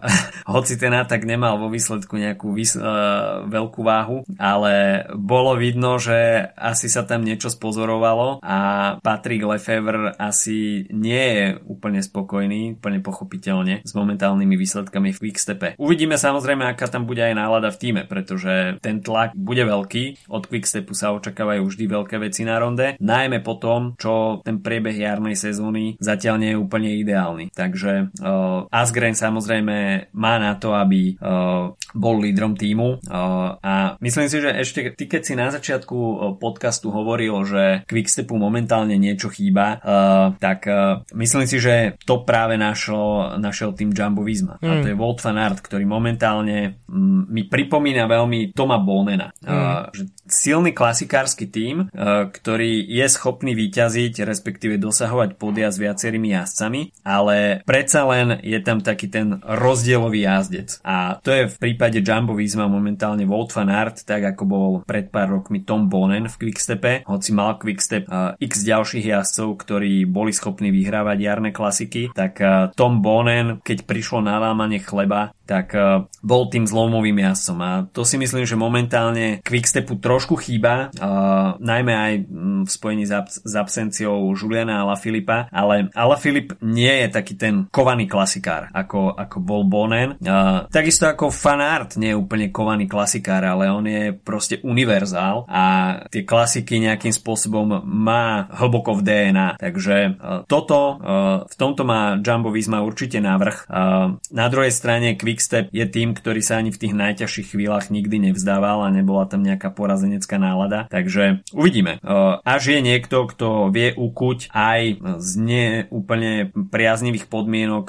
hoci 0.56 0.80
ten 0.80 0.96
atak 0.96 1.28
nemal 1.28 1.60
vo 1.60 1.68
výsledku 1.68 2.16
nejakú 2.16 2.56
vys- 2.56 2.80
uh, 2.80 3.44
veľkú 3.44 3.84
váhu, 3.84 4.24
ale 4.40 5.04
bolo 5.12 5.60
vidno, 5.60 6.00
že 6.00 6.21
asi 6.56 6.86
sa 6.88 7.02
tam 7.06 7.22
niečo 7.26 7.48
spozorovalo 7.48 8.42
a 8.42 8.58
Patrick 9.00 9.44
Lefevre 9.44 10.14
asi 10.16 10.86
nie 10.90 11.24
je 11.36 11.46
úplne 11.66 12.00
spokojný, 12.02 12.78
úplne 12.78 13.00
pochopiteľne 13.00 13.82
s 13.82 13.92
momentálnymi 13.92 14.54
výsledkami 14.58 15.10
v 15.14 15.20
Quickstepe. 15.28 15.68
Uvidíme 15.78 16.18
samozrejme, 16.18 16.66
aká 16.66 16.88
tam 16.88 17.06
bude 17.08 17.22
aj 17.22 17.34
nálada 17.36 17.70
v 17.70 17.80
týme, 17.80 18.02
pretože 18.06 18.78
ten 18.82 19.00
tlak 19.00 19.32
bude 19.32 19.62
veľký. 19.64 20.28
Od 20.28 20.44
Quickstepu 20.46 20.92
sa 20.92 21.14
očakávajú 21.16 21.62
vždy 21.66 21.84
veľké 21.88 22.16
veci 22.20 22.42
na 22.46 22.58
ronde, 22.58 22.96
najmä 22.98 23.40
po 23.40 23.56
tom, 23.58 23.94
čo 23.96 24.42
ten 24.44 24.60
priebeh 24.60 24.94
jarnej 24.94 25.38
sezóny 25.38 25.96
zatiaľ 25.98 26.36
nie 26.38 26.50
je 26.54 26.60
úplne 26.60 26.90
ideálny. 26.98 27.54
Takže 27.54 28.14
uh, 28.22 28.66
Asgren 28.70 29.14
samozrejme 29.14 30.08
má 30.14 30.34
na 30.38 30.58
to, 30.58 30.74
aby 30.74 31.16
uh, 31.18 31.72
bol 31.92 32.16
lídrom 32.20 32.56
týmu 32.56 32.98
uh, 32.98 33.58
a 33.60 33.96
myslím 34.00 34.26
si, 34.28 34.38
že 34.40 34.50
ešte 34.52 34.80
ty 34.96 35.04
keď 35.08 35.22
si 35.22 35.34
na 35.36 35.48
začiatku 35.52 35.96
podcastu 36.38 36.90
hovoril, 36.90 37.34
že 37.46 37.64
Quickstepu 37.86 38.34
momentálne 38.36 38.96
niečo 38.96 39.28
chýba, 39.32 39.78
uh, 39.78 40.34
tak 40.38 40.66
uh, 40.68 41.02
myslím 41.16 41.46
si, 41.46 41.58
že 41.62 41.96
to 42.04 42.22
práve 42.26 42.58
našlo, 42.58 43.36
našiel 43.38 43.72
tým 43.72 43.94
Jumbo 43.94 44.22
Visma. 44.26 44.58
Mm. 44.60 44.68
A 44.68 44.72
to 44.82 44.88
je 44.90 44.98
Wout 44.98 45.20
van 45.22 45.38
Aert, 45.38 45.60
ktorý 45.62 45.84
momentálne 45.86 46.82
mm, 46.86 47.30
mi 47.30 47.42
pripomína 47.46 48.04
veľmi 48.08 48.56
Toma 48.56 48.78
Bolnena. 48.80 49.32
Mm. 49.42 50.08
Silný 50.22 50.72
klasikársky 50.72 51.50
tím, 51.50 51.92
ktorý 52.32 52.86
je 52.88 53.06
schopný 53.10 53.52
vyťaziť, 53.52 54.24
respektíve 54.24 54.80
dosahovať 54.80 55.36
podia 55.36 55.68
s 55.68 55.76
viacerými 55.76 56.32
jazdcami, 56.32 57.04
ale 57.04 57.60
predsa 57.66 58.06
len 58.08 58.40
je 58.40 58.56
tam 58.62 58.80
taký 58.80 59.12
ten 59.12 59.42
rozdielový 59.42 60.24
jazdec. 60.24 60.80
A 60.86 61.20
to 61.20 61.34
je 61.34 61.50
v 61.50 61.56
prípade 61.58 62.00
Jumbo 62.00 62.38
Visma 62.38 62.70
momentálne 62.70 63.28
Wout 63.28 63.52
van 63.52 63.68
Aert, 63.68 64.06
tak 64.08 64.24
ako 64.24 64.42
bol 64.46 64.70
pred 64.86 65.12
pár 65.12 65.36
rokmi 65.36 65.66
Tom 65.66 65.91
Bonen 65.92 66.24
v 66.32 66.48
Quickstepe, 66.48 67.04
hoci 67.04 67.36
mal 67.36 67.60
Quickstep 67.60 68.08
x 68.40 68.52
ďalších 68.64 69.12
jazdcov, 69.12 69.60
ktorí 69.60 70.08
boli 70.08 70.32
schopní 70.32 70.72
vyhrávať 70.72 71.18
jarné 71.20 71.50
klasiky, 71.52 72.08
tak 72.16 72.40
Tom 72.72 73.04
Bonen, 73.04 73.60
keď 73.60 73.84
prišlo 73.84 74.24
na 74.24 74.40
lámanie 74.40 74.80
chleba, 74.80 75.36
tak 75.52 75.76
uh, 75.76 76.08
bol 76.24 76.48
tým 76.48 76.64
zlomovým 76.64 77.20
jazdcom 77.20 77.58
a 77.60 77.70
to 77.92 78.08
si 78.08 78.16
myslím, 78.16 78.48
že 78.48 78.56
momentálne 78.56 79.44
Quickstepu 79.44 80.00
trošku 80.00 80.40
chýba, 80.40 80.88
uh, 80.96 81.60
najmä 81.60 81.92
aj 81.92 82.12
mm, 82.24 82.62
v 82.64 82.70
spojení 82.72 83.04
s, 83.04 83.12
abs- 83.12 83.44
s 83.44 83.52
absenciou 83.52 84.32
Juliana 84.32 84.88
Filipa, 84.96 85.52
ale 85.52 85.92
Filip 86.16 86.56
nie 86.64 86.88
je 87.04 87.08
taký 87.12 87.34
ten 87.36 87.68
kovaný 87.68 88.08
klasikár, 88.08 88.72
ako, 88.72 89.12
ako 89.12 89.36
bol 89.44 89.68
Bonen. 89.68 90.16
Uh, 90.24 90.64
takisto 90.72 91.04
ako 91.04 91.28
Fanart 91.28 92.00
nie 92.00 92.16
je 92.16 92.20
úplne 92.20 92.48
kovaný 92.48 92.88
klasikár, 92.88 93.44
ale 93.44 93.68
on 93.68 93.84
je 93.84 94.16
proste 94.16 94.62
univerzál 94.64 95.44
a 95.50 95.64
tie 96.08 96.24
klasiky 96.24 96.78
nejakým 96.80 97.12
spôsobom 97.12 97.82
má 97.84 98.48
hlboko 98.56 98.96
v 98.96 99.04
DNA. 99.04 99.48
Takže 99.58 99.96
uh, 100.16 100.46
toto, 100.46 100.96
uh, 100.96 101.44
v 101.44 101.54
tomto 101.58 101.82
má 101.82 102.16
Jumbo 102.22 102.54
Visma 102.54 102.80
určite 102.80 103.18
návrh. 103.18 103.66
Uh, 103.66 104.16
na 104.30 104.46
druhej 104.46 104.70
strane 104.70 105.18
Quick 105.18 105.41
Quickstep 105.42 105.74
je 105.74 105.82
tým, 105.90 106.14
ktorý 106.14 106.38
sa 106.38 106.62
ani 106.62 106.70
v 106.70 106.78
tých 106.78 106.94
najťažších 106.94 107.58
chvíľach 107.58 107.90
nikdy 107.90 108.30
nevzdával 108.30 108.86
a 108.86 108.94
nebola 108.94 109.26
tam 109.26 109.42
nejaká 109.42 109.74
porazenecká 109.74 110.38
nálada. 110.38 110.86
Takže 110.86 111.42
uvidíme. 111.50 111.98
Až 112.46 112.62
je 112.70 112.78
niekto, 112.78 113.26
kto 113.26 113.74
vie 113.74 113.90
ukuť 113.90 114.54
aj 114.54 115.02
z 115.18 115.30
neúplne 115.42 116.54
priaznivých 116.54 117.26
podmienok 117.26 117.86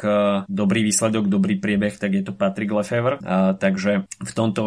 dobrý 0.49 0.81
výsledok, 0.81 1.29
dobrý 1.29 1.61
priebeh, 1.61 1.93
tak 1.93 2.17
je 2.17 2.25
to 2.25 2.33
Patrick 2.33 2.73
Lefevre. 2.73 3.21
Takže 3.61 4.09
v 4.09 4.31
tomto 4.33 4.65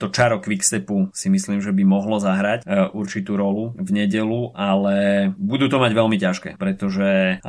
to 0.00 0.08
čaro 0.08 0.40
Quickstepu 0.40 1.12
si 1.12 1.28
myslím, 1.28 1.60
že 1.60 1.76
by 1.76 1.84
mohlo 1.84 2.16
zahrať 2.24 2.64
určitú 2.96 3.36
rolu 3.36 3.76
v 3.76 3.90
nedelu, 3.92 4.56
ale 4.56 5.28
budú 5.36 5.68
to 5.68 5.76
mať 5.76 5.92
veľmi 5.92 6.16
ťažké, 6.16 6.56
pretože 6.56 7.44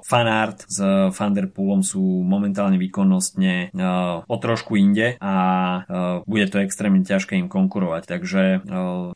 fanart 0.00 0.64
s 0.64 0.80
Vanderpoolom 1.12 1.84
sú 1.84 2.24
momentálne 2.24 2.80
výkonnostne 2.80 3.68
o 4.24 4.36
trošku 4.36 4.76
inde 4.76 5.16
a 5.18 5.34
bude 6.28 6.46
to 6.50 6.60
extrémne 6.60 7.04
ťažké 7.06 7.38
im 7.38 7.48
konkurovať. 7.48 8.02
Takže 8.04 8.42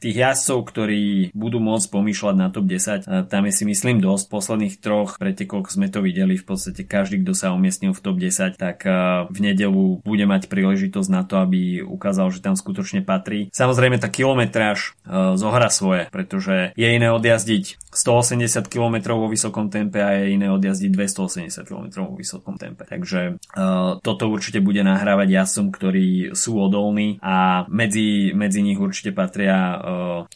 tých 0.01 0.17
jazdcov, 0.17 0.59
ktorí 0.69 1.31
budú 1.37 1.59
môcť 1.61 1.87
pomýšľať 1.93 2.37
na 2.39 2.49
top 2.49 2.67
10, 2.71 3.29
tam 3.29 3.43
je 3.49 3.53
si 3.53 3.65
myslím 3.69 4.01
dosť. 4.01 4.25
Posledných 4.33 4.79
troch 4.81 5.21
pretekoch 5.21 5.69
sme 5.69 5.93
to 5.93 6.01
videli, 6.01 6.39
v 6.39 6.47
podstate 6.47 6.87
každý, 6.87 7.21
kto 7.21 7.33
sa 7.37 7.53
umiestnil 7.53 7.93
v 7.93 8.01
top 8.01 8.17
10, 8.17 8.57
tak 8.57 8.87
v 9.29 9.39
nedelu 9.39 10.01
bude 10.01 10.25
mať 10.25 10.49
príležitosť 10.49 11.09
na 11.13 11.23
to, 11.27 11.43
aby 11.43 11.85
ukázal, 11.85 12.33
že 12.33 12.41
tam 12.41 12.57
skutočne 12.57 13.05
patrí. 13.05 13.53
Samozrejme 13.53 14.01
tá 14.01 14.09
kilometráž 14.09 14.97
zohra 15.37 15.69
svoje, 15.69 16.09
pretože 16.15 16.73
je 16.79 16.89
iné 16.89 17.13
odjazdiť 17.13 17.83
180 17.93 18.73
km 18.73 19.19
vo 19.19 19.29
vysokom 19.29 19.69
tempe 19.69 20.01
a 20.01 20.17
je 20.17 20.33
iné 20.33 20.49
odjazdiť 20.49 20.91
280 20.95 21.69
km 21.69 22.09
vo 22.09 22.17
vysokom 22.17 22.57
tempe. 22.57 22.89
Takže 22.89 23.37
toto 24.01 24.25
určite 24.33 24.62
bude 24.63 24.81
nahrávať 24.87 25.29
jasom, 25.29 25.75
ktorí 25.75 26.33
sú 26.33 26.57
odolní 26.57 27.19
a 27.21 27.67
medzi, 27.69 28.33
medzi 28.33 28.63
nich 28.63 28.79
určite 28.79 29.11
patria 29.13 29.59
uh, 29.77 29.79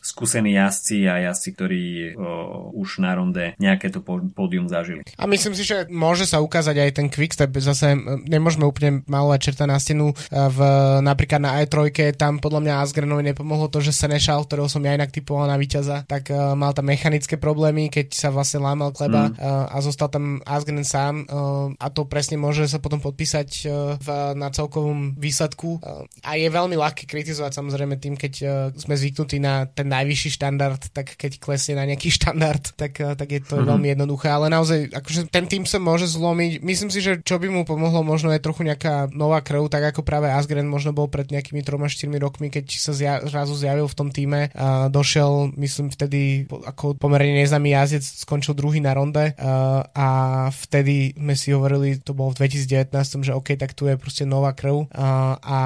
skúsení 0.03 0.59
jazdci 0.59 1.07
a 1.07 1.31
jazdci, 1.31 1.49
ktorí 1.55 1.85
uh, 2.13 2.75
už 2.77 3.01
na 3.01 3.15
ronde 3.15 3.55
nejaké 3.57 3.89
to 3.89 4.03
pódium 4.07 4.67
zažili. 4.67 5.07
A 5.17 5.25
myslím 5.31 5.55
si, 5.55 5.63
že 5.63 5.87
môže 5.89 6.27
sa 6.27 6.43
ukázať 6.43 6.77
aj 6.77 6.91
ten 6.99 7.07
quickstep. 7.09 7.51
Zase 7.57 7.95
nemôžeme 8.27 8.67
úplne 8.67 9.07
malovať 9.07 9.39
čerta 9.41 9.65
na 9.65 9.79
stenu. 9.79 10.13
V, 10.31 10.59
napríklad 11.01 11.41
na 11.41 11.63
E3 11.63 12.13
tam 12.15 12.43
podľa 12.43 12.61
mňa 12.63 12.75
Asgrenovi 12.83 13.23
nepomohlo 13.33 13.71
to, 13.71 13.81
že 13.81 13.95
Senešal, 13.95 14.45
ktorého 14.45 14.69
som 14.69 14.83
ja 14.83 14.95
inak 14.97 15.15
typoval 15.15 15.49
na 15.49 15.57
víťaza, 15.57 16.05
tak 16.05 16.29
uh, 16.31 16.53
mal 16.59 16.75
tam 16.75 16.89
mechanické 16.91 17.39
problémy, 17.39 17.89
keď 17.89 18.13
sa 18.13 18.29
vlastne 18.33 18.63
lámal 18.63 18.93
chleba 18.93 19.31
mm. 19.31 19.35
uh, 19.39 19.75
a 19.75 19.77
zostal 19.81 20.09
tam 20.11 20.41
Asgren 20.43 20.83
sám 20.83 21.25
uh, 21.27 21.73
a 21.77 21.87
to 21.93 22.09
presne 22.09 22.41
môže 22.41 22.67
sa 22.67 22.83
potom 22.83 22.99
podpísať 22.99 23.49
uh, 23.67 23.97
v, 24.01 24.09
na 24.37 24.49
celkovom 24.51 25.15
výsledku. 25.17 25.81
A 26.23 26.37
je 26.39 26.49
veľmi 26.49 26.77
ľahké 26.79 27.05
kritizovať 27.09 27.53
samozrejme 27.57 27.97
tým, 28.01 28.15
keď 28.15 28.35
uh, 28.43 28.51
sme 28.75 28.95
zvyknutí 28.97 29.39
na 29.39 29.69
ten 29.69 29.87
najvyšší 29.91 30.31
štandard, 30.37 30.81
tak 30.91 31.15
keď 31.17 31.39
klesne 31.41 31.79
na 31.79 31.85
nejaký 31.89 32.09
štandard, 32.19 32.63
tak, 32.75 32.99
uh, 33.01 33.15
tak 33.15 33.29
je 33.31 33.41
to 33.43 33.57
mm-hmm. 33.59 33.71
veľmi 33.71 33.89
jednoduché. 33.97 34.29
Ale 34.33 34.53
naozaj, 34.53 34.93
akože 34.93 35.29
ten 35.29 35.47
tým 35.47 35.65
sa 35.65 35.79
môže 35.79 36.11
zlomiť. 36.11 36.61
Myslím 36.63 36.91
si, 36.91 37.01
že 37.03 37.21
čo 37.23 37.37
by 37.37 37.49
mu 37.51 37.63
pomohlo, 37.63 38.03
možno 38.03 38.33
je 38.33 38.43
trochu 38.43 38.67
nejaká 38.67 39.11
nová 39.13 39.41
krv, 39.43 39.69
tak 39.71 39.95
ako 39.95 40.07
práve 40.07 40.31
Asgren 40.31 40.67
možno 40.67 40.97
bol 40.97 41.07
pred 41.07 41.29
nejakými 41.29 41.63
3-4 41.63 42.17
rokmi, 42.19 42.49
keď 42.49 42.65
sa 42.77 42.93
zja- 42.93 43.23
zrazu 43.27 43.55
zjavil 43.57 43.87
v 43.87 43.99
tom 43.99 44.09
týme. 44.11 44.51
A 44.55 44.89
došiel, 44.89 45.53
myslím, 45.59 45.93
vtedy 45.93 46.47
ako 46.67 46.97
pomerne 46.97 47.37
neznámy 47.43 47.75
jazdec, 47.75 48.03
skončil 48.03 48.57
druhý 48.57 48.81
na 48.81 48.97
ronde 48.97 49.37
a, 49.37 49.85
a 49.93 50.09
vtedy 50.51 51.15
sme 51.17 51.35
si 51.37 51.53
hovorili, 51.53 52.01
to 52.01 52.17
bolo 52.17 52.33
v 52.33 52.47
2019, 52.47 53.27
že 53.27 53.33
OK, 53.37 53.55
tak 53.59 53.77
tu 53.77 53.87
je 53.87 53.99
proste 54.07 54.23
nová 54.23 54.55
krv. 54.55 54.87
A, 54.95 55.35
a 55.43 55.59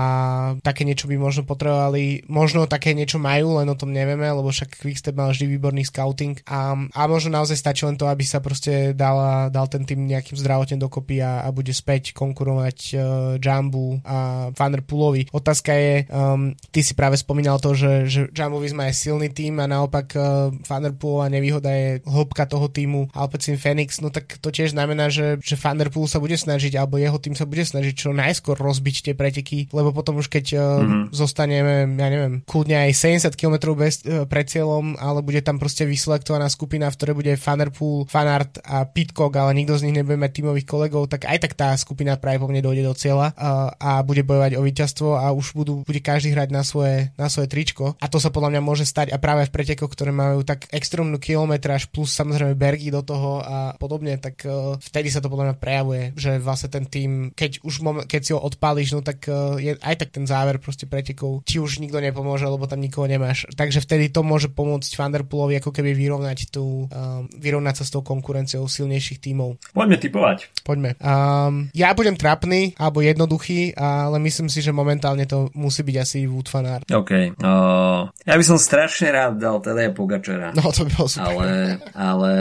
také 0.65 0.89
niečo 0.89 1.05
by 1.05 1.21
možno 1.21 1.45
potrebovali, 1.45 2.25
možno 2.33 2.65
také 2.65 2.97
niečo 2.97 3.21
majú, 3.21 3.61
len 3.61 3.69
o 3.69 3.77
tom 3.77 3.93
nevieme, 3.93 4.25
lebo 4.25 4.49
však 4.49 4.81
Quickstep 4.81 5.13
mal 5.13 5.37
vždy 5.37 5.45
výborný 5.45 5.85
scouting. 5.85 6.41
A, 6.49 6.73
a 6.97 7.01
možno 7.05 7.37
naozaj 7.37 7.61
stačí 7.61 7.85
len 7.85 8.01
to, 8.01 8.09
aby 8.09 8.25
sa 8.25 8.41
proste 8.41 8.97
dal, 8.97 9.53
dal 9.53 9.69
ten 9.69 9.85
tým 9.85 10.09
nejakým 10.09 10.41
zdravotne 10.41 10.81
dokopy 10.81 11.21
a, 11.21 11.45
a 11.45 11.53
bude 11.53 11.77
späť 11.77 12.17
konkurovať 12.17 12.79
uh, 12.97 13.01
Jambu 13.37 14.01
a 14.09 14.49
Vanderpoolovi. 14.57 15.29
Otázka 15.37 15.77
je, 15.77 16.09
um, 16.09 16.57
ty 16.73 16.81
si 16.81 16.97
práve 16.97 17.21
spomínal 17.21 17.61
to, 17.61 17.77
že, 17.77 17.93
že 18.09 18.21
Jambu 18.33 18.65
Visma 18.65 18.89
je 18.89 18.97
silný 18.97 19.29
tým 19.29 19.61
a 19.61 19.69
naopak 19.69 20.17
uh, 20.17 20.49
Vanderpoolová 20.65 21.29
nevýhoda 21.29 21.69
je 21.69 22.01
hĺbka 22.07 22.47
toho 22.47 22.71
týmu 22.71 23.11
Alpecin 23.13 23.59
Phoenix, 23.59 23.99
no 24.01 24.09
tak 24.09 24.39
to 24.39 24.49
tiež 24.49 24.73
znamená, 24.73 25.11
že, 25.11 25.37
že 25.43 25.59
Vanderpool 25.59 26.07
sa 26.07 26.23
bude 26.23 26.39
snažiť, 26.39 26.79
alebo 26.79 26.97
jeho 26.97 27.19
tým 27.19 27.35
sa 27.35 27.45
bude 27.45 27.67
snažiť 27.67 27.95
čo 27.95 28.15
najskôr 28.31 28.55
rozbiť 28.55 29.11
tie 29.11 29.15
preteky, 29.19 29.67
lebo 29.75 29.91
potom 29.91 30.23
už 30.23 30.31
keď 30.31 30.47
mm-hmm. 30.55 31.03
zostaneme, 31.11 31.91
ja 31.99 32.09
neviem, 32.09 32.35
kľudne 32.47 32.89
aj 32.89 32.91
70 33.27 33.35
km 33.35 33.75
bez, 33.75 34.07
uh, 34.07 34.25
pred 34.31 34.47
cieľom, 34.47 34.95
ale 34.97 35.21
bude 35.27 35.43
tam 35.43 35.59
proste 35.59 35.83
vyselektovaná 35.83 36.47
skupina, 36.47 36.87
v 36.89 36.97
ktorej 36.97 37.15
bude 37.19 37.33
Vanderpool, 37.35 38.07
Fanart 38.07 38.63
a 38.63 38.87
Pitcock, 38.87 39.35
ale 39.35 39.59
nikto 39.59 39.75
z 39.75 39.91
nich 39.91 39.99
nebude 39.99 40.17
mať 40.17 40.41
tímových 40.41 40.67
kolegov, 40.67 41.11
tak 41.11 41.27
aj 41.27 41.39
tak 41.43 41.53
tá 41.59 41.75
skupina 41.75 42.15
práve 42.17 42.39
po 42.39 42.47
mne 42.47 42.63
dojde 42.63 42.87
do 42.87 42.95
cieľa 42.95 43.35
uh, 43.35 43.75
a 43.77 44.01
bude 44.07 44.23
bojovať 44.23 44.55
o 44.57 44.65
víťazstvo 44.65 45.19
a 45.19 45.35
už 45.35 45.59
budú, 45.59 45.83
bude 45.83 46.01
každý 46.01 46.31
hrať 46.31 46.55
na 46.55 46.63
svoje, 46.63 47.11
na 47.19 47.27
svoje 47.27 47.51
tričko. 47.51 47.99
A 47.99 48.07
to 48.07 48.23
sa 48.23 48.31
podľa 48.31 48.55
mňa 48.57 48.63
môže 48.63 48.87
stať 48.87 49.11
a 49.11 49.19
práve 49.19 49.51
v 49.51 49.55
pretekoch, 49.55 49.91
ktoré 49.91 50.15
majú 50.15 50.47
tak 50.47 50.71
extrémnu 50.71 51.19
kilometráž 51.19 51.91
plus 51.91 52.15
samozrejme 52.15 52.55
bergy 52.55 52.95
do 52.95 53.03
toho 53.03 53.43
a 53.43 53.75
podobne, 53.81 54.21
tak 54.21 54.45
vtedy 54.79 55.09
sa 55.09 55.19
to 55.19 55.33
podľa 55.33 55.53
mňa 55.53 55.57
prejavuje, 55.57 56.03
že 56.15 56.37
vlastne 56.39 56.69
ten 56.71 56.85
tým, 56.87 57.11
keď 57.33 57.63
už 57.65 57.75
mom- 57.81 58.05
keď 58.05 58.20
si 58.25 58.33
ho 58.37 58.41
odpálíš, 58.41 58.97
no 58.97 59.01
tak 59.01 59.25
uh, 59.29 59.57
je 59.57 59.77
aj 59.81 59.97
tak 60.07 60.11
ten 60.13 60.25
záver 60.27 60.61
proste 60.61 60.85
pretekov 60.85 61.43
ti 61.47 61.63
už 61.63 61.81
nikto 61.81 62.01
nepomôže, 62.03 62.45
lebo 62.45 62.67
tam 62.67 62.83
nikoho 62.83 63.07
nemáš. 63.07 63.47
Takže 63.55 63.83
vtedy 63.85 64.13
to 64.13 64.21
môže 64.27 64.53
pomôcť 64.53 64.91
Vanderpoolovi 64.91 65.61
ako 65.61 65.71
keby 65.71 65.95
vyrovnať 65.95 66.53
tú, 66.53 66.91
uh, 66.91 67.25
vyrovnať 67.39 67.83
sa 67.83 67.85
s 67.87 67.93
tou 67.95 68.03
konkurenciou 68.05 68.67
silnejších 68.67 69.23
tímov. 69.23 69.61
Poďme 69.73 69.97
typovať. 69.97 70.39
Poďme. 70.67 70.97
Um, 71.01 71.73
ja 71.73 71.95
budem 71.95 72.19
trapný 72.19 72.75
alebo 72.77 73.01
jednoduchý, 73.01 73.75
ale 73.79 74.21
myslím 74.23 74.49
si, 74.51 74.61
že 74.61 74.75
momentálne 74.75 75.25
to 75.25 75.49
musí 75.57 75.87
byť 75.87 75.97
asi 75.97 76.19
Wood 76.27 76.49
Fanart. 76.51 76.87
OK. 76.91 77.37
Uh, 77.41 78.11
ja 78.27 78.35
by 78.37 78.45
som 78.45 78.59
strašne 78.61 79.11
rád 79.15 79.41
dal 79.41 79.59
teda 79.63 79.93
Pogačera. 79.95 80.51
No 80.53 80.71
to 80.71 80.87
by 80.87 80.91
bolo 80.95 81.09
super. 81.09 81.29
Ale, 81.31 81.49
ale 81.95 82.33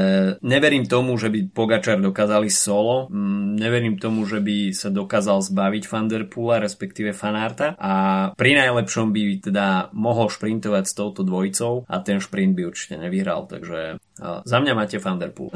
neverím 0.44 0.86
tomu, 0.86 1.16
že 1.16 1.30
by 1.30 1.52
Pogačar 1.54 2.02
dokázali 2.02 2.50
solo. 2.52 3.08
Mm, 3.10 3.60
neverím 3.60 3.96
tomu, 4.02 4.26
že 4.26 4.40
by 4.42 4.74
sa 4.74 4.90
dokázal 4.90 5.42
zbaviť 5.44 5.69
Vanderpoola, 5.78 6.58
respektíve 6.58 7.14
Fanarta 7.14 7.78
a 7.78 7.94
pri 8.34 8.58
najlepšom 8.58 9.14
by 9.14 9.22
teda 9.46 9.94
mohol 9.94 10.34
šprintovať 10.34 10.84
s 10.90 10.94
touto 10.98 11.22
dvojicou 11.22 11.86
a 11.86 11.96
ten 12.02 12.18
šprint 12.18 12.58
by 12.58 12.62
určite 12.66 12.98
nevyhral, 12.98 13.46
takže 13.46 14.02
za 14.20 14.58
mňa 14.60 14.74
máte 14.76 15.00
Vanderpool. 15.00 15.50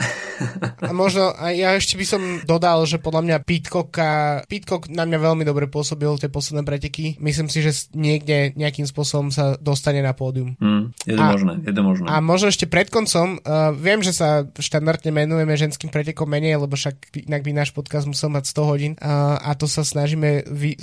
a 0.80 0.92
možno, 0.96 1.36
a 1.36 1.52
ja 1.52 1.76
ešte 1.76 2.00
by 2.00 2.06
som 2.08 2.22
dodal, 2.48 2.88
že 2.88 2.96
podľa 2.96 3.22
mňa 3.28 3.38
Pitcock, 3.44 3.92
Pitcock 4.48 4.88
na 4.88 5.04
mňa 5.04 5.20
veľmi 5.20 5.44
dobre 5.44 5.68
pôsobil 5.68 6.08
tie 6.16 6.32
posledné 6.32 6.64
preteky. 6.64 7.20
Myslím 7.20 7.52
si, 7.52 7.60
že 7.60 7.92
niekde 7.92 8.56
nejakým 8.56 8.88
spôsobom 8.88 9.36
sa 9.36 9.60
dostane 9.60 10.00
na 10.00 10.16
pódium. 10.16 10.56
Mm, 10.64 10.96
je 11.04 11.16
to 11.16 11.24
a, 11.24 11.30
možné, 11.36 11.54
je 11.68 11.74
to 11.76 11.84
možné. 11.84 12.06
A 12.08 12.16
možno 12.24 12.48
ešte 12.48 12.66
pred 12.72 12.88
koncom, 12.88 13.44
uh, 13.44 13.76
viem, 13.76 14.00
že 14.00 14.16
sa 14.16 14.48
štandardne 14.48 15.12
menujeme 15.12 15.54
ženským 15.60 15.92
pretekom 15.92 16.28
menej, 16.32 16.56
lebo 16.64 16.80
však 16.80 17.28
inak 17.28 17.44
by 17.44 17.52
náš 17.52 17.76
podcast 17.76 18.08
musel 18.08 18.32
mať 18.32 18.48
100 18.48 18.72
hodín 18.72 18.94
uh, 19.04 19.44
a 19.44 19.52
to 19.60 19.68
sa 19.68 19.84
snažíme 20.04 20.44
vy, 20.52 20.76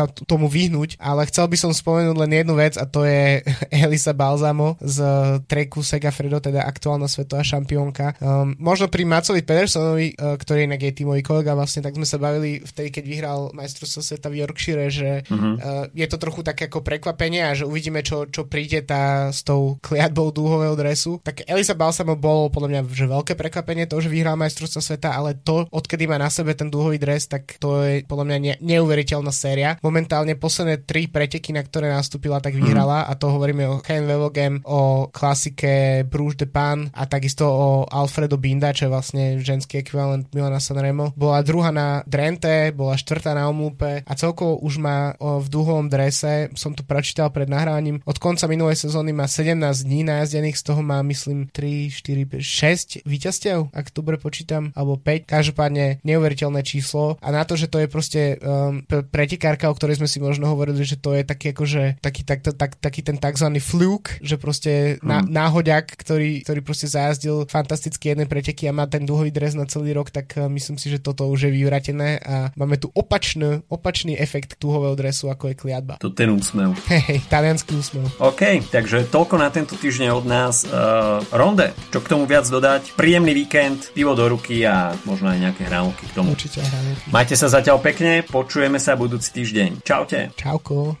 sa 0.00 0.08
tomu 0.24 0.48
vyhnúť, 0.48 0.96
ale 0.96 1.28
chcel 1.28 1.44
by 1.44 1.56
som 1.60 1.72
spomenúť 1.76 2.16
len 2.16 2.32
jednu 2.32 2.56
vec 2.56 2.80
a 2.80 2.88
to 2.88 3.04
je 3.04 3.44
Elisa 3.84 4.16
Balzamo 4.16 4.80
z 4.80 4.98
treku 5.44 5.84
Segafredo, 5.84 6.40
teda 6.40 6.64
aktuálna 6.64 7.04
svetová 7.04 7.44
šampiónka. 7.44 8.16
Um, 8.20 8.56
možno 8.56 8.88
pri 8.88 9.04
Macovi 9.04 9.44
Pedersonovi, 9.44 10.16
uh, 10.16 10.40
ktorý 10.40 10.64
inak 10.64 10.80
je 10.80 10.92
tímový 11.04 11.20
kolega 11.20 11.52
vlastne, 11.52 11.84
tak 11.84 11.96
sme 11.96 12.08
sa 12.08 12.16
bavili 12.16 12.64
vtedy, 12.64 12.88
keď 12.88 13.04
vyhral 13.04 13.40
majstrovstvo 13.52 14.00
sveta 14.00 14.32
v 14.32 14.40
Yorkshire, 14.40 14.88
že 14.88 15.10
uh-huh. 15.28 15.54
uh, 15.60 15.84
je 15.92 16.06
to 16.08 16.16
trochu 16.16 16.40
také 16.40 16.72
ako 16.72 16.80
prekvapenie 16.80 17.44
a 17.44 17.52
že 17.52 17.68
uvidíme, 17.68 18.00
čo, 18.00 18.24
čo 18.30 18.48
príde 18.48 18.80
tá 18.86 19.28
s 19.28 19.44
tou 19.44 19.76
kliatbou 19.84 20.32
dúhového 20.32 20.72
dresu. 20.78 21.20
Tak 21.20 21.44
Elisa 21.44 21.76
Balsamo 21.76 22.16
bolo 22.16 22.48
podľa 22.48 22.68
mňa 22.70 22.80
že 22.90 23.06
veľké 23.10 23.34
prekvapenie 23.36 23.84
to, 23.84 24.00
že 24.00 24.08
vyhral 24.08 24.38
majstrovstvo 24.40 24.80
sveta, 24.80 25.12
ale 25.12 25.36
to, 25.36 25.66
odkedy 25.68 26.08
má 26.08 26.16
na 26.16 26.30
sebe 26.30 26.56
ten 26.56 26.70
dúhový 26.72 26.96
dres, 26.96 27.26
tak 27.26 27.58
to 27.58 27.82
je 27.82 28.06
podľa 28.06 28.24
mňa 28.30 28.38
ne, 28.38 28.54
neuveriteľná 28.60 29.32
séria 29.34 29.76
momentálne 29.90 30.38
posledné 30.38 30.86
tri 30.86 31.10
preteky, 31.10 31.50
na 31.50 31.66
ktoré 31.66 31.90
nastúpila, 31.90 32.38
tak 32.38 32.54
vyhrala 32.54 33.10
a 33.10 33.12
to 33.18 33.26
hovoríme 33.26 33.66
o 33.66 33.82
Ken 33.82 34.06
Velogem, 34.06 34.62
o 34.62 35.10
klasike 35.10 36.06
Bruges 36.06 36.38
de 36.38 36.46
Pan 36.46 36.86
a 36.94 37.10
takisto 37.10 37.50
o 37.50 37.68
Alfredo 37.90 38.38
Binda, 38.38 38.70
čo 38.70 38.86
je 38.86 38.94
vlastne 38.94 39.24
ženský 39.42 39.82
ekvivalent 39.82 40.30
Milana 40.30 40.62
Sanremo. 40.62 41.10
Bola 41.18 41.42
druhá 41.42 41.74
na 41.74 42.06
Drente, 42.06 42.70
bola 42.70 42.94
štvrtá 42.94 43.34
na 43.34 43.50
Omlupe 43.50 44.06
a 44.06 44.12
celkovo 44.14 44.62
už 44.62 44.78
má 44.78 45.18
v 45.18 45.46
dúhovom 45.50 45.90
drese, 45.90 46.54
som 46.54 46.70
to 46.70 46.86
prečítal 46.86 47.34
pred 47.34 47.50
nahrávaním, 47.50 47.98
od 48.06 48.16
konca 48.22 48.46
minulej 48.46 48.78
sezóny 48.78 49.10
má 49.10 49.26
17 49.26 49.58
dní 49.82 50.06
najazdených, 50.06 50.54
z 50.54 50.62
toho 50.62 50.86
má 50.86 51.02
myslím 51.02 51.50
3, 51.50 51.90
4, 51.90 52.38
5, 52.38 53.02
6 53.02 53.08
víťazstiev, 53.08 53.74
ak 53.74 53.90
dobre 53.90 54.22
počítam, 54.22 54.70
alebo 54.78 54.94
5. 54.94 55.26
Každopádne 55.26 55.98
neuveriteľné 56.06 56.62
číslo 56.62 57.18
a 57.18 57.28
na 57.34 57.42
to, 57.42 57.58
že 57.58 57.66
to 57.66 57.82
je 57.82 57.88
proste 57.90 58.20
um, 58.38 58.86
pretekárka, 58.86 59.69
o 59.70 59.76
ktorej 59.78 60.02
sme 60.02 60.10
si 60.10 60.18
možno 60.18 60.50
hovorili, 60.50 60.82
že 60.82 60.98
to 60.98 61.14
je 61.14 61.22
taký 61.22 61.54
akože 61.54 62.02
taký, 62.02 62.22
tak, 62.26 62.42
tak, 62.42 62.76
taký 62.82 63.00
ten 63.06 63.16
tzv. 63.16 63.46
fluk, 63.62 64.18
že 64.20 64.36
proste 64.36 64.98
hmm. 64.98 65.30
náhodiak, 65.30 65.94
ktorý, 65.94 66.42
ktorý 66.42 66.60
proste 66.60 66.90
zajazdil 66.90 67.46
fantasticky 67.46 68.12
jedné 68.12 68.26
preteky 68.26 68.66
a 68.66 68.76
má 68.76 68.90
ten 68.90 69.06
dlhový 69.06 69.30
dres 69.30 69.54
na 69.54 69.64
celý 69.70 69.94
rok, 69.94 70.10
tak 70.10 70.34
uh, 70.34 70.50
myslím 70.50 70.76
si, 70.76 70.90
že 70.90 70.98
toto 70.98 71.30
už 71.30 71.48
je 71.48 71.50
vyvratené 71.54 72.18
a 72.20 72.50
máme 72.58 72.76
tu 72.76 72.90
opačný, 72.92 73.62
opačný 73.70 74.18
efekt 74.18 74.58
dlhového 74.58 74.98
dresu, 74.98 75.30
ako 75.30 75.52
je 75.52 75.56
kliatba. 75.56 76.02
To 76.02 76.10
ten 76.10 76.32
úsmev. 76.34 76.74
Hej, 76.90 77.22
talianský 77.30 77.78
úsmev. 77.78 78.10
OK, 78.18 78.66
takže 78.68 79.06
toľko 79.08 79.34
na 79.38 79.48
tento 79.54 79.78
týždeň 79.78 80.08
od 80.10 80.24
nás. 80.26 80.66
Uh, 80.66 81.22
Ronde, 81.30 81.72
čo 81.94 82.02
k 82.02 82.10
tomu 82.10 82.26
viac 82.26 82.48
dodať? 82.48 82.98
Príjemný 82.98 83.32
víkend, 83.36 83.94
pivo 83.94 84.16
do 84.18 84.26
ruky 84.26 84.64
a 84.66 84.96
možno 85.06 85.30
aj 85.30 85.38
nejaké 85.38 85.62
hranolky 85.68 86.04
k 86.08 86.12
tomu. 86.16 86.34
Určite 86.34 86.64
hranolky. 86.64 87.06
Majte 87.12 87.34
sa 87.38 87.46
zatiaľ 87.52 87.78
pekne, 87.80 88.22
počujeme 88.26 88.80
sa 88.80 88.96
budúci 88.98 89.30
týždeň. 89.32 89.59
Čaute. 89.84 90.30
Čauko. 90.36 90.96